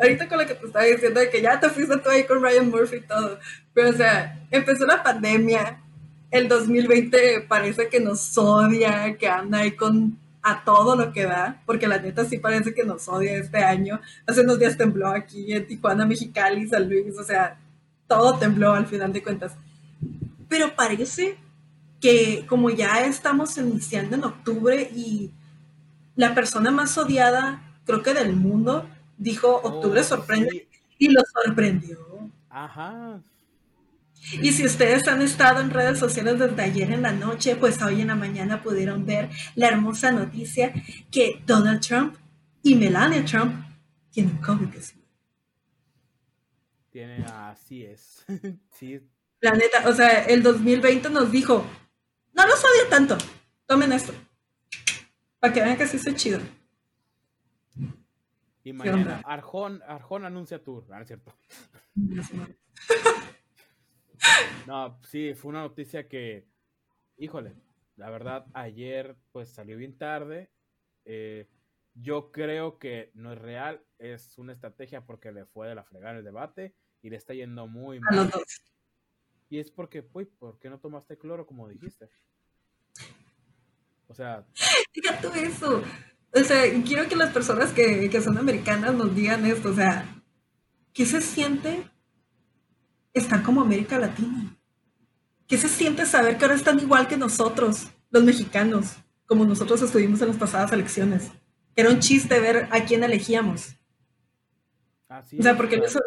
ahorita 0.00 0.28
con 0.28 0.38
lo 0.38 0.46
que 0.46 0.54
te 0.54 0.66
estaba 0.66 0.84
diciendo 0.84 1.20
de 1.20 1.30
que 1.30 1.42
ya 1.42 1.58
te 1.60 1.68
fuiste 1.70 1.96
tú 1.98 2.10
ahí 2.10 2.24
con 2.24 2.42
Ryan 2.42 2.70
Murphy 2.70 2.96
y 2.96 3.00
todo, 3.00 3.38
pero 3.74 3.90
o 3.90 3.92
sea, 3.92 4.46
empezó 4.50 4.86
la 4.86 5.02
pandemia, 5.02 5.80
el 6.30 6.48
2020 6.48 7.42
parece 7.48 7.88
que 7.88 8.00
nos 8.00 8.36
odia, 8.38 9.16
que 9.18 9.28
anda 9.28 9.58
ahí 9.58 9.72
con 9.72 10.18
a 10.42 10.64
todo 10.64 10.96
lo 10.96 11.12
que 11.12 11.24
da, 11.24 11.62
porque 11.66 11.86
la 11.86 11.98
neta 11.98 12.24
sí 12.24 12.38
parece 12.38 12.74
que 12.74 12.84
nos 12.84 13.06
odia 13.06 13.36
este 13.36 13.58
año. 13.58 14.00
Hace 14.26 14.40
unos 14.40 14.58
días 14.58 14.76
tembló 14.76 15.08
aquí 15.08 15.52
en 15.52 15.66
Tijuana, 15.66 16.04
Mexicali, 16.04 16.66
San 16.66 16.88
Luis, 16.88 17.16
o 17.16 17.22
sea, 17.22 17.58
todo 18.08 18.38
tembló 18.38 18.72
al 18.72 18.86
final 18.86 19.12
de 19.12 19.22
cuentas. 19.22 19.52
Pero 20.48 20.74
parece 20.74 21.36
que 22.00 22.44
como 22.48 22.70
ya 22.70 23.06
estamos 23.06 23.56
iniciando 23.56 24.16
en 24.16 24.24
octubre 24.24 24.90
y 24.92 25.30
la 26.14 26.34
persona 26.34 26.70
más 26.70 26.96
odiada, 26.98 27.62
creo 27.84 28.02
que 28.02 28.14
del 28.14 28.36
mundo, 28.36 28.88
dijo, 29.16 29.60
octubre 29.62 30.00
oh, 30.00 30.04
sorprende, 30.04 30.68
y 30.98 31.08
lo 31.08 31.20
sorprendió. 31.32 31.98
Ajá, 32.48 33.22
y 34.40 34.52
si 34.52 34.64
ustedes 34.64 35.06
han 35.08 35.20
estado 35.20 35.60
en 35.60 35.70
redes 35.70 35.98
sociales 35.98 36.38
desde 36.38 36.62
ayer 36.62 36.90
en 36.92 37.02
la 37.02 37.12
noche, 37.12 37.56
pues 37.56 37.82
hoy 37.82 38.00
en 38.00 38.06
la 38.06 38.14
mañana 38.14 38.62
pudieron 38.62 39.04
ver 39.04 39.28
la 39.56 39.68
hermosa 39.68 40.12
noticia 40.12 40.72
que 41.10 41.42
Donald 41.44 41.80
Trump 41.80 42.16
y 42.62 42.76
Melania 42.76 43.24
Trump 43.24 43.66
tienen 44.10 44.36
COVID. 44.38 44.68
Tiene, 46.90 47.24
así 47.24 47.84
es. 47.84 48.24
sí. 48.78 49.00
La 49.40 49.52
neta, 49.52 49.88
o 49.88 49.92
sea, 49.92 50.24
el 50.24 50.42
2020 50.42 51.10
nos 51.10 51.32
dijo, 51.32 51.66
no 52.32 52.46
los 52.46 52.60
odio 52.60 52.88
tanto, 52.88 53.18
tomen 53.66 53.92
esto. 53.92 54.14
Para 55.42 55.54
que 55.54 55.60
vean 55.60 55.76
que 55.76 55.88
sí 55.88 55.98
soy 55.98 56.14
chido. 56.14 56.38
Y 58.62 58.72
mañana 58.72 59.20
Arjón, 59.24 59.82
Arjón 59.88 60.24
anuncia 60.24 60.62
tour, 60.62 60.88
¿no 60.88 61.00
es 61.00 61.08
cierto? 61.08 61.34
no, 64.68 65.00
sí, 65.02 65.34
fue 65.34 65.48
una 65.48 65.62
noticia 65.62 66.06
que, 66.06 66.46
híjole, 67.16 67.56
la 67.96 68.08
verdad, 68.08 68.46
ayer 68.52 69.16
pues 69.32 69.48
salió 69.48 69.76
bien 69.76 69.98
tarde. 69.98 70.48
Eh, 71.04 71.48
yo 71.94 72.30
creo 72.30 72.78
que 72.78 73.10
no 73.14 73.32
es 73.32 73.38
real, 73.40 73.84
es 73.98 74.38
una 74.38 74.52
estrategia 74.52 75.04
porque 75.04 75.32
le 75.32 75.44
fue 75.44 75.66
de 75.66 75.74
la 75.74 75.82
fregada 75.82 76.18
el 76.18 76.24
debate 76.24 76.76
y 77.02 77.10
le 77.10 77.16
está 77.16 77.34
yendo 77.34 77.66
muy 77.66 77.98
mal. 77.98 78.30
Y 79.50 79.58
es 79.58 79.72
porque, 79.72 80.04
pues, 80.04 80.28
¿por 80.30 80.60
qué 80.60 80.70
no 80.70 80.78
tomaste 80.78 81.18
cloro 81.18 81.48
como 81.48 81.66
dijiste? 81.68 82.10
O 84.12 84.14
sea... 84.14 84.44
Diga 84.94 85.18
tú 85.22 85.28
eso. 85.34 85.82
O 86.34 86.44
sea, 86.44 86.64
quiero 86.84 87.08
que 87.08 87.16
las 87.16 87.32
personas 87.32 87.72
que, 87.72 88.10
que 88.10 88.20
son 88.20 88.36
americanas 88.36 88.92
nos 88.92 89.14
digan 89.14 89.46
esto. 89.46 89.70
O 89.70 89.74
sea, 89.74 90.04
¿qué 90.92 91.06
se 91.06 91.22
siente 91.22 91.90
estar 93.14 93.42
como 93.42 93.62
América 93.62 93.98
Latina? 93.98 94.54
¿Qué 95.48 95.56
se 95.56 95.68
siente 95.68 96.04
saber 96.04 96.36
que 96.36 96.44
ahora 96.44 96.56
están 96.56 96.78
igual 96.78 97.08
que 97.08 97.16
nosotros, 97.16 97.90
los 98.10 98.22
mexicanos, 98.22 98.98
como 99.24 99.46
nosotros 99.46 99.80
estuvimos 99.80 100.20
en 100.20 100.28
las 100.28 100.36
pasadas 100.36 100.72
elecciones? 100.72 101.32
Era 101.74 101.88
un 101.88 102.00
chiste 102.00 102.38
ver 102.38 102.68
a 102.70 102.84
quién 102.84 103.02
elegíamos. 103.04 103.78
o 105.08 105.42
sea, 105.42 105.56
porque 105.56 105.78
no 105.78 105.84
eso... 105.86 106.00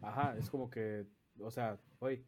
Ajá, 0.00 0.36
es 0.38 0.48
como 0.48 0.70
que, 0.70 1.06
o 1.40 1.50
sea, 1.50 1.76
hoy 1.98 2.24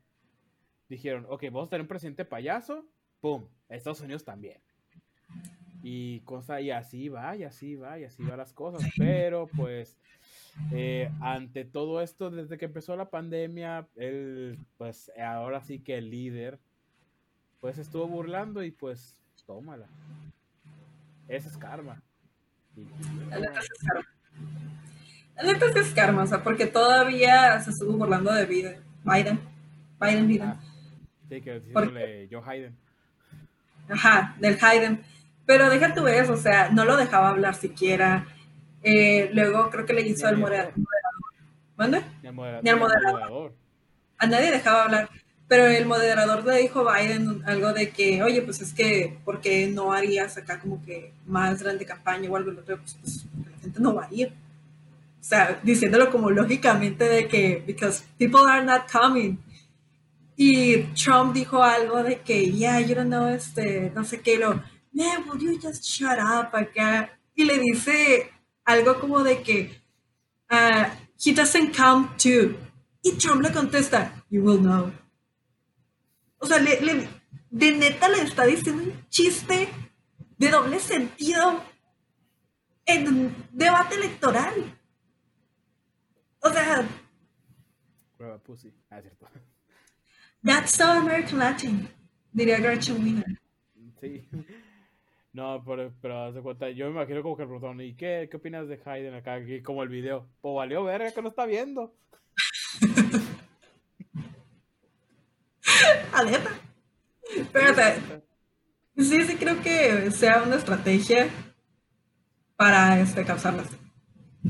dijeron, 0.89 1.25
ok, 1.29 1.45
vamos 1.53 1.69
a 1.69 1.71
tener 1.71 1.83
un 1.83 1.89
presidente 1.89 2.25
payaso, 2.25 2.85
¡pum! 3.21 3.47
Estados 3.69 4.01
Unidos 4.01 4.25
también. 4.25 4.61
Y 5.83 6.21
cosa, 6.21 6.61
y 6.61 6.71
así 6.71 7.09
va, 7.09 7.37
y 7.37 7.45
así 7.45 7.77
va, 7.77 7.99
y 7.99 8.05
así 8.05 8.23
va 8.25 8.37
las 8.37 8.53
cosas. 8.53 8.83
Pero 8.99 9.49
pues, 9.57 9.99
eh, 10.73 11.11
ante 11.21 11.65
todo 11.65 12.01
esto, 12.03 12.31
desde 12.31 12.59
que 12.59 12.65
empezó 12.65 12.97
la 12.97 13.11
pandemia, 13.11 13.87
él, 13.97 14.59
pues 14.79 15.11
ahora 15.17 15.61
sí 15.61 15.79
que 15.79 15.99
el 15.99 16.11
líder, 16.11 16.59
pues 17.61 17.79
estuvo 17.79 18.07
burlando 18.09 18.63
y 18.63 18.71
pues, 18.71 19.19
tómala. 19.47 19.89
Ese 21.29 21.49
es 21.49 21.57
karma. 21.57 22.03
La 23.31 23.39
neta 23.39 23.61
es 23.61 23.69
karma. 23.69 24.09
La 25.37 25.43
neta 25.43 25.81
es 25.81 25.95
karma, 25.95 26.23
o 26.23 26.27
sea, 26.27 26.43
porque 26.43 26.67
todavía 26.67 27.61
se 27.61 27.71
estuvo 27.71 27.97
burlando 27.97 28.33
de 28.33 28.47
Biden. 28.47 28.81
Biden. 29.05 29.39
Biden, 30.01 30.29
Biden. 30.29 30.49
Ah, 30.49 30.61
sí, 31.29 31.41
que 31.41 31.61
decirle 31.61 32.29
Joe 32.31 32.43
Biden. 32.43 32.86
Ajá, 33.89 34.35
del 34.39 34.59
Hayden. 34.61 35.03
Pero 35.47 35.71
deja 35.71 35.95
tú 35.95 36.07
eso, 36.09 36.33
o 36.33 36.37
sea, 36.37 36.71
no 36.71 36.85
lo 36.85 36.97
dejaba 36.97 37.29
hablar 37.31 37.55
siquiera. 37.55 38.27
Eh, 38.83 39.31
luego 39.33 39.71
creo 39.71 39.87
que 39.87 39.93
le 39.93 40.03
hizo 40.03 40.29
el 40.29 40.37
moderador. 40.37 40.75
¿Mande? 41.77 42.03
Ni 42.23 42.29
el, 42.29 42.35
moderador. 42.79 43.53
A 44.19 44.27
nadie 44.27 44.51
dejaba 44.51 44.85
hablar. 44.85 45.11
Pero 45.49 45.67
el 45.67 45.87
moderador 45.87 46.45
le 46.45 46.59
dijo 46.59 46.89
a 46.89 46.99
Biden 46.99 47.43
algo 47.47 47.73
de 47.73 47.91
que, 47.91 48.23
oye, 48.23 48.43
pues 48.43 48.61
es 48.61 48.73
que, 48.73 49.17
¿por 49.25 49.41
qué 49.41 49.69
no 49.69 49.93
harías 49.93 50.37
acá 50.37 50.59
como 50.59 50.85
que 50.85 51.13
más 51.27 51.63
grande 51.63 51.87
campaña 51.87 52.29
o 52.29 52.37
algo? 52.37 52.53
Pues, 52.53 52.97
pues 53.01 53.27
la 53.53 53.59
gente 53.61 53.81
no 53.81 53.95
va 53.95 54.05
a 54.07 54.09
ir. 54.11 54.29
O 54.29 55.25
sea, 55.29 55.61
diciéndolo 55.63 56.11
como 56.11 56.31
lógicamente 56.31 57.05
de 57.05 57.29
que, 57.29 57.63
because 57.65 58.03
people 58.19 58.41
are 58.49 58.65
not 58.65 58.91
coming. 58.91 59.39
Y 60.37 60.83
Trump 60.95 61.35
dijo 61.35 61.63
algo 61.63 62.03
de 62.03 62.21
que, 62.21 62.53
yeah, 62.53 62.81
you 62.81 62.95
don't 62.95 63.09
know, 63.09 63.27
este, 63.29 63.91
no 63.95 64.05
sé 64.05 64.21
qué, 64.21 64.39
lo, 64.39 64.63
man, 64.93 65.27
would 65.27 65.41
you 65.41 65.59
just 65.59 65.83
shut 65.83 66.19
up 66.19 66.55
acá? 66.55 67.11
Y 67.35 67.45
le 67.45 67.59
dice 67.59 68.31
algo 68.65 69.01
como 69.01 69.23
de 69.23 69.43
que, 69.43 69.81
uh, 70.51 70.91
he 71.19 71.33
doesn't 71.33 71.75
come 71.75 72.09
to. 72.19 72.55
Y 73.03 73.13
Trump 73.17 73.41
le 73.43 73.51
contesta, 73.51 74.25
you 74.29 74.43
will 74.43 74.61
know. 74.61 74.93
O 76.39 76.47
sea, 76.47 76.59
le, 76.59 76.81
le, 76.81 77.09
de 77.51 77.73
neta 77.73 78.09
le 78.09 78.23
está 78.23 78.45
diciendo 78.45 78.83
un 78.83 79.09
chiste 79.09 79.69
de 80.37 80.51
doble 80.51 80.79
sentido 80.81 81.63
en 82.85 83.09
un 83.09 83.47
debate 83.53 83.95
electoral. 83.95 84.79
O 86.41 86.51
sea. 86.51 86.87
Prueba 88.17 88.39
pussy. 88.39 88.73
Ah, 88.91 89.01
cierto. 89.01 89.27
That's 90.47 90.77
so 90.77 90.85
American 90.85 91.41
Latin, 91.41 91.89
diría 92.33 92.61
Gretchen 92.61 93.03
Wiener. 93.03 93.25
Sí. 94.01 94.29
No, 95.33 95.61
pero, 95.67 95.93
pero 96.01 96.33
de 96.33 96.41
cuenta, 96.41 96.71
yo 96.71 96.87
me 96.87 96.93
imagino 96.93 97.21
como 97.21 97.37
que 97.37 97.43
el 97.43 97.49
botón, 97.49 97.81
¿y 97.81 97.97
qué, 97.97 98.29
qué 98.31 98.37
opinas 98.37 98.69
de 98.69 98.81
Hayden 98.85 99.15
acá? 99.15 99.41
Como 99.65 99.83
el 99.83 99.89
video. 99.89 100.29
Pues 100.41 100.55
valió 100.55 100.85
verga 100.85 101.11
que 101.11 101.21
no 101.21 101.31
está 101.31 101.47
viendo. 101.47 101.93
Aleta. 106.13 106.51
Espérate. 107.37 108.23
Sí, 108.97 109.25
sí 109.25 109.37
creo 109.37 109.61
que 109.61 110.13
sea 110.13 110.45
una 110.45 110.57
estrategia 110.57 111.29
para 112.55 113.01
este, 113.01 113.25
causarlas. 113.25 113.69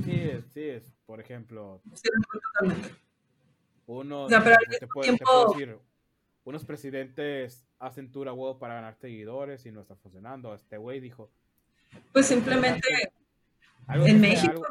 Sí, 0.05 0.31
sí, 0.53 0.63
es, 0.63 0.93
por 1.07 1.21
ejemplo. 1.21 1.81
Sí, 1.95 2.11
totalmente. 2.31 3.06
Uno, 3.87 4.27
pero 4.29 4.57
te, 4.69 4.87
tiempo... 5.03 5.55
decir, 5.55 5.79
unos 6.45 6.65
presidentes 6.65 7.67
hacen 7.79 8.11
tour 8.11 8.29
a 8.29 8.33
huevo 8.33 8.59
para 8.59 8.75
ganar 8.75 8.97
seguidores 8.97 9.65
y 9.67 9.71
no 9.71 9.81
está 9.81 9.97
funcionando. 9.97 10.55
Este 10.55 10.77
güey 10.77 11.01
dijo. 11.01 11.31
Pues 12.13 12.27
simplemente 12.27 12.89
en 13.89 14.21
México. 14.21 14.67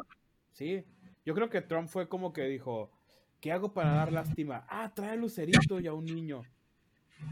sí, 0.52 0.84
yo 1.24 1.34
creo 1.34 1.48
que 1.48 1.62
Trump 1.62 1.88
fue 1.88 2.08
como 2.08 2.32
que 2.32 2.42
dijo, 2.42 2.90
¿qué 3.40 3.52
hago 3.52 3.72
para 3.72 3.94
dar 3.94 4.12
lástima? 4.12 4.66
Ah, 4.68 4.92
trae 4.94 5.10
a 5.10 5.16
Lucerito 5.16 5.80
y 5.80 5.86
a 5.86 5.92
un 5.92 6.04
niño. 6.04 6.42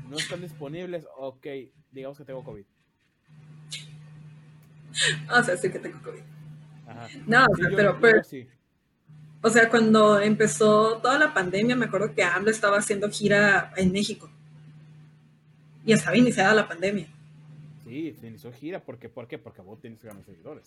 No 0.08 0.16
están 0.16 0.40
disponibles. 0.40 1.06
Ok, 1.16 1.46
digamos 1.92 2.16
que 2.18 2.24
tengo 2.24 2.42
COVID. 2.42 2.64
O 5.30 5.42
sea, 5.42 5.56
sí 5.56 5.70
que 5.70 5.78
tengo 5.78 6.00
COVID. 6.02 6.22
Ajá. 6.86 7.08
No, 7.26 7.46
pero, 7.76 7.98
pero, 8.00 8.24
sí. 8.24 8.48
O 9.46 9.50
sea, 9.50 9.68
cuando 9.68 10.18
empezó 10.18 10.96
toda 11.02 11.18
la 11.18 11.34
pandemia, 11.34 11.76
me 11.76 11.84
acuerdo 11.84 12.14
que 12.14 12.22
AMLO 12.22 12.50
estaba 12.50 12.78
haciendo 12.78 13.10
gira 13.10 13.74
en 13.76 13.92
México. 13.92 14.30
Y 15.84 15.92
estaba 15.92 16.16
iniciada 16.16 16.54
la 16.54 16.66
pandemia. 16.66 17.06
Sí, 17.84 18.16
se 18.18 18.28
inició 18.28 18.50
gira. 18.54 18.80
¿Por 18.80 18.98
qué? 18.98 19.10
¿Por 19.10 19.28
qué? 19.28 19.36
Porque 19.36 19.60
vos 19.60 19.78
tienes 19.82 20.00
que 20.00 20.06
ganar 20.06 20.24
seguidores. 20.24 20.64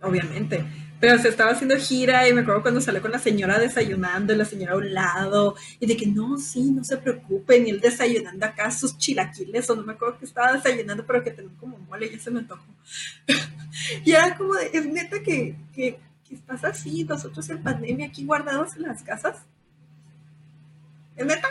Obviamente. 0.00 0.64
Pero 0.98 1.18
se 1.18 1.28
estaba 1.28 1.50
haciendo 1.50 1.76
gira 1.76 2.26
y 2.26 2.32
me 2.32 2.40
acuerdo 2.40 2.62
cuando 2.62 2.80
salió 2.80 3.02
con 3.02 3.12
la 3.12 3.18
señora 3.18 3.58
desayunando 3.58 4.32
y 4.32 4.36
la 4.36 4.46
señora 4.46 4.72
a 4.72 4.76
un 4.78 4.94
lado. 4.94 5.54
Y 5.78 5.84
de 5.84 5.94
que 5.94 6.06
no, 6.06 6.38
sí, 6.38 6.70
no 6.70 6.82
se 6.82 6.96
preocupen. 6.96 7.66
Y 7.66 7.70
él 7.70 7.80
desayunando 7.82 8.46
acá 8.46 8.70
sus 8.70 8.96
chilaquiles. 8.96 9.68
O 9.68 9.76
no 9.76 9.82
me 9.82 9.92
acuerdo 9.92 10.18
que 10.18 10.24
estaba 10.24 10.54
desayunando, 10.54 11.04
pero 11.04 11.22
que 11.22 11.32
tenía 11.32 11.52
como 11.60 11.76
mole. 11.76 12.10
Ya 12.10 12.18
se 12.18 12.30
me 12.30 12.38
antojó. 12.38 12.64
y 14.06 14.12
era 14.12 14.38
como 14.38 14.54
de, 14.54 14.70
es 14.72 14.86
neta 14.86 15.22
que, 15.22 15.54
que 15.74 15.98
estás 16.34 16.64
así, 16.64 17.04
nosotros 17.04 17.48
en 17.50 17.62
pandemia 17.62 18.06
aquí 18.06 18.24
guardados 18.24 18.76
en 18.76 18.82
las 18.82 19.02
casas. 19.02 19.46
¿Es 21.16 21.26
neta? 21.26 21.48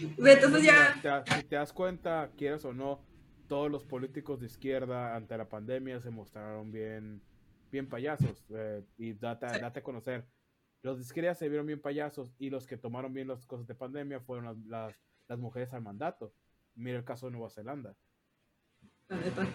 Entonces 0.00 0.62
ya... 0.62 1.24
Si 1.36 1.44
te 1.44 1.56
das 1.56 1.72
cuenta, 1.72 2.30
quieras 2.36 2.64
o 2.64 2.72
no, 2.72 3.00
todos 3.48 3.70
los 3.70 3.84
políticos 3.84 4.40
de 4.40 4.46
izquierda 4.46 5.14
ante 5.14 5.36
la 5.36 5.48
pandemia 5.48 6.00
se 6.00 6.10
mostraron 6.10 6.72
bien, 6.72 7.20
bien 7.70 7.88
payasos. 7.88 8.44
Eh, 8.50 8.82
y 8.96 9.12
date, 9.12 9.46
date, 9.46 9.80
a 9.80 9.82
conocer. 9.82 10.24
Los 10.82 10.96
de 10.96 11.04
izquierda 11.04 11.34
se 11.34 11.48
vieron 11.48 11.66
bien 11.66 11.80
payasos 11.80 12.34
y 12.38 12.50
los 12.50 12.66
que 12.66 12.76
tomaron 12.76 13.12
bien 13.12 13.28
las 13.28 13.46
cosas 13.46 13.66
de 13.66 13.74
pandemia 13.74 14.20
fueron 14.20 14.46
las, 14.68 14.94
las, 15.28 15.38
mujeres 15.38 15.72
al 15.72 15.82
mandato. 15.82 16.32
Mira 16.74 16.98
el 16.98 17.04
caso 17.04 17.26
de 17.26 17.32
Nueva 17.32 17.50
Zelanda. 17.50 17.94
La 19.08 19.16
neta. 19.16 19.46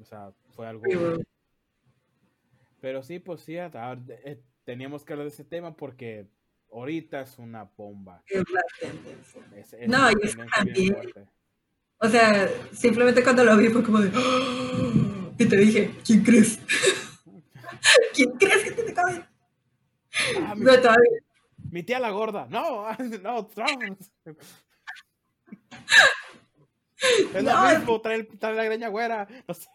O 0.00 0.04
sea, 0.04 0.32
fue 0.54 0.66
algo... 0.66 0.84
Pero 2.84 3.02
sí, 3.02 3.18
pues 3.18 3.40
sí, 3.40 3.56
eh, 3.56 4.42
teníamos 4.62 5.06
que 5.06 5.14
hablar 5.14 5.26
de 5.26 5.32
ese 5.32 5.42
tema 5.42 5.74
porque 5.74 6.28
ahorita 6.70 7.22
es 7.22 7.38
una 7.38 7.64
bomba. 7.64 8.22
Es 8.26 8.44
la 8.50 8.60
tendencia. 8.78 9.40
no, 9.86 10.10
y 10.10 10.14
es 10.22 10.36
también. 10.54 10.94
O 11.96 12.08
sea, 12.10 12.46
simplemente 12.74 13.24
cuando 13.24 13.42
lo 13.42 13.56
vi 13.56 13.68
fue 13.68 13.82
como 13.82 14.00
de. 14.00 14.12
¡Oh! 14.14 15.32
Y 15.38 15.46
te 15.46 15.56
dije, 15.56 15.94
¿quién 16.04 16.22
crees? 16.22 16.58
¿Quién 18.14 18.32
crees 18.32 18.64
que 18.64 18.72
tiene 18.72 18.92
COVID? 18.92 19.20
Ah, 20.42 20.54
mi, 20.54 20.64
no, 20.66 20.78
todavía. 20.78 21.20
Mi 21.70 21.82
tía 21.84 21.98
la 21.98 22.10
gorda. 22.10 22.46
No, 22.50 22.86
no, 23.22 23.46
Trump. 23.46 23.98
Es 27.34 27.42
lo 27.42 27.78
mismo, 27.78 28.00
trae, 28.02 28.24
trae 28.24 28.54
la 28.54 28.64
greña 28.64 28.88
güera. 28.88 29.26
No 29.48 29.54
sé. 29.54 29.70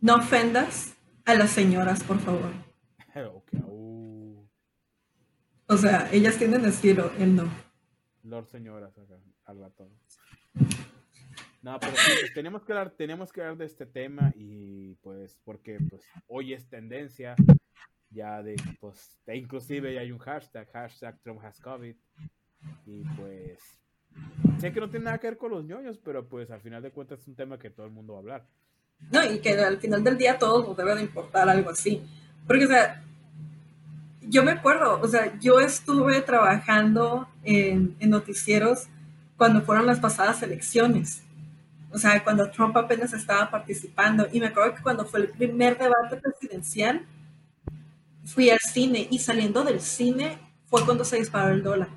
no 0.00 0.14
ofendas 0.14 0.96
a 1.26 1.34
las 1.34 1.50
señoras, 1.50 2.02
por 2.02 2.18
favor. 2.20 2.50
Okay, 3.16 3.60
uh, 3.64 4.46
O 5.68 5.76
sea, 5.78 6.06
ellas 6.12 6.36
tienen 6.36 6.66
estilo, 6.66 7.10
él 7.18 7.34
no. 7.34 7.48
Lord 8.24 8.46
señoras, 8.48 8.96
acá, 8.98 9.14
al 9.46 9.58
ratón. 9.58 9.88
No, 11.62 11.80
pero 11.80 11.92
pues, 11.94 12.34
tenemos 12.34 12.62
que 12.62 12.72
hablar, 12.72 12.90
tenemos 12.90 13.32
que 13.32 13.40
hablar 13.40 13.56
de 13.56 13.64
este 13.64 13.86
tema 13.86 14.32
y 14.36 14.96
pues 14.96 15.38
porque 15.44 15.78
pues 15.88 16.02
hoy 16.26 16.52
es 16.52 16.68
tendencia 16.68 17.34
ya 18.10 18.42
de 18.42 18.56
pues 18.80 19.18
de- 19.24 19.36
inclusive 19.38 19.94
ya 19.94 20.00
hay 20.02 20.12
un 20.12 20.18
hashtag, 20.18 20.70
hashtag 20.70 21.18
Trump 21.22 21.42
has 21.42 21.58
COVID 21.60 21.96
y 22.84 23.02
pues 23.16 23.58
sé 24.58 24.72
que 24.72 24.80
no 24.80 24.90
tiene 24.90 25.06
nada 25.06 25.18
que 25.18 25.28
ver 25.28 25.38
con 25.38 25.50
los 25.52 25.64
ñoños, 25.64 25.98
pero 25.98 26.28
pues 26.28 26.50
al 26.50 26.60
final 26.60 26.82
de 26.82 26.90
cuentas 26.92 27.20
es 27.20 27.28
un 27.28 27.34
tema 27.34 27.58
que 27.58 27.70
todo 27.70 27.86
el 27.86 27.92
mundo 27.92 28.12
va 28.12 28.18
a 28.18 28.20
hablar. 28.20 28.46
No, 29.10 29.24
y 29.24 29.38
que 29.38 29.52
al 29.58 29.78
final 29.78 30.02
del 30.02 30.18
día 30.18 30.38
todos 30.38 30.66
nos 30.66 30.76
debe 30.76 30.94
de 30.96 31.02
importar 31.02 31.48
algo 31.48 31.70
así. 31.70 32.02
Porque, 32.46 32.64
o 32.66 32.68
sea, 32.68 33.02
yo 34.22 34.42
me 34.42 34.52
acuerdo, 34.52 35.00
o 35.00 35.08
sea, 35.08 35.38
yo 35.38 35.60
estuve 35.60 36.20
trabajando 36.22 37.28
en, 37.44 37.96
en 38.00 38.10
noticieros 38.10 38.88
cuando 39.36 39.62
fueron 39.62 39.86
las 39.86 40.00
pasadas 40.00 40.42
elecciones. 40.42 41.22
O 41.92 41.98
sea, 41.98 42.22
cuando 42.24 42.50
Trump 42.50 42.76
apenas 42.76 43.12
estaba 43.12 43.50
participando. 43.50 44.26
Y 44.32 44.40
me 44.40 44.46
acuerdo 44.46 44.74
que 44.74 44.82
cuando 44.82 45.06
fue 45.06 45.20
el 45.20 45.28
primer 45.30 45.78
debate 45.78 46.16
presidencial, 46.16 47.06
fui 48.24 48.50
al 48.50 48.58
cine 48.58 49.06
y 49.10 49.18
saliendo 49.18 49.62
del 49.62 49.80
cine 49.80 50.38
fue 50.66 50.84
cuando 50.84 51.04
se 51.04 51.16
disparó 51.16 51.54
el 51.54 51.62
dólar. 51.62 51.88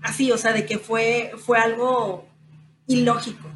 Así, 0.00 0.30
o 0.32 0.38
sea, 0.38 0.52
de 0.52 0.64
que 0.64 0.78
fue, 0.78 1.32
fue 1.36 1.58
algo 1.58 2.26
ilógico. 2.86 3.48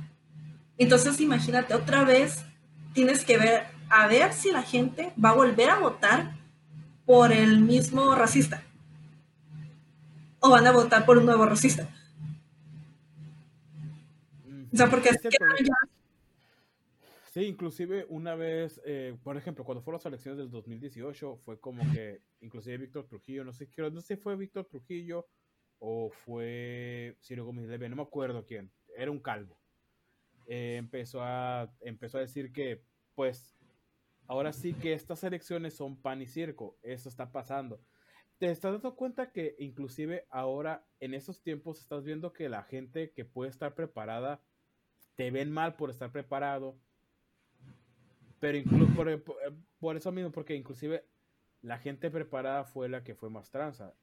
Entonces, 0.79 1.21
imagínate, 1.21 1.75
otra 1.75 2.05
vez 2.05 2.45
tienes 2.93 3.25
que 3.25 3.39
ver, 3.39 3.65
a 3.91 4.07
ver 4.07 4.33
si 4.33 4.51
la 4.51 4.63
gente 4.63 5.13
va 5.23 5.31
a 5.31 5.35
volver 5.35 5.71
a 5.71 5.79
votar 5.79 6.37
por 7.07 7.33
el 7.33 7.61
mismo 7.61 8.15
racista. 8.15 8.63
O 10.41 10.51
van 10.51 10.67
a 10.67 10.73
votar 10.73 11.05
por 11.07 11.19
un 11.19 11.27
nuevo 11.27 11.47
racista. 11.47 11.89
O 14.73 14.77
sea, 14.77 14.91
porque 14.91 15.11
es 15.11 15.21
que 15.21 15.29
ya- 15.31 15.75
Sí, 17.33 17.41
inclusive 17.47 18.07
una 18.11 18.37
vez, 18.37 18.81
eh, 18.85 19.17
por 19.25 19.37
ejemplo, 19.37 19.65
cuando 19.65 19.83
fueron 19.83 19.99
las 19.99 20.07
elecciones 20.07 20.39
del 20.39 20.51
2018, 20.53 21.37
fue 21.45 21.59
como 21.59 21.83
que, 21.93 22.21
inclusive 22.41 22.79
Víctor 22.79 23.07
Trujillo, 23.09 23.45
no 23.45 23.53
sé, 23.53 23.69
no 23.77 24.01
sé 24.01 24.15
si 24.15 24.23
fue 24.23 24.37
Víctor 24.37 24.67
Trujillo 24.67 25.27
o 25.81 26.11
fue 26.11 27.17
Ciro 27.21 27.45
Gómez 27.45 27.67
Leiva, 27.67 27.89
no 27.89 27.97
me 27.97 28.03
acuerdo 28.03 28.47
quién, 28.47 28.71
era 28.97 29.11
un 29.11 29.19
calvo. 29.19 29.59
Eh, 30.47 30.77
empezó, 30.79 31.23
a, 31.23 31.73
empezó 31.81 32.19
a 32.19 32.23
decir 32.23 32.53
que, 32.53 32.83
pues, 33.15 33.57
ahora 34.27 34.53
sí 34.53 34.75
que 34.75 34.93
estas 34.93 35.25
elecciones 35.25 35.75
son 35.75 35.97
pan 35.97 36.21
y 36.23 36.27
circo, 36.27 36.79
eso 36.83 37.09
está 37.09 37.31
pasando. 37.33 37.81
¿Te 38.39 38.51
estás 38.51 38.73
dando 38.73 38.97
cuenta 38.97 39.31
que 39.33 39.55
inclusive 39.59 40.27
ahora, 40.31 40.85
en 41.01 41.15
estos 41.15 41.41
tiempos, 41.43 41.81
estás 41.81 42.05
viendo 42.05 42.33
que 42.33 42.49
la 42.49 42.63
gente 42.65 43.13
que 43.13 43.25
puede 43.25 43.51
estar 43.51 43.75
preparada, 43.75 44.43
te 45.15 45.31
ven 45.31 45.51
mal 45.53 45.77
por 45.77 45.91
estar 45.91 46.11
preparado? 46.11 46.77
Pero 48.41 48.59
incluso 48.59 48.93
por, 48.95 49.23
por- 49.23 49.37
por 49.79 49.97
eso 49.97 50.13
mismo, 50.13 50.31
porque 50.33 50.55
inclusive 50.57 51.05
la 51.63 51.79
gente 51.79 52.11
preparada 52.11 52.65
fue 52.65 52.89
la 52.89 53.03
que 53.05 53.15
fue 53.15 53.31
más 53.31 53.51
tranza. 53.51 53.95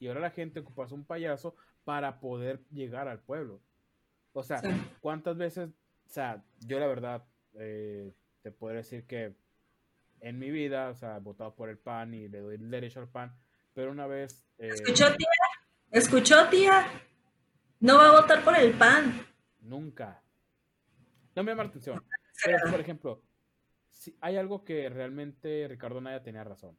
Y 0.00 0.08
ahora 0.08 0.20
la 0.20 0.30
gente 0.30 0.60
ocupa 0.60 0.86
un 0.90 1.04
payaso 1.04 1.54
para 1.84 2.18
poder 2.18 2.64
llegar 2.70 3.06
al 3.06 3.20
pueblo. 3.20 3.60
O 4.32 4.42
sea. 4.42 4.60
¿cuántas 5.00 5.36
veces? 5.36 5.70
O 6.06 6.08
sea, 6.08 6.44
yo 6.60 6.78
la 6.78 6.86
verdad 6.86 7.24
eh, 7.54 8.12
te 8.42 8.50
puedo 8.50 8.74
decir 8.74 9.06
que 9.06 9.34
en 10.20 10.38
mi 10.38 10.50
vida, 10.50 10.90
o 10.90 10.94
sea, 10.94 11.16
he 11.16 11.20
votado 11.20 11.54
por 11.54 11.68
el 11.68 11.78
PAN 11.78 12.14
y 12.14 12.28
le 12.28 12.40
doy 12.40 12.54
el 12.56 12.70
derecho 12.70 13.00
al 13.00 13.08
PAN, 13.08 13.36
pero 13.72 13.90
una 13.90 14.06
vez... 14.06 14.46
eh, 14.58 14.68
¿Escuchó, 14.68 15.14
tía? 15.16 15.28
¿Escuchó, 15.90 16.48
tía? 16.48 16.86
No 17.80 17.98
va 17.98 18.08
a 18.08 18.20
votar 18.20 18.42
por 18.42 18.56
el 18.56 18.72
PAN. 18.72 19.26
Nunca. 19.60 20.22
No 21.34 21.42
me 21.42 21.52
llama 21.52 21.64
la 21.64 21.68
atención. 21.70 22.02
Pero, 22.44 22.58
por 22.70 22.80
ejemplo, 22.80 23.22
si 23.90 24.16
hay 24.20 24.36
algo 24.36 24.64
que 24.64 24.88
realmente 24.88 25.66
Ricardo 25.68 26.00
Naya 26.00 26.22
tenía 26.22 26.44
razón. 26.44 26.78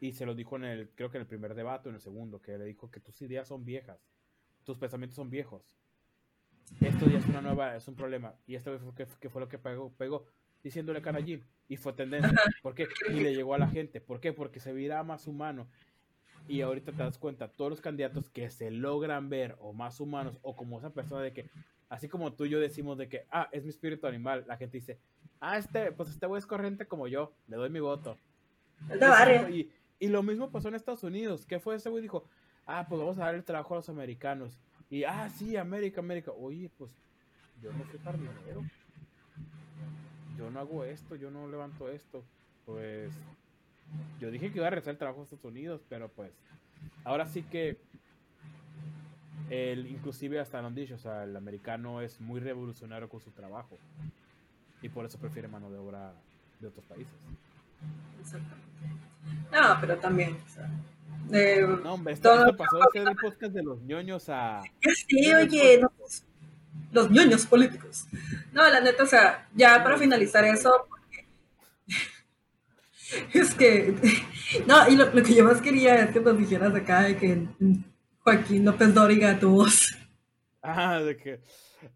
Y 0.00 0.12
se 0.12 0.26
lo 0.26 0.34
dijo 0.34 0.56
en 0.56 0.64
el, 0.64 0.90
creo 0.90 1.10
que 1.10 1.18
en 1.18 1.22
el 1.22 1.28
primer 1.28 1.54
debate 1.54 1.88
o 1.88 1.90
en 1.90 1.96
el 1.96 2.00
segundo, 2.00 2.40
que 2.40 2.56
le 2.56 2.64
dijo 2.64 2.90
que 2.90 3.00
tus 3.00 3.20
ideas 3.22 3.48
son 3.48 3.64
viejas, 3.64 4.00
tus 4.64 4.78
pensamientos 4.78 5.16
son 5.16 5.28
viejos. 5.30 5.76
Esto 6.80 7.06
ya 7.06 7.18
es 7.18 7.26
una 7.26 7.40
nueva, 7.40 7.76
es 7.76 7.86
un 7.88 7.94
problema. 7.94 8.34
Y 8.46 8.52
vez 8.52 8.62
fue 8.64 8.94
que, 8.94 9.06
que 9.20 9.28
fue 9.28 9.40
lo 9.40 9.48
que 9.48 9.58
pegó, 9.58 9.90
pegó 9.92 10.26
diciéndole 10.62 11.02
canallín. 11.02 11.44
Y 11.68 11.76
fue 11.76 11.92
tendencia. 11.92 12.32
¿Por 12.62 12.74
qué? 12.74 12.88
Y 13.10 13.20
le 13.20 13.34
llegó 13.34 13.54
a 13.54 13.58
la 13.58 13.68
gente. 13.68 14.00
¿Por 14.00 14.20
qué? 14.20 14.32
Porque 14.32 14.60
se 14.60 14.72
verá 14.72 15.02
más 15.02 15.26
humano. 15.26 15.68
Y 16.48 16.62
ahorita 16.62 16.92
te 16.92 16.98
das 17.02 17.18
cuenta, 17.18 17.48
todos 17.48 17.70
los 17.70 17.80
candidatos 17.82 18.30
que 18.30 18.48
se 18.48 18.70
logran 18.70 19.28
ver 19.28 19.56
o 19.60 19.74
más 19.74 20.00
humanos 20.00 20.38
o 20.40 20.56
como 20.56 20.78
esa 20.78 20.90
persona 20.90 21.20
de 21.20 21.34
que, 21.34 21.50
así 21.90 22.08
como 22.08 22.32
tú 22.32 22.46
y 22.46 22.48
yo 22.48 22.58
decimos 22.58 22.96
de 22.96 23.06
que, 23.08 23.26
ah, 23.30 23.50
es 23.52 23.64
mi 23.64 23.68
espíritu 23.68 24.06
animal, 24.06 24.44
la 24.48 24.56
gente 24.56 24.78
dice, 24.78 24.98
ah, 25.40 25.58
este, 25.58 25.92
pues 25.92 26.08
este 26.08 26.26
güey 26.26 26.38
es 26.38 26.46
corriente 26.46 26.86
como 26.86 27.06
yo, 27.06 27.34
le 27.48 27.56
doy 27.56 27.68
mi 27.68 27.80
voto. 27.80 28.16
Y, 29.50 29.70
y 29.98 30.08
lo 30.08 30.22
mismo 30.22 30.50
pasó 30.50 30.68
en 30.68 30.74
Estados 30.74 31.02
Unidos. 31.02 31.44
¿Qué 31.44 31.58
fue 31.58 31.76
ese 31.76 31.90
güey? 31.90 32.02
Dijo, 32.02 32.24
ah, 32.66 32.86
pues 32.88 32.98
vamos 32.98 33.18
a 33.18 33.24
dar 33.24 33.34
el 33.34 33.44
trabajo 33.44 33.74
a 33.74 33.78
los 33.78 33.88
americanos. 33.90 34.58
Y, 34.90 35.04
ah, 35.04 35.28
sí, 35.30 35.56
América, 35.56 36.00
América. 36.00 36.32
Oye, 36.32 36.70
pues 36.76 36.90
yo 37.62 37.72
no 37.72 37.84
soy 37.86 37.98
jardinero. 38.00 38.64
Yo 40.36 40.50
no 40.50 40.60
hago 40.60 40.84
esto, 40.84 41.16
yo 41.16 41.30
no 41.30 41.48
levanto 41.48 41.88
esto. 41.88 42.24
Pues 42.64 43.12
yo 44.20 44.30
dije 44.30 44.50
que 44.50 44.58
iba 44.58 44.66
a 44.66 44.70
regresar 44.70 44.92
el 44.92 44.98
trabajo 44.98 45.20
a 45.20 45.24
Estados 45.24 45.44
Unidos, 45.44 45.82
pero 45.88 46.08
pues 46.08 46.32
ahora 47.04 47.26
sí 47.26 47.42
que 47.42 47.78
el, 49.50 49.86
inclusive 49.86 50.38
hasta 50.38 50.60
lo 50.60 50.68
han 50.68 50.74
dicho, 50.74 50.94
o 50.94 50.98
sea, 50.98 51.24
el 51.24 51.36
americano 51.36 52.00
es 52.00 52.20
muy 52.20 52.40
revolucionario 52.40 53.08
con 53.08 53.20
su 53.20 53.30
trabajo. 53.30 53.78
Y 54.80 54.88
por 54.88 55.04
eso 55.04 55.18
prefiere 55.18 55.48
mano 55.48 55.70
de 55.70 55.78
obra 55.78 56.12
de 56.60 56.68
otros 56.68 56.84
países. 56.84 57.12
Exactamente. 58.20 58.68
No, 59.50 59.76
pero 59.80 59.98
también, 59.98 60.36
eh, 61.32 61.66
No, 61.82 61.94
hombre, 61.94 62.14
esto, 62.14 62.28
Todo- 62.30 62.44
esto 62.46 62.56
pasó 62.56 62.76
de 62.78 62.82
ser 62.92 63.08
el 63.08 63.16
podcast 63.16 63.52
de 63.52 63.62
los 63.62 63.80
ñoños 63.82 64.28
a. 64.28 64.62
ya 64.84 64.92
sí, 65.06 65.34
oye, 65.34 65.78
no, 65.80 65.92
los 66.92 67.10
ñoños 67.10 67.46
políticos. 67.46 68.06
No, 68.52 68.68
la 68.68 68.80
neta, 68.80 69.02
o 69.02 69.06
sea, 69.06 69.48
ya 69.54 69.82
para 69.82 69.98
finalizar 69.98 70.44
eso, 70.44 70.86
porque- 70.88 71.26
es 73.38 73.54
que, 73.54 73.94
no, 74.66 74.88
y 74.88 74.96
lo, 74.96 75.06
lo 75.12 75.22
que 75.22 75.34
yo 75.34 75.44
más 75.44 75.60
quería 75.60 75.96
es 76.04 76.10
que 76.10 76.20
nos 76.20 76.36
dijeras 76.38 76.74
acá 76.74 77.02
de 77.02 77.16
que 77.16 77.46
Joaquín 78.20 78.64
López 78.64 78.94
Dóriga, 78.94 79.38
tu 79.38 79.50
voz. 79.50 79.94
Ah, 80.60 80.98
de 81.00 81.16
que 81.16 81.40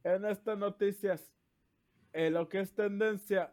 en 0.05 0.24
estas 0.24 0.57
noticias, 0.57 1.20
eh, 2.12 2.30
lo 2.30 2.49
que 2.49 2.61
es 2.61 2.72
tendencia, 2.72 3.53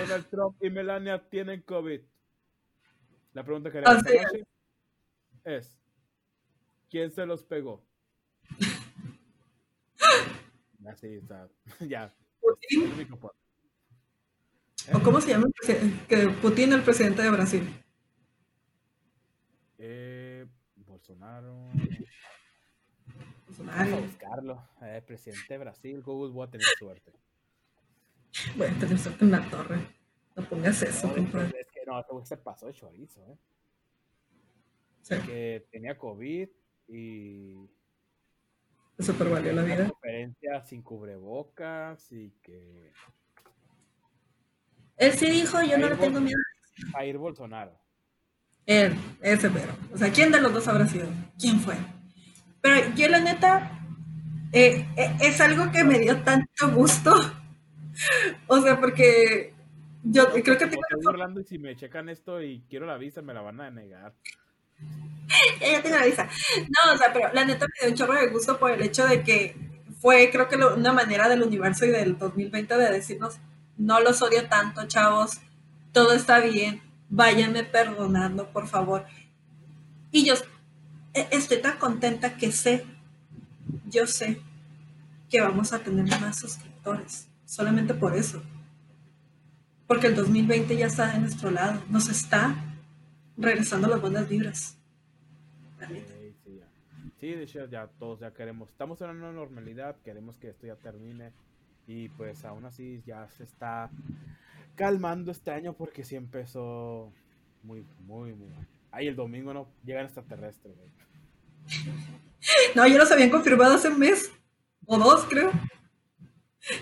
Donald 0.00 0.26
Trump 0.30 0.56
y 0.64 0.70
Melania 0.70 1.22
tienen 1.28 1.60
COVID. 1.62 2.00
La 3.32 3.44
pregunta 3.44 3.70
que 3.70 3.78
esta 3.78 3.90
Así 3.92 4.16
es. 5.44 5.78
¿quién 6.88 7.10
se 7.10 7.26
los 7.26 7.44
pegó? 7.44 7.84
Así 10.86 11.14
está, 11.14 11.48
ya. 11.80 12.12
Putin, 12.40 13.08
o 14.92 15.02
cómo 15.02 15.20
se 15.20 15.28
llama 15.28 15.46
que 16.08 16.28
Putin, 16.42 16.72
el 16.72 16.82
presidente 16.82 17.22
de 17.22 17.30
Brasil. 17.30 17.82
Eh, 19.78 20.46
Bolsonaro. 20.74 21.54
Vamos 21.54 21.86
a 23.14 23.46
Bolsonaro. 23.46 23.96
buscarlo. 24.02 24.68
Eh, 24.82 25.02
presidente 25.06 25.54
de 25.54 25.58
Brasil, 25.58 26.02
Google, 26.02 26.32
voy 26.32 26.46
a 26.46 26.50
tener 26.50 26.66
suerte. 26.78 27.12
Voy 28.56 28.68
a 28.68 28.78
tener 28.78 28.98
suerte 28.98 29.24
en 29.24 29.30
la 29.30 29.48
torre. 29.50 29.86
No 30.34 30.48
pongas 30.48 30.82
eso, 30.82 31.06
No, 31.08 31.14
no, 31.90 32.00
ese 32.00 32.12
güey 32.12 32.24
se 32.26 32.36
pasó 32.36 32.66
de 32.66 32.72
chorizo, 32.72 33.20
¿eh? 33.26 33.36
Sí, 35.02 35.16
Que 35.26 35.66
tenía 35.70 35.96
COVID 35.98 36.48
y 36.88 37.68
super 38.98 39.28
valió 39.28 39.52
la 39.52 39.62
vida. 39.62 39.88
conferencia 39.88 40.64
sin 40.64 40.82
cubrebocas 40.82 42.12
y 42.12 42.30
que 42.42 42.92
Él 44.98 45.12
sí 45.14 45.30
dijo, 45.30 45.62
yo 45.62 45.78
no 45.78 45.88
le 45.88 45.96
tengo 45.96 46.20
miedo. 46.20 46.38
a 46.94 47.04
ir 47.04 47.16
Bolsonaro. 47.16 47.72
Él, 48.66 48.94
ese 49.22 49.50
pero. 49.50 49.72
O 49.92 49.96
sea, 49.98 50.12
¿quién 50.12 50.30
de 50.30 50.40
los 50.40 50.52
dos 50.52 50.68
habrá 50.68 50.86
sido? 50.86 51.08
¿Quién 51.38 51.58
fue? 51.60 51.74
Pero 52.60 52.94
yo 52.94 53.08
la 53.08 53.20
neta, 53.20 53.80
eh, 54.52 54.86
eh, 54.96 55.16
es 55.20 55.40
algo 55.40 55.72
que 55.72 55.82
me 55.82 55.98
dio 55.98 56.22
tanto 56.22 56.70
gusto. 56.74 57.12
O 58.46 58.62
sea, 58.62 58.80
porque 58.80 59.49
yo 60.02 60.24
No, 60.24 60.30
creo 60.30 60.58
que 60.58 60.66
tengo 60.66 60.82
estoy 60.90 61.06
Orlando 61.06 61.40
y 61.40 61.44
si 61.44 61.58
me 61.58 61.76
checan 61.76 62.08
esto 62.08 62.42
y 62.42 62.64
quiero 62.68 62.86
la 62.86 62.96
visa 62.98 63.22
me 63.22 63.34
la 63.34 63.42
van 63.42 63.60
a 63.60 63.70
negar. 63.70 64.14
ya, 65.60 65.72
ya 65.72 65.82
tengo 65.82 65.96
la 65.96 66.06
visa. 66.06 66.28
No, 66.58 66.94
o 66.94 66.96
sea, 66.96 67.12
pero 67.12 67.32
la 67.32 67.44
neta 67.44 67.66
me 67.66 67.80
dio 67.80 67.90
un 67.90 67.96
chorro 67.96 68.14
de 68.14 68.28
gusto 68.28 68.58
por 68.58 68.70
el 68.70 68.82
hecho 68.82 69.06
de 69.06 69.22
que 69.22 69.56
fue 70.00 70.30
creo 70.30 70.48
que 70.48 70.56
una 70.56 70.92
manera 70.92 71.28
del 71.28 71.42
universo 71.42 71.84
y 71.84 71.90
del 71.90 72.16
2020 72.16 72.76
de 72.76 72.90
decirnos, 72.90 73.38
no 73.76 74.00
los 74.00 74.22
odio 74.22 74.48
tanto, 74.48 74.86
chavos, 74.86 75.40
todo 75.92 76.14
está 76.14 76.40
bien, 76.40 76.80
váyanme 77.10 77.64
perdonando, 77.64 78.50
por 78.50 78.66
favor. 78.66 79.04
Y 80.10 80.24
yo 80.24 80.34
e, 81.12 81.28
estoy 81.30 81.58
tan 81.60 81.78
contenta 81.78 82.36
que 82.36 82.50
sé, 82.50 82.86
yo 83.86 84.06
sé 84.06 84.40
que 85.28 85.40
vamos 85.40 85.72
a 85.72 85.80
tener 85.80 86.06
más 86.20 86.38
suscriptores, 86.38 87.28
solamente 87.44 87.94
por 87.94 88.16
eso. 88.16 88.42
Porque 89.90 90.06
el 90.06 90.14
2020 90.14 90.76
ya 90.76 90.86
está 90.86 91.10
de 91.10 91.18
nuestro 91.18 91.50
lado, 91.50 91.82
nos 91.88 92.08
está 92.08 92.54
regresando 93.36 93.88
las 93.88 94.00
buenas 94.00 94.28
vibras. 94.28 94.78
Sí, 97.18 97.26
de 97.26 97.42
hecho 97.42 97.66
ya 97.66 97.88
todos 97.98 98.20
ya 98.20 98.32
queremos, 98.32 98.68
estamos 98.70 99.00
en 99.00 99.10
una 99.10 99.32
normalidad, 99.32 99.96
queremos 100.04 100.36
que 100.36 100.50
esto 100.50 100.68
ya 100.68 100.76
termine 100.76 101.32
y 101.88 102.08
pues 102.10 102.44
aún 102.44 102.66
así 102.66 103.02
ya 103.04 103.28
se 103.30 103.42
está 103.42 103.90
calmando 104.76 105.32
este 105.32 105.50
año 105.50 105.72
porque 105.72 106.04
sí 106.04 106.14
empezó 106.14 107.12
muy, 107.64 107.84
muy, 108.06 108.32
muy. 108.32 108.46
Ahí 108.92 109.08
el 109.08 109.16
domingo 109.16 109.52
no 109.52 109.66
llegan 109.84 110.04
extraterrestres, 110.04 110.72
No, 112.76 112.86
ya 112.86 112.96
los 112.96 113.10
habían 113.10 113.30
confirmado 113.30 113.74
hace 113.74 113.88
un 113.88 113.98
mes 113.98 114.30
o 114.86 114.96
dos, 114.98 115.24
creo. 115.24 115.50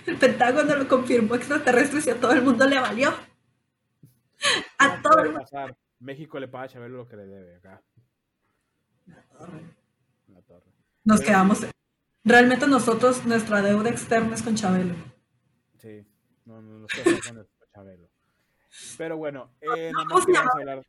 El 0.06 0.16
Pentágono 0.16 0.76
lo 0.76 0.88
confirmó 0.88 1.34
extraterrestres 1.34 2.06
y 2.06 2.10
a 2.10 2.20
todo 2.20 2.32
el 2.32 2.42
mundo 2.42 2.66
le 2.66 2.78
valió. 2.78 3.12
A 4.78 5.02
todo 5.02 5.20
el 5.22 5.32
mundo. 5.32 5.76
México 6.00 6.38
le 6.38 6.48
paga 6.48 6.64
a 6.64 6.68
Chabelo 6.68 6.98
lo 6.98 7.08
que 7.08 7.16
le 7.16 7.26
debe 7.26 7.56
acá. 7.56 7.82
La 9.06 9.22
torre. 9.22 9.62
La 10.28 10.42
torre. 10.42 10.72
Nos 11.04 11.20
quedamos. 11.20 11.66
Realmente 12.24 12.66
nosotros, 12.66 13.24
nuestra 13.24 13.62
deuda 13.62 13.90
externa 13.90 14.34
es 14.34 14.42
con 14.42 14.54
Chabelo. 14.54 14.94
Sí, 15.78 16.06
no, 16.44 16.60
no, 16.60 16.78
no, 16.80 16.86
con 16.86 17.46
Chabelo. 17.74 18.08
Pero 18.96 19.16
bueno, 19.16 19.50
eh, 19.60 19.92
¿Cómo, 20.08 20.20
se 20.20 20.36
hablar... 20.36 20.86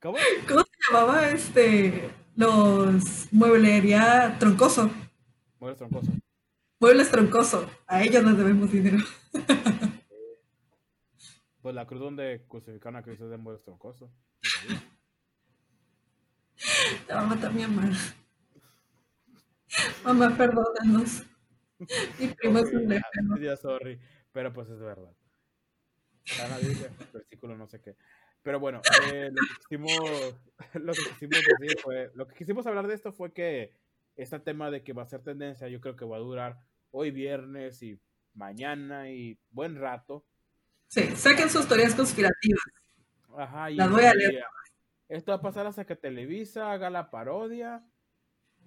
¿Cómo? 0.00 0.18
¿Cómo 0.48 0.60
se 0.60 0.92
llamaba 0.92 1.28
este 1.28 2.10
los 2.36 3.32
mueblería 3.32 4.36
troncoso? 4.38 4.90
Muebles 5.58 5.78
troncoso. 5.78 6.10
Muebles 6.84 7.10
troncoso. 7.10 7.66
A 7.86 8.02
ellos 8.02 8.22
nos 8.22 8.36
debemos 8.36 8.70
dinero. 8.70 8.98
Pues 11.62 11.74
la 11.74 11.86
cruz 11.86 11.98
donde 11.98 12.44
crucificaron 12.46 12.96
a 12.96 13.02
Cristo 13.02 13.24
es 13.24 13.30
de 13.30 13.38
Muebles 13.38 13.64
troncoso. 13.64 14.12
Te 17.06 17.14
va 17.14 17.22
a 17.22 17.24
matar 17.24 17.54
mi 17.54 17.62
mamá. 17.62 17.90
Mamá, 20.04 20.36
perdónanos. 20.36 21.22
Mi 22.18 22.26
primo 22.26 22.58
es 22.58 22.70
un 22.70 23.40
Ya, 23.40 23.56
sorry, 23.56 23.98
pero 24.30 24.52
pues 24.52 24.68
es 24.68 24.78
verdad. 24.78 25.16
La 26.36 26.58
Biblia, 26.58 26.90
versículo 27.14 27.56
no 27.56 27.66
sé 27.66 27.80
qué. 27.80 27.96
Pero 28.42 28.60
bueno, 28.60 28.82
eh, 29.10 29.30
lo, 29.32 29.42
que 29.42 29.54
quisimos, 29.62 30.36
lo 30.74 30.92
que 30.92 31.02
quisimos 31.14 31.40
decir 31.58 31.78
fue, 31.82 32.10
lo 32.14 32.28
que 32.28 32.34
quisimos 32.34 32.66
hablar 32.66 32.86
de 32.86 32.94
esto 32.94 33.10
fue 33.10 33.32
que 33.32 33.72
este 34.16 34.38
tema 34.38 34.70
de 34.70 34.84
que 34.84 34.92
va 34.92 35.04
a 35.04 35.06
ser 35.06 35.22
tendencia, 35.22 35.68
yo 35.68 35.80
creo 35.80 35.96
que 35.96 36.04
va 36.04 36.16
a 36.16 36.20
durar 36.20 36.73
hoy 36.94 37.10
viernes 37.10 37.82
y 37.82 37.98
mañana 38.34 39.10
y 39.10 39.36
buen 39.50 39.76
rato. 39.76 40.24
Sí, 40.86 41.02
saquen 41.16 41.50
sus 41.50 41.66
teorías 41.66 41.94
conspirativas. 41.94 42.62
Ajá, 43.36 43.70
y 43.70 43.74
Las 43.74 43.90
voy 43.90 44.04
a 44.04 44.14
leer. 44.14 44.44
Esto 45.08 45.32
va 45.32 45.38
a 45.38 45.42
pasar 45.42 45.66
hasta 45.66 45.84
que 45.84 45.96
Televisa 45.96 46.72
haga 46.72 46.90
la 46.90 47.10
parodia, 47.10 47.84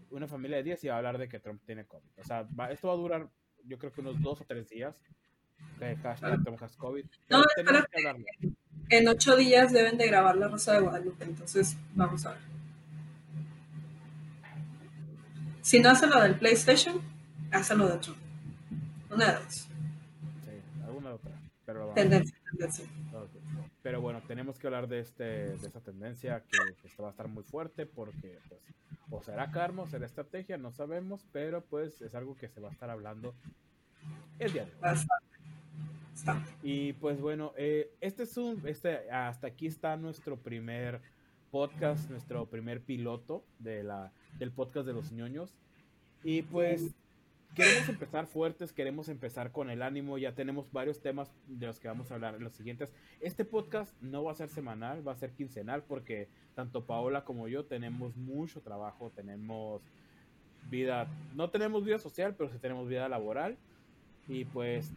una 0.10 0.28
familia 0.28 0.58
de 0.58 0.64
días 0.64 0.84
y 0.84 0.90
va 0.90 0.96
a 0.96 0.98
hablar 0.98 1.18
de 1.18 1.30
que 1.30 1.40
Trump 1.40 1.62
tiene 1.66 1.86
COVID. 1.86 2.10
O 2.18 2.24
sea, 2.24 2.48
esto 2.70 2.88
va 2.90 2.94
a 2.94 2.98
durar, 2.98 3.30
yo 3.64 3.78
creo 3.78 3.94
que 3.94 4.02
unos 4.02 4.22
dos 4.22 4.42
o 4.42 4.46
tres 4.46 4.68
días. 4.70 4.96
Que 5.80 5.96
hashtag 5.96 6.44
COVID. 6.78 7.06
No, 7.30 7.44
en 8.90 9.08
ocho 9.08 9.36
días 9.36 9.72
deben 9.72 9.98
de 9.98 10.08
grabar 10.08 10.36
La 10.36 10.50
Rosa 10.50 10.74
de 10.74 10.82
Guadalupe, 10.82 11.24
entonces 11.24 11.78
vamos 11.96 12.26
a 12.26 12.34
ver. 12.34 12.42
Si 15.62 15.80
no 15.80 15.90
hace 15.90 16.08
lo 16.08 16.22
del 16.22 16.38
PlayStation, 16.38 17.02
lo 17.76 17.88
de 17.88 17.94
otro. 17.94 18.16
Una 19.12 19.26
de 19.26 19.44
dos. 19.44 19.54
Sí, 19.54 20.84
alguna 20.86 21.14
otra. 21.14 21.32
Pero 21.66 21.94
tendencia, 21.94 22.38
tendencia. 22.50 22.86
Pero 23.84 24.02
bueno, 24.02 24.22
tenemos 24.28 24.58
que 24.58 24.68
hablar 24.68 24.88
de, 24.88 25.00
este, 25.00 25.24
de 25.24 25.68
esta 25.68 25.80
tendencia 25.80 26.44
que, 26.50 26.58
que 26.76 27.02
va 27.02 27.08
a 27.08 27.12
estar 27.12 27.28
muy 27.28 27.44
fuerte 27.44 27.86
porque 27.86 28.40
pues, 28.50 28.62
o 29.10 29.22
será 29.22 29.52
karma 29.52 29.84
o 29.84 29.88
será 29.88 30.06
estrategia, 30.06 30.58
no 30.58 30.72
sabemos, 30.72 31.26
pero 31.32 31.62
pues 31.62 32.02
es 32.02 32.14
algo 32.16 32.36
que 32.36 32.50
se 32.50 32.60
va 32.60 32.70
a 32.70 32.72
estar 32.72 32.90
hablando 32.90 33.34
el 34.40 34.54
día 34.54 34.66
de 34.66 34.72
hoy. 34.72 34.98
Y 36.64 36.94
pues 36.94 37.22
bueno, 37.22 37.54
eh, 37.58 37.92
este 38.02 38.24
es 38.24 38.36
un, 38.38 38.62
este, 38.66 39.10
hasta 39.12 39.48
aquí 39.48 39.68
está 39.68 39.96
nuestro 39.96 40.38
primer 40.38 41.02
podcast, 41.52 42.10
nuestro 42.10 42.46
primer 42.48 42.82
piloto 42.82 43.46
de 43.60 43.84
la, 43.84 44.12
del 44.38 44.52
podcast 44.52 44.88
de 44.88 44.94
los 44.94 45.12
ñoños. 45.12 45.54
Y 46.24 46.42
pues 46.42 46.94
queremos 47.56 47.90
empezar 47.90 48.28
fuertes, 48.28 48.74
queremos 48.74 49.10
empezar 49.10 49.52
con 49.52 49.70
el 49.70 49.82
ánimo, 49.82 50.18
ya 50.18 50.34
tenemos 50.34 50.72
varios 50.72 51.02
temas 51.02 51.32
de 51.48 51.66
los 51.66 51.80
que 51.80 51.88
vamos 51.88 52.12
a 52.12 52.16
hablar 52.16 52.36
en 52.36 52.44
los 52.44 52.54
siguientes. 52.54 52.94
Este 53.20 53.46
podcast 53.46 53.94
no 54.02 54.24
va 54.24 54.32
a 54.32 54.36
ser 54.36 54.50
semanal, 54.50 55.08
va 55.08 55.14
a 55.14 55.18
ser 55.18 55.32
quincenal 55.32 55.84
porque 55.84 56.28
tanto 56.56 56.86
Paola 56.86 57.24
como 57.24 57.48
yo 57.48 57.66
tenemos 57.66 58.16
mucho 58.16 58.62
trabajo, 58.62 59.12
tenemos 59.16 59.82
vida, 60.70 61.08
no 61.36 61.50
tenemos 61.50 61.84
vida 61.84 62.00
social, 62.00 62.36
pero 62.36 62.50
sí 62.50 62.58
tenemos 62.60 62.88
vida 62.88 63.10
laboral. 63.10 63.58
Y 64.28 64.46
pues 64.46 64.92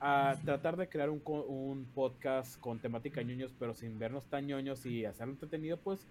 a 0.00 0.36
tratar 0.44 0.76
de 0.76 0.88
crear 0.88 1.10
un, 1.10 1.22
un 1.24 1.84
podcast 1.94 2.58
con 2.58 2.80
temática 2.80 3.22
ñoños, 3.22 3.54
pero 3.58 3.74
sin 3.74 3.98
vernos 3.98 4.26
tan 4.26 4.46
ñoños 4.46 4.84
y 4.86 5.04
hacerlo 5.04 5.34
entretenido, 5.34 5.76
pues 5.76 6.06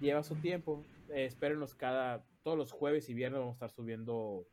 lleva 0.00 0.22
su 0.22 0.36
tiempo. 0.36 0.84
Eh, 1.10 1.24
espérenos 1.24 1.74
cada, 1.74 2.24
todos 2.42 2.56
los 2.56 2.70
jueves 2.70 3.08
y 3.08 3.14
viernes 3.14 3.40
vamos 3.40 3.54
a 3.54 3.56
estar 3.56 3.70
subiendo 3.70 4.46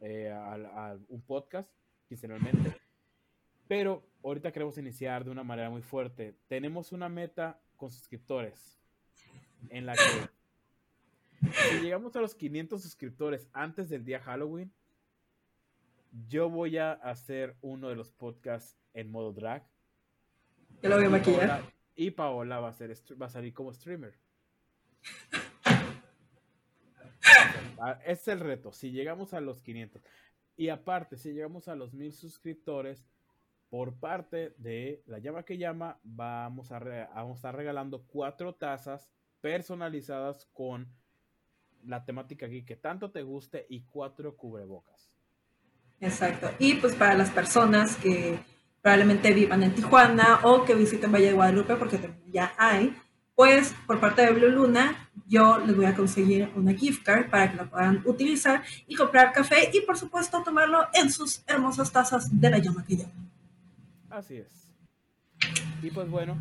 eh, 0.00 0.30
a, 0.30 0.96
un 1.08 1.22
podcast 1.22 1.70
quincenalmente. 2.08 2.76
Pero 3.68 4.06
ahorita 4.22 4.52
queremos 4.52 4.78
iniciar 4.78 5.24
de 5.24 5.30
una 5.30 5.42
manera 5.42 5.70
muy 5.70 5.82
fuerte. 5.82 6.36
Tenemos 6.48 6.92
una 6.92 7.08
meta 7.08 7.60
con 7.76 7.90
suscriptores 7.90 8.78
en 9.70 9.86
la 9.86 9.94
que 9.94 10.36
si 11.52 11.80
llegamos 11.80 12.14
a 12.16 12.20
los 12.20 12.34
500 12.34 12.80
suscriptores 12.80 13.48
antes 13.52 13.88
del 13.88 14.04
día 14.04 14.20
Halloween, 14.20 14.72
yo 16.28 16.48
voy 16.48 16.78
a 16.78 16.92
hacer 16.92 17.56
uno 17.60 17.88
de 17.88 17.96
los 17.96 18.10
podcasts 18.10 18.78
en 18.94 19.10
modo 19.10 19.32
drag. 19.32 19.66
Yo 20.82 20.88
lo 20.88 20.96
voy 20.96 21.06
a 21.06 21.10
maquillar. 21.10 21.72
y 21.94 22.10
Paola 22.10 22.60
va 22.60 22.68
a, 22.68 22.72
ser, 22.72 22.94
va 23.20 23.26
a 23.26 23.30
salir 23.30 23.52
como 23.52 23.72
streamer. 23.72 24.14
Ah, 27.80 28.00
es 28.04 28.26
el 28.28 28.40
reto. 28.40 28.72
Si 28.72 28.90
llegamos 28.90 29.34
a 29.34 29.40
los 29.40 29.62
500. 29.62 30.02
Y 30.56 30.68
aparte, 30.68 31.16
si 31.16 31.32
llegamos 31.32 31.68
a 31.68 31.74
los 31.74 31.92
1000 31.92 32.12
suscriptores, 32.12 33.06
por 33.68 33.98
parte 33.98 34.54
de 34.58 35.02
La 35.06 35.18
Llama 35.18 35.42
que 35.42 35.58
Llama, 35.58 35.98
vamos 36.02 36.72
a, 36.72 36.78
vamos 36.78 37.32
a 37.32 37.34
estar 37.34 37.56
regalando 37.56 38.04
cuatro 38.06 38.54
tazas 38.54 39.10
personalizadas 39.40 40.46
con 40.52 40.88
la 41.84 42.04
temática 42.04 42.48
que 42.48 42.76
tanto 42.76 43.10
te 43.10 43.22
guste 43.22 43.66
y 43.68 43.82
cuatro 43.82 44.36
cubrebocas. 44.36 45.10
Exacto. 46.00 46.50
Y 46.58 46.74
pues 46.74 46.94
para 46.94 47.14
las 47.14 47.30
personas 47.30 47.96
que 47.96 48.38
probablemente 48.82 49.32
vivan 49.32 49.62
en 49.62 49.74
Tijuana 49.74 50.40
o 50.44 50.64
que 50.64 50.74
visiten 50.74 51.12
Valle 51.12 51.26
de 51.26 51.32
Guadalupe, 51.32 51.76
porque 51.76 51.98
ya 52.26 52.54
hay, 52.58 52.96
pues 53.34 53.74
por 53.86 54.00
parte 54.00 54.22
de 54.22 54.32
Blue 54.32 54.48
Luna, 54.48 55.05
yo 55.26 55.58
les 55.58 55.76
voy 55.76 55.86
a 55.86 55.94
conseguir 55.94 56.50
una 56.54 56.72
gift 56.74 57.04
card 57.04 57.30
para 57.30 57.50
que 57.50 57.56
la 57.56 57.70
puedan 57.70 58.02
utilizar 58.06 58.62
y 58.86 58.94
comprar 58.94 59.32
café 59.32 59.70
y 59.72 59.80
por 59.80 59.96
supuesto 59.96 60.42
tomarlo 60.42 60.86
en 60.94 61.10
sus 61.10 61.42
hermosas 61.46 61.90
tazas 61.90 62.40
de 62.40 62.50
la 62.50 62.58
llama 62.58 62.84
que. 62.84 63.06
Así 64.10 64.36
es. 64.36 64.68
Y 65.82 65.90
pues 65.90 66.08
bueno, 66.08 66.38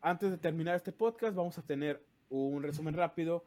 antes 0.00 0.30
de 0.30 0.38
terminar 0.38 0.76
este 0.76 0.92
podcast, 0.92 1.34
vamos 1.34 1.58
a 1.58 1.62
tener 1.62 2.02
un 2.30 2.62
resumen 2.62 2.94
rápido, 2.94 3.44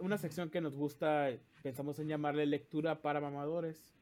una 0.00 0.18
sección 0.18 0.50
que 0.50 0.60
nos 0.60 0.74
gusta, 0.74 1.30
pensamos 1.62 1.98
en 1.98 2.08
llamarle 2.08 2.46
lectura 2.46 3.00
para 3.00 3.20
mamadores. 3.20 3.94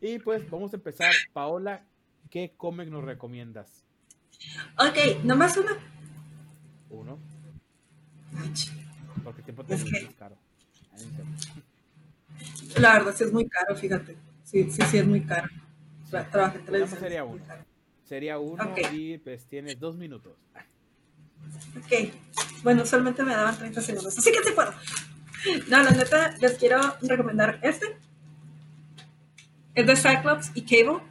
Y, 0.00 0.18
pues 0.24 0.48
vamos 0.50 0.72
a 0.72 0.76
empezar. 0.76 1.12
Paola, 1.32 1.84
¿qué 2.30 2.54
cómic 2.56 2.88
nos 2.88 3.04
recomiendas? 3.04 3.87
Ok, 4.78 5.24
nomás 5.24 5.56
uno. 5.56 5.70
Uno. 6.90 7.18
Porque 9.24 9.42
tiempo 9.42 9.64
te 9.64 9.74
es, 9.74 9.84
caro. 10.18 10.36
La 12.76 12.94
verdad 12.94 13.14
sí 13.16 13.24
es 13.24 13.32
muy 13.32 13.48
caro, 13.48 13.74
fíjate. 13.76 14.16
Sí, 14.44 14.70
sí, 14.70 14.82
sí 14.82 14.98
es 14.98 15.06
muy 15.06 15.22
caro. 15.22 15.48
Trabaja 16.10 16.56
en 16.56 16.64
televisión. 16.64 17.00
Sería 17.00 17.24
uno. 17.24 17.44
Sería 18.04 18.38
uno 18.38 18.74
y 18.92 19.18
pues 19.18 19.44
tienes 19.46 19.78
dos 19.78 19.96
minutos. 19.96 20.32
Ok. 21.76 22.12
Bueno, 22.62 22.86
solamente 22.86 23.22
me 23.22 23.34
daban 23.34 23.56
30 23.56 23.80
segundos, 23.80 24.16
así 24.16 24.32
que 24.32 24.40
te 24.40 24.52
puedo. 24.52 24.72
No, 25.68 25.82
la 25.82 25.90
neta, 25.90 26.34
les 26.40 26.54
quiero 26.54 26.80
recomendar 27.02 27.58
este. 27.62 27.96
Es 29.74 29.86
de 29.86 29.96
Cyclops 29.96 30.50
y 30.54 30.62
Cable. 30.62 31.02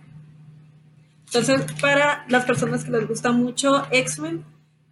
Entonces, 1.28 1.66
para 1.82 2.26
las 2.30 2.46
personas 2.46 2.86
que 2.86 2.92
les 2.92 3.08
gusta 3.08 3.32
mucho 3.32 3.86
X-Men, 3.92 4.46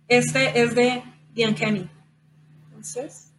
este 0.08 0.62
es 0.62 0.76
de 0.76 1.04
The 1.34 1.48
Uncanny. 1.48 1.90
Entonces, 2.68 3.32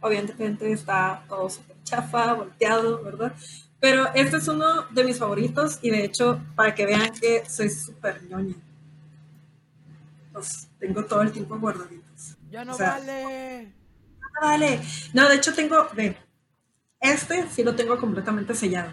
obviamente 0.00 0.70
está 0.70 1.24
todo 1.28 1.48
súper 1.48 1.76
chafa, 1.84 2.34
volteado, 2.34 3.02
¿verdad? 3.02 3.34
Pero 3.80 4.12
este 4.14 4.36
es 4.36 4.48
uno 4.48 4.82
de 4.90 5.04
mis 5.04 5.18
favoritos 5.18 5.78
y 5.82 5.90
de 5.90 6.04
hecho, 6.04 6.40
para 6.54 6.74
que 6.74 6.86
vean 6.86 7.10
que 7.18 7.44
soy 7.48 7.70
súper 7.70 8.22
ñoña. 8.24 8.54
Los 10.34 10.68
tengo 10.78 11.04
todo 11.04 11.22
el 11.22 11.32
tiempo 11.32 11.58
guardaditos. 11.58 12.36
Ya 12.50 12.64
no 12.64 12.76
vale. 12.76 13.72
No 14.20 14.40
vale. 14.40 14.80
No, 15.14 15.28
de 15.28 15.36
hecho 15.36 15.54
tengo, 15.54 15.88
ve, 15.94 16.16
este 17.00 17.48
sí 17.48 17.64
lo 17.64 17.74
tengo 17.74 17.98
completamente 17.98 18.54
sellado. 18.54 18.92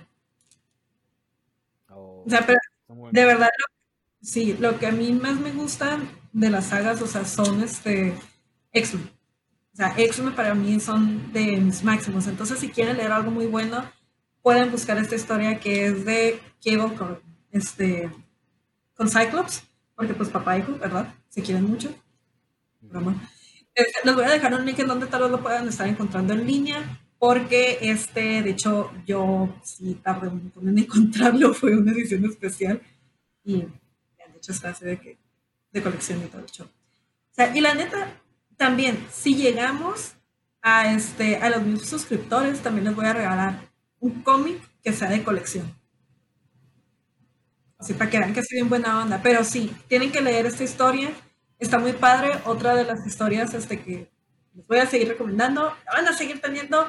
O 2.26 2.30
sea, 2.30 2.46
pero 2.46 2.60
de 3.12 3.26
verdad, 3.26 3.50
sí, 4.22 4.56
lo 4.60 4.80
que 4.80 4.88
a 4.88 4.92
mí 4.92 5.12
más 5.14 5.40
me 5.40 5.52
gusta 5.52 6.00
de 6.32 6.50
las 6.50 6.68
sagas, 6.68 7.02
o 7.02 7.08
sea, 7.08 7.26
son 7.26 7.64
este 7.64 8.16
X-Men. 8.72 9.10
O 9.74 9.76
sea, 9.76 9.94
X-Men 9.98 10.36
para 10.36 10.54
mí 10.54 10.80
son 10.80 11.32
de 11.34 11.58
mis 11.58 11.84
máximos. 11.84 12.28
Entonces, 12.28 12.60
si 12.60 12.70
quieren 12.70 12.98
leer 12.98 13.12
algo 13.12 13.32
muy 13.32 13.48
bueno, 13.48 13.84
pueden 14.42 14.72
buscar 14.72 14.98
esta 14.98 15.16
historia 15.16 15.60
que 15.60 15.88
es 15.88 16.06
de 16.06 16.40
Cable 16.64 16.96
con, 16.96 17.20
este, 17.52 18.12
con 18.94 19.10
Cyclops, 19.10 19.64
porque 19.96 20.14
pues 20.14 20.30
papá 20.30 20.58
y 20.58 20.62
hijo, 20.62 20.78
¿verdad? 20.78 21.14
Se 21.30 21.42
quieren 21.42 21.64
mucho. 21.64 21.94
Este, 23.74 24.00
les 24.04 24.16
voy 24.16 24.26
a 24.26 24.30
dejar 24.30 24.54
un 24.54 24.66
link 24.66 24.80
en 24.80 24.88
donde 24.88 25.08
tal 25.08 25.24
vez 25.24 25.32
lo 25.32 25.42
puedan 25.42 25.68
estar 25.68 25.88
encontrando 25.88 26.34
en 26.34 26.46
línea, 26.46 27.03
porque 27.24 27.78
este, 27.80 28.42
de 28.42 28.50
hecho, 28.50 28.92
yo 29.06 29.48
sí 29.64 29.98
tardé 30.04 30.28
un 30.28 30.44
montón 30.44 30.68
en 30.68 30.80
encontrarlo, 30.80 31.54
fue 31.54 31.74
una 31.74 31.94
edición 31.94 32.26
especial 32.26 32.82
y 33.46 33.62
de 33.62 33.70
hecho 34.36 34.52
es 34.52 34.66
así 34.66 34.84
de, 34.84 35.00
que, 35.00 35.18
de 35.72 35.82
colección 35.82 36.22
y 36.22 36.26
todo 36.26 36.42
el 36.42 36.48
show. 36.48 36.66
O 36.68 37.34
sea, 37.34 37.56
y 37.56 37.62
la 37.62 37.76
neta, 37.76 38.20
también, 38.58 39.08
si 39.10 39.38
llegamos 39.38 40.16
a, 40.62 40.94
este, 40.94 41.38
a 41.38 41.50
los 41.50 41.62
mil 41.62 41.80
suscriptores, 41.80 42.60
también 42.60 42.84
les 42.88 42.94
voy 42.94 43.06
a 43.06 43.14
regalar 43.14 43.70
un 44.02 44.22
cómic 44.22 44.60
que 44.84 44.92
sea 44.92 45.10
de 45.10 45.24
colección. 45.24 45.74
Así 47.78 47.94
para 47.94 48.10
que 48.10 48.20
vean 48.20 48.34
que 48.34 48.44
soy 48.44 48.58
bien 48.58 48.68
buena 48.68 49.02
onda. 49.02 49.22
Pero 49.24 49.46
sí, 49.46 49.74
tienen 49.88 50.12
que 50.12 50.22
leer 50.22 50.46
esta 50.46 50.66
historia. 50.66 51.10
Está 51.58 51.80
muy 51.80 51.94
padre. 51.94 52.34
Otra 52.44 52.76
de 52.76 52.84
las 52.84 53.08
historias 53.08 53.54
este, 53.54 53.82
que 53.82 54.12
les 54.54 54.68
voy 54.68 54.80
a 54.80 54.88
seguir 54.88 55.08
recomendando. 55.08 55.74
Van 55.94 56.06
a 56.06 56.12
seguir 56.12 56.42
teniendo 56.42 56.86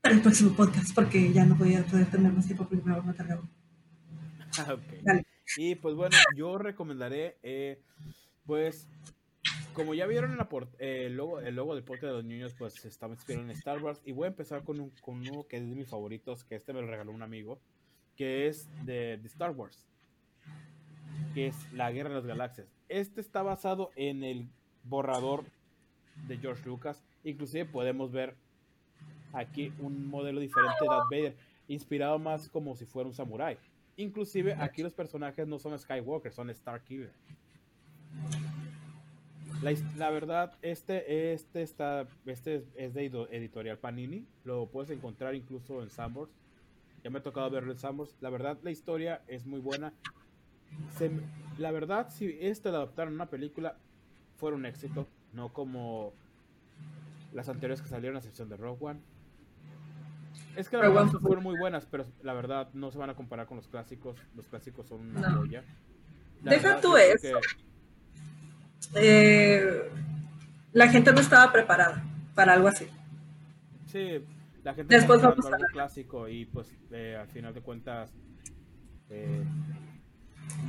para 0.00 0.14
el 0.14 0.22
próximo 0.22 0.54
podcast 0.56 0.94
porque 0.94 1.32
ya 1.32 1.44
no 1.44 1.54
voy 1.54 1.74
a 1.74 1.84
poder 1.84 2.10
tener 2.10 2.32
más 2.32 2.46
tiempo 2.46 2.66
primero 2.66 3.02
me 3.02 3.14
cargaba. 3.14 3.42
okay. 4.62 5.22
Y 5.56 5.74
pues 5.74 5.94
bueno, 5.94 6.16
yo 6.36 6.58
recomendaré, 6.58 7.38
eh, 7.42 7.82
pues 8.46 8.88
como 9.74 9.94
ya 9.94 10.06
vieron 10.06 10.32
en 10.32 10.38
la 10.38 10.48
eh, 10.78 11.06
el, 11.06 11.16
logo, 11.16 11.40
el 11.40 11.54
logo 11.54 11.74
del 11.74 11.84
porte 11.84 12.06
de 12.06 12.12
los 12.12 12.24
niños, 12.24 12.54
pues 12.58 12.84
estaba 12.84 13.14
inspirado 13.14 13.44
en 13.44 13.50
Star 13.52 13.82
Wars. 13.82 14.00
Y 14.04 14.12
voy 14.12 14.26
a 14.26 14.28
empezar 14.28 14.64
con, 14.64 14.80
un, 14.80 14.90
con 15.00 15.20
uno 15.20 15.46
que 15.48 15.56
es 15.56 15.68
de 15.68 15.74
mis 15.74 15.88
favoritos, 15.88 16.44
que 16.44 16.56
este 16.56 16.72
me 16.72 16.80
lo 16.80 16.86
regaló 16.86 17.12
un 17.12 17.22
amigo, 17.22 17.60
que 18.16 18.46
es 18.48 18.68
de, 18.84 19.18
de 19.18 19.26
Star 19.26 19.50
Wars, 19.52 19.86
que 21.34 21.48
es 21.48 21.72
La 21.72 21.90
Guerra 21.90 22.10
de 22.10 22.16
las 22.16 22.26
Galaxias. 22.26 22.68
Este 22.88 23.20
está 23.20 23.42
basado 23.42 23.90
en 23.96 24.24
el 24.24 24.48
borrador 24.84 25.44
de 26.26 26.38
George 26.38 26.64
Lucas. 26.66 27.04
Inclusive 27.24 27.64
podemos 27.66 28.12
ver 28.12 28.36
aquí 29.32 29.72
un 29.78 30.06
modelo 30.08 30.40
diferente 30.40 30.76
de 30.80 30.86
Darth 30.86 31.10
Vader, 31.10 31.36
inspirado 31.68 32.18
más 32.18 32.48
como 32.48 32.76
si 32.76 32.86
fuera 32.86 33.08
un 33.08 33.14
samurái. 33.14 33.56
Inclusive 33.96 34.54
aquí 34.54 34.82
los 34.82 34.94
personajes 34.94 35.46
no 35.46 35.58
son 35.58 35.78
Skywalker, 35.78 36.32
son 36.32 36.54
Starkiller. 36.54 37.12
La, 39.96 40.10
verdad, 40.10 40.54
este, 40.62 41.32
este 41.34 41.62
está, 41.62 42.06
este 42.24 42.64
es 42.76 42.94
de 42.94 43.04
editorial 43.30 43.76
Panini. 43.76 44.26
Lo 44.44 44.66
puedes 44.66 44.90
encontrar 44.90 45.34
incluso 45.34 45.82
en 45.82 45.90
Sambors. 45.90 46.30
Ya 47.04 47.10
me 47.10 47.18
ha 47.18 47.22
tocado 47.22 47.50
verlo 47.50 47.72
en 47.72 47.78
Sambors. 47.78 48.16
La 48.20 48.30
verdad, 48.30 48.58
la 48.62 48.70
historia 48.70 49.22
es 49.28 49.44
muy 49.44 49.60
buena. 49.60 49.92
la 51.58 51.70
verdad, 51.72 52.08
si 52.10 52.38
este 52.40 52.70
de 52.70 52.76
adaptaron 52.76 53.14
una 53.14 53.26
película, 53.26 53.76
fuera 54.38 54.56
un 54.56 54.64
éxito. 54.64 55.06
No 55.34 55.52
como 55.52 56.14
las 57.34 57.50
anteriores 57.50 57.82
que 57.82 57.88
salieron, 57.88 58.16
a 58.16 58.20
excepción 58.20 58.48
de 58.48 58.56
Rogue 58.56 58.78
One. 58.80 59.00
Es 60.56 60.68
que 60.68 60.76
la 60.76 60.88
verdad 60.88 61.06
fueron 61.20 61.44
muy 61.44 61.58
buenas, 61.58 61.86
pero 61.86 62.06
la 62.22 62.34
verdad 62.34 62.68
no 62.74 62.90
se 62.90 62.98
van 62.98 63.10
a 63.10 63.14
comparar 63.14 63.46
con 63.46 63.56
los 63.56 63.68
clásicos. 63.68 64.18
Los 64.34 64.46
clásicos 64.46 64.86
son 64.86 65.16
una 65.16 65.32
joya. 65.32 65.64
Deja 66.42 66.80
tú 66.80 66.96
eso. 66.96 67.38
Eh, 68.94 69.90
la 70.72 70.88
gente 70.88 71.12
no 71.12 71.20
estaba 71.20 71.52
preparada 71.52 72.02
para 72.34 72.54
algo 72.54 72.68
así. 72.68 72.88
Sí, 73.86 74.24
la 74.62 74.74
gente 74.74 74.94
Después 74.94 75.22
vamos 75.22 75.44
a 75.46 75.54
algo 75.54 75.66
clásico 75.72 76.28
y 76.28 76.46
pues 76.46 76.74
eh, 76.90 77.16
al 77.20 77.28
final 77.28 77.54
de 77.54 77.60
cuentas 77.60 78.12
eh, 79.10 79.44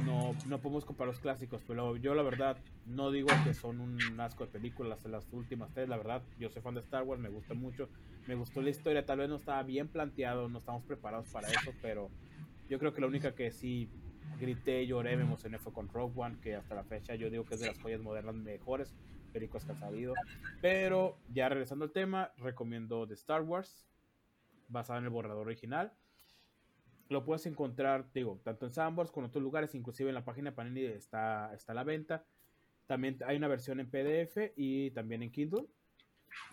no, 0.06 0.36
no 0.48 0.60
podemos 0.60 0.86
comparar 0.86 1.14
los 1.14 1.20
clásicos, 1.20 1.62
pero 1.68 1.98
yo 1.98 2.16
la 2.16 2.24
verdad 2.24 2.58
no 2.86 3.12
digo 3.12 3.30
que 3.44 3.54
son 3.54 3.80
un 3.80 4.20
asco 4.20 4.46
de 4.46 4.52
películas 4.52 5.06
las 5.06 5.32
últimas 5.32 5.74
tres, 5.74 5.90
la 5.90 5.98
verdad, 5.98 6.24
yo 6.40 6.50
soy 6.50 6.62
fan 6.62 6.76
de 6.76 6.82
Star 6.82 7.04
Wars, 7.04 7.22
me 7.22 7.30
gusta 7.30 7.54
mucho, 7.54 7.90
me 8.28 8.36
gustó 8.36 8.62
la 8.62 8.70
historia, 8.70 9.06
tal 9.06 9.20
vez 9.20 9.30
no 9.30 9.36
estaba 9.36 9.64
bien 9.64 9.88
planteado, 9.88 10.50
no 10.50 10.60
estamos 10.60 10.84
preparados 10.84 11.28
para 11.30 11.48
eso, 11.48 11.74
pero 11.82 12.10
yo 12.70 12.80
creo 12.80 12.94
que 12.94 13.02
la 13.02 13.08
única 13.08 13.36
que 13.36 13.52
sí 13.52 13.90
grité, 14.40 14.86
lloré, 14.88 15.16
me 15.18 15.24
emocioné 15.24 15.60
fue 15.60 15.74
con 15.74 15.90
Rogue 15.90 16.14
One, 16.16 16.38
que 16.42 16.56
hasta 16.56 16.76
la 16.76 16.84
fecha 16.84 17.16
yo 17.16 17.30
digo 17.30 17.46
que 17.46 17.56
es 17.56 17.62
de 17.62 17.68
las 17.68 17.80
joyas 17.80 18.02
modernas 18.02 18.36
mejores 18.36 18.96
películas 19.32 19.66
que 19.66 19.72
han 19.72 19.78
salido. 19.78 20.14
Pero 20.62 21.18
ya 21.30 21.50
regresando 21.50 21.86
al 21.86 21.92
tema, 21.92 22.32
recomiendo 22.38 23.08
The 23.08 23.14
Star 23.14 23.42
Wars, 23.42 23.88
basado 24.68 25.00
en 25.00 25.06
el 25.06 25.12
borrador 25.12 25.48
original. 25.48 25.94
Lo 27.12 27.26
puedes 27.26 27.46
encontrar, 27.46 28.10
digo, 28.14 28.40
tanto 28.42 28.66
en 28.66 28.72
Sandbox 28.72 29.12
como 29.12 29.26
en 29.26 29.32
otros 29.32 29.44
lugares, 29.44 29.76
inclusive 29.76 30.08
en 30.08 30.16
la 30.16 30.24
página 30.24 30.56
Panini 30.56 30.86
está, 30.86 31.54
está 31.54 31.74
a 31.74 31.76
la 31.76 31.84
venta. 31.84 32.24
También 32.88 33.18
hay 33.26 33.36
una 33.36 33.50
versión 33.50 33.82
en 33.82 33.90
PDF 33.90 34.54
y 34.56 34.92
también 34.92 35.22
en 35.22 35.30
Kindle. 35.30 35.68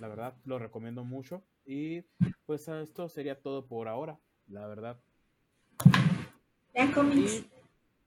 La 0.00 0.08
verdad, 0.08 0.34
lo 0.44 0.58
recomiendo 0.58 1.04
mucho. 1.04 1.44
Y 1.64 2.00
pues 2.44 2.66
esto 2.66 3.08
sería 3.08 3.40
todo 3.40 3.68
por 3.68 3.86
ahora, 3.86 4.18
la 4.48 4.66
verdad. 4.66 4.98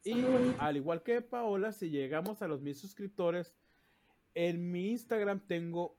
Y 0.03 0.25
al 0.59 0.75
igual 0.75 1.03
que 1.03 1.21
Paola, 1.21 1.71
si 1.71 1.89
llegamos 1.89 2.41
a 2.41 2.49
los 2.49 2.61
mil 2.61 2.75
suscriptores, 2.75 3.55
en 4.35 4.73
mi 4.73 4.89
Instagram 4.89 5.39
tengo 5.47 5.95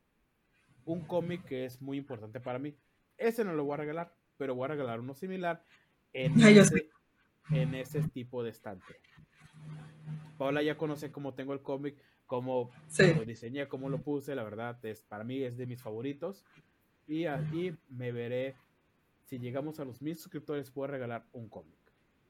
un 0.85 1.01
cómic 1.01 1.47
que 1.47 1.65
es 1.65 1.81
muy 1.81 1.97
importante 1.97 2.41
para 2.41 2.59
mí. 2.59 2.77
Ese 3.17 3.43
no 3.43 3.55
lo 3.55 3.65
voy 3.65 3.73
a 3.73 3.79
regalar, 3.79 4.15
pero 4.37 4.55
voy 4.55 4.67
a 4.67 4.69
regalar 4.69 5.01
uno 5.01 5.15
similar 5.15 5.65
en, 6.13 6.41
ese, 6.41 6.89
en 7.51 7.75
ese 7.75 8.03
tipo 8.09 8.43
de 8.43 8.51
estante. 8.51 8.95
Paola 10.39 10.63
ya 10.63 10.77
conoce 10.77 11.13
cómo 11.13 11.35
tengo 11.35 11.53
el 11.53 11.63
cómic, 11.63 11.97
cómo 12.27 12.71
lo 12.99 13.25
diseñé, 13.25 13.69
cómo 13.69 13.89
lo 13.89 14.03
puse. 14.03 14.35
La 14.35 14.43
verdad, 14.43 14.85
es, 14.85 15.03
para 15.03 15.25
mí 15.25 15.43
es 15.43 15.57
de 15.57 15.67
mis 15.67 15.83
favoritos. 15.83 16.45
Y 17.07 17.27
aquí 17.27 17.77
me 17.89 18.13
veré. 18.13 18.57
Si 19.25 19.39
llegamos 19.39 19.81
a 19.81 19.85
los 19.85 20.03
mil 20.03 20.17
suscriptores, 20.17 20.73
a 20.77 20.87
regalar 20.87 21.27
un 21.33 21.49
cómic 21.49 21.79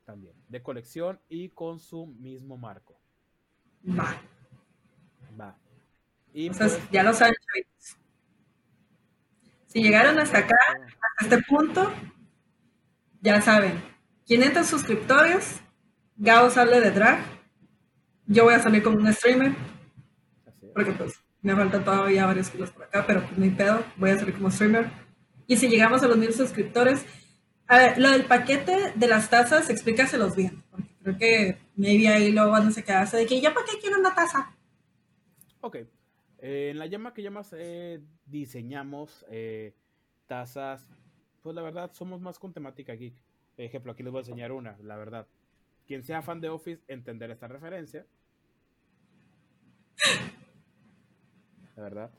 también, 0.04 0.34
de 0.48 0.62
colección 0.62 1.20
y 1.28 1.48
con 1.48 1.78
su 1.78 2.06
mismo 2.06 2.56
marco. 2.56 2.98
Va. 3.88 4.20
Va. 5.40 5.56
Y 6.32 6.50
pues, 6.50 6.80
ya 6.90 7.02
lo 7.02 7.12
saben, 7.12 7.34
Si 9.66 9.82
llegaron 9.82 10.18
hasta 10.18 10.38
acá, 10.38 10.56
hasta 10.68 11.36
este 11.36 11.38
punto, 11.48 11.92
ya 13.22 13.40
saben, 13.40 13.82
500 14.26 14.66
suscriptores, 14.66 15.60
Gao 16.16 16.50
sale 16.50 16.80
de 16.80 16.90
drag, 16.90 17.20
yo 18.26 18.44
voy 18.44 18.54
a 18.54 18.58
salir 18.58 18.82
como 18.82 18.98
un 18.98 19.12
streamer, 19.12 19.54
porque 20.74 20.92
pues 20.92 21.14
me 21.40 21.56
faltan 21.56 21.84
todavía 21.84 22.26
varios 22.26 22.50
kilos 22.50 22.70
por 22.70 22.84
acá, 22.84 23.04
pero 23.06 23.22
pues 23.22 23.38
ni 23.38 23.50
pedo, 23.50 23.82
voy 23.96 24.10
a 24.10 24.18
salir 24.18 24.34
como 24.34 24.50
streamer. 24.50 24.90
Y 25.46 25.56
si 25.56 25.68
llegamos 25.68 26.02
a 26.02 26.08
los 26.08 26.16
mil 26.16 26.32
suscriptores, 26.32 27.04
a 27.66 27.78
ver, 27.78 27.98
lo 27.98 28.10
del 28.10 28.24
paquete 28.24 28.92
de 28.94 29.08
las 29.08 29.30
tazas, 29.30 29.70
explícaselos 29.70 30.36
bien, 30.36 30.62
porque 30.70 30.88
creo 31.02 31.18
que 31.18 31.58
maybe 31.76 32.08
ahí 32.08 32.30
luego 32.30 32.50
van 32.50 32.68
a 32.68 32.70
se 32.70 32.84
quedarse 32.84 33.16
de 33.16 33.26
que 33.26 33.40
ya 33.40 33.54
para 33.54 33.66
qué 33.66 33.78
quiero 33.80 33.98
una 33.98 34.14
taza. 34.14 34.54
Ok. 35.60 35.76
Eh, 36.38 36.70
en 36.70 36.78
la 36.78 36.86
llama 36.86 37.14
que 37.14 37.22
llamas 37.22 37.54
eh, 37.56 38.00
diseñamos 38.26 39.24
eh, 39.30 39.74
tazas, 40.26 40.88
pues 41.42 41.54
la 41.54 41.62
verdad 41.62 41.90
somos 41.92 42.20
más 42.20 42.38
con 42.38 42.52
temática 42.52 42.94
geek. 42.94 43.14
ejemplo, 43.56 43.92
aquí 43.92 44.02
les 44.02 44.12
voy 44.12 44.20
a 44.20 44.22
enseñar 44.22 44.52
una, 44.52 44.76
la 44.82 44.96
verdad. 44.96 45.26
Quien 45.86 46.02
sea 46.04 46.22
fan 46.22 46.40
de 46.40 46.48
Office, 46.48 46.82
entender 46.88 47.30
esta 47.30 47.48
referencia. 47.48 48.06
La 51.76 51.82
verdad. 51.82 52.10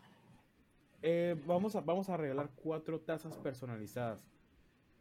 eh, 1.01 1.35
vamos, 1.45 1.75
a, 1.75 1.81
vamos 1.81 2.09
a 2.09 2.17
regalar 2.17 2.49
cuatro 2.55 2.99
tazas 2.99 3.37
personalizadas. 3.37 4.19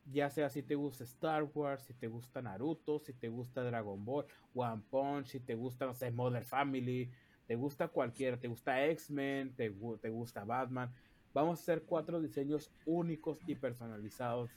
Ya 0.05 0.31
sea 0.31 0.51
si 0.51 0.63
te 0.63 0.75
gusta 0.75 1.05
Star 1.05 1.45
Wars, 1.55 1.85
si 1.85 1.95
te 1.95 2.09
gusta 2.09 2.43
Naruto, 2.43 2.99
si 2.99 3.13
te 3.13 3.29
gusta 3.29 3.63
Dragon 3.63 4.05
Ball, 4.05 4.27
One 4.55 4.83
Punch, 4.91 5.27
si 5.27 5.41
te 5.41 5.55
gusta, 5.55 5.87
no 5.87 5.95
sé, 5.95 6.11
Mother 6.11 6.45
Family, 6.45 7.11
te 7.47 7.55
gusta 7.55 7.89
cualquiera, 7.89 8.37
te 8.37 8.49
gusta 8.49 8.85
X-Men, 8.87 9.55
te, 9.55 9.71
te 10.01 10.09
gusta 10.11 10.45
Batman. 10.45 10.93
Vamos 11.35 11.59
a 11.59 11.63
hacer 11.63 11.83
cuatro 11.83 12.21
diseños 12.21 12.71
únicos 12.85 13.39
y 13.47 13.55
personalizados. 13.55 14.51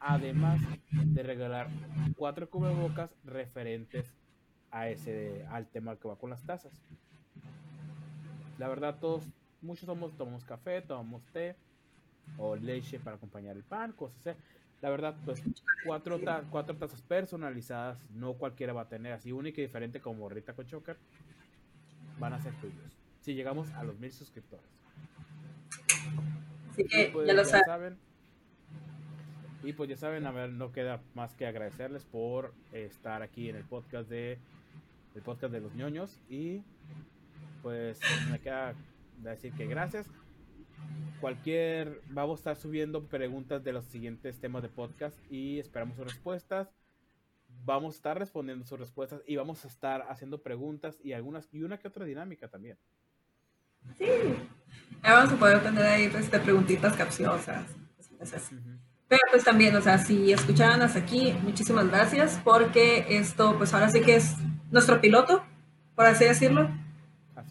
Además 0.00 0.60
de 0.90 1.22
regalar 1.22 1.68
cuatro 2.16 2.48
cubrebocas 2.50 3.10
referentes 3.24 4.12
a 4.70 4.88
ese, 4.88 5.46
al 5.50 5.66
tema 5.68 5.96
que 5.96 6.08
va 6.08 6.16
con 6.16 6.30
las 6.30 6.44
tazas. 6.44 6.72
La 8.58 8.68
verdad, 8.68 8.98
todos, 9.00 9.24
muchos 9.62 9.86
somos, 9.86 10.16
tomamos 10.16 10.44
café, 10.44 10.82
tomamos 10.82 11.24
té 11.32 11.56
o 12.36 12.54
leche 12.54 13.00
para 13.00 13.16
acompañar 13.16 13.56
el 13.56 13.64
pan, 13.64 13.92
cosas 13.92 14.26
así. 14.26 14.38
La 14.82 14.90
verdad, 14.90 15.16
pues 15.24 15.42
cuatro, 15.84 16.18
cuatro 16.50 16.76
tazas 16.76 17.02
personalizadas, 17.02 17.98
no 18.10 18.34
cualquiera 18.34 18.72
va 18.72 18.82
a 18.82 18.88
tener, 18.88 19.12
así 19.12 19.32
única 19.32 19.60
y 19.60 19.64
diferente 19.64 20.00
como 20.00 20.28
Rita 20.28 20.54
con 20.54 20.66
Choker, 20.66 20.96
van 22.18 22.34
a 22.34 22.40
ser 22.40 22.54
tuyos. 22.60 22.98
Si 23.20 23.34
llegamos 23.34 23.70
a 23.72 23.84
los 23.84 23.98
mil 23.98 24.12
suscriptores. 24.12 24.79
Así 26.70 26.84
que 26.84 27.10
pues, 27.12 27.26
ya 27.26 27.34
lo 27.34 27.44
saben. 27.44 27.98
Y 29.62 29.72
pues 29.74 29.90
ya 29.90 29.96
saben, 29.96 30.26
a 30.26 30.30
ver, 30.30 30.50
no 30.50 30.72
queda 30.72 31.02
más 31.14 31.34
que 31.34 31.46
agradecerles 31.46 32.04
por 32.04 32.54
estar 32.72 33.22
aquí 33.22 33.50
en 33.50 33.56
el 33.56 33.64
podcast 33.64 34.08
de 34.08 34.38
el 35.14 35.22
podcast 35.22 35.52
de 35.52 35.60
los 35.60 35.74
ñoños 35.74 36.18
y 36.28 36.62
pues 37.62 38.00
me 38.30 38.38
queda 38.38 38.74
decir 39.18 39.52
que 39.52 39.66
gracias. 39.66 40.10
Cualquier, 41.20 42.00
vamos 42.08 42.38
a 42.38 42.40
estar 42.40 42.56
subiendo 42.56 43.04
preguntas 43.04 43.62
de 43.62 43.72
los 43.72 43.84
siguientes 43.84 44.40
temas 44.40 44.62
de 44.62 44.70
podcast 44.70 45.16
y 45.30 45.58
esperamos 45.58 45.96
sus 45.96 46.06
respuestas. 46.06 46.74
Vamos 47.66 47.94
a 47.94 47.96
estar 47.96 48.18
respondiendo 48.18 48.64
sus 48.64 48.78
respuestas 48.78 49.22
y 49.26 49.36
vamos 49.36 49.64
a 49.64 49.68
estar 49.68 50.06
haciendo 50.08 50.42
preguntas 50.42 50.98
y 51.02 51.12
algunas 51.12 51.48
y 51.52 51.62
una 51.62 51.78
que 51.78 51.88
otra 51.88 52.06
dinámica 52.06 52.48
también. 52.48 52.78
Sí, 53.98 54.06
vamos 55.02 55.32
a 55.32 55.36
poder 55.36 55.62
tener 55.62 55.84
ahí 55.84 56.08
pues, 56.08 56.28
preguntitas 56.28 56.94
capciosas. 56.96 57.64
Pero 59.08 59.22
pues 59.30 59.42
también, 59.42 59.74
o 59.74 59.80
sea, 59.80 59.98
si 59.98 60.32
escucharon 60.32 60.82
hasta 60.82 61.00
aquí, 61.00 61.34
muchísimas 61.42 61.88
gracias 61.88 62.40
porque 62.44 63.06
esto 63.08 63.56
pues 63.58 63.74
ahora 63.74 63.90
sí 63.90 64.02
que 64.02 64.14
es 64.14 64.36
nuestro 64.70 65.00
piloto, 65.00 65.42
por 65.96 66.06
así 66.06 66.24
decirlo. 66.24 66.70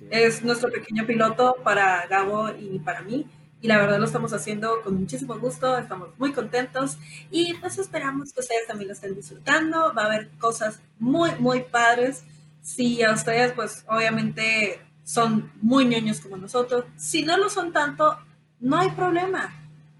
es. 0.09 0.43
nuestro 0.43 0.71
pequeño 0.71 1.05
piloto 1.05 1.57
para 1.63 2.07
Gabo 2.07 2.49
y 2.57 2.79
para 2.79 3.01
mí. 3.01 3.25
Y 3.61 3.67
la 3.67 3.77
verdad 3.77 3.99
lo 3.99 4.05
estamos 4.05 4.31
haciendo 4.31 4.81
con 4.83 5.01
muchísimo 5.01 5.37
gusto, 5.37 5.77
estamos 5.77 6.17
muy 6.17 6.31
contentos 6.31 6.97
y 7.29 7.53
pues 7.55 7.77
esperamos 7.77 8.31
que 8.31 8.39
ustedes 8.39 8.65
también 8.65 8.87
lo 8.87 8.93
estén 8.93 9.13
disfrutando. 9.13 9.93
Va 9.93 10.03
a 10.03 10.05
haber 10.05 10.29
cosas 10.37 10.81
muy, 10.97 11.31
muy 11.39 11.63
padres. 11.63 12.23
Si 12.61 13.03
a 13.03 13.11
ustedes 13.11 13.51
pues 13.51 13.83
obviamente 13.89 14.79
son 15.09 15.51
muy 15.63 15.85
ñoños 15.85 16.21
como 16.21 16.37
nosotros, 16.37 16.85
si 16.95 17.23
no 17.23 17.35
lo 17.35 17.49
son 17.49 17.73
tanto, 17.73 18.15
no 18.59 18.77
hay 18.77 18.91
problema. 18.91 19.51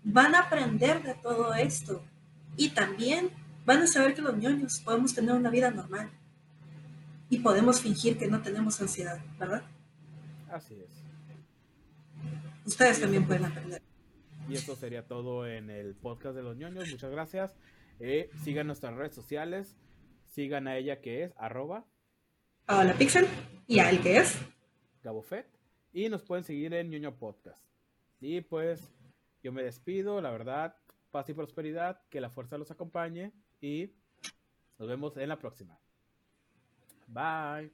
Van 0.04 0.36
a 0.36 0.42
aprender 0.42 1.02
de 1.02 1.16
todo 1.16 1.56
esto 1.56 2.04
y 2.56 2.70
también 2.70 3.32
van 3.66 3.82
a 3.82 3.88
saber 3.88 4.14
que 4.14 4.22
los 4.22 4.38
ñoños 4.38 4.80
podemos 4.82 5.16
tener 5.16 5.34
una 5.34 5.50
vida 5.50 5.72
normal 5.72 6.12
y 7.28 7.40
podemos 7.40 7.82
fingir 7.82 8.20
que 8.20 8.28
no 8.28 8.44
tenemos 8.44 8.80
ansiedad, 8.82 9.20
¿verdad? 9.40 9.64
Así 10.52 10.76
es. 10.76 11.04
Ustedes 12.64 13.02
también 13.02 13.26
pueden 13.26 13.46
aprender. 13.46 13.82
Y 14.48 14.54
esto 14.54 14.76
sería 14.76 15.08
todo 15.08 15.48
en 15.48 15.72
el 15.72 15.96
podcast 15.96 16.36
de 16.36 16.44
los 16.44 16.56
ñoños. 16.56 16.88
Muchas 16.88 17.10
gracias. 17.10 17.56
Eh, 18.00 18.30
sigan 18.44 18.68
nuestras 18.68 18.94
redes 18.94 19.16
sociales. 19.16 19.76
Sigan 20.28 20.68
a 20.68 20.78
ella 20.78 21.02
que 21.02 21.24
es 21.24 21.34
arroba. 21.36 21.88
A 22.68 22.84
la 22.84 22.94
Pixel. 22.94 23.26
Y 23.66 23.80
a 23.80 23.90
él 23.90 24.02
que 24.02 24.18
es. 24.18 24.38
Gabofet. 25.10 25.48
Y 25.92 26.08
nos 26.10 26.24
pueden 26.24 26.44
seguir 26.44 26.74
en 26.74 26.90
ñoño 26.90 27.18
podcast. 27.18 27.62
Y 28.22 28.42
pues 28.42 28.94
yo 29.44 29.52
me 29.52 29.64
despido. 29.64 30.22
La 30.22 30.32
verdad, 30.32 30.76
paz 31.12 31.28
y 31.30 31.34
prosperidad. 31.34 32.02
Que 32.10 32.22
la 32.22 32.30
fuerza 32.30 32.58
los 32.58 32.72
acompañe. 32.72 33.34
Y 33.60 33.92
nos 34.78 34.88
vemos 34.88 35.18
en 35.18 35.30
la 35.30 35.40
próxima. 35.40 35.80
Bye. 37.08 37.74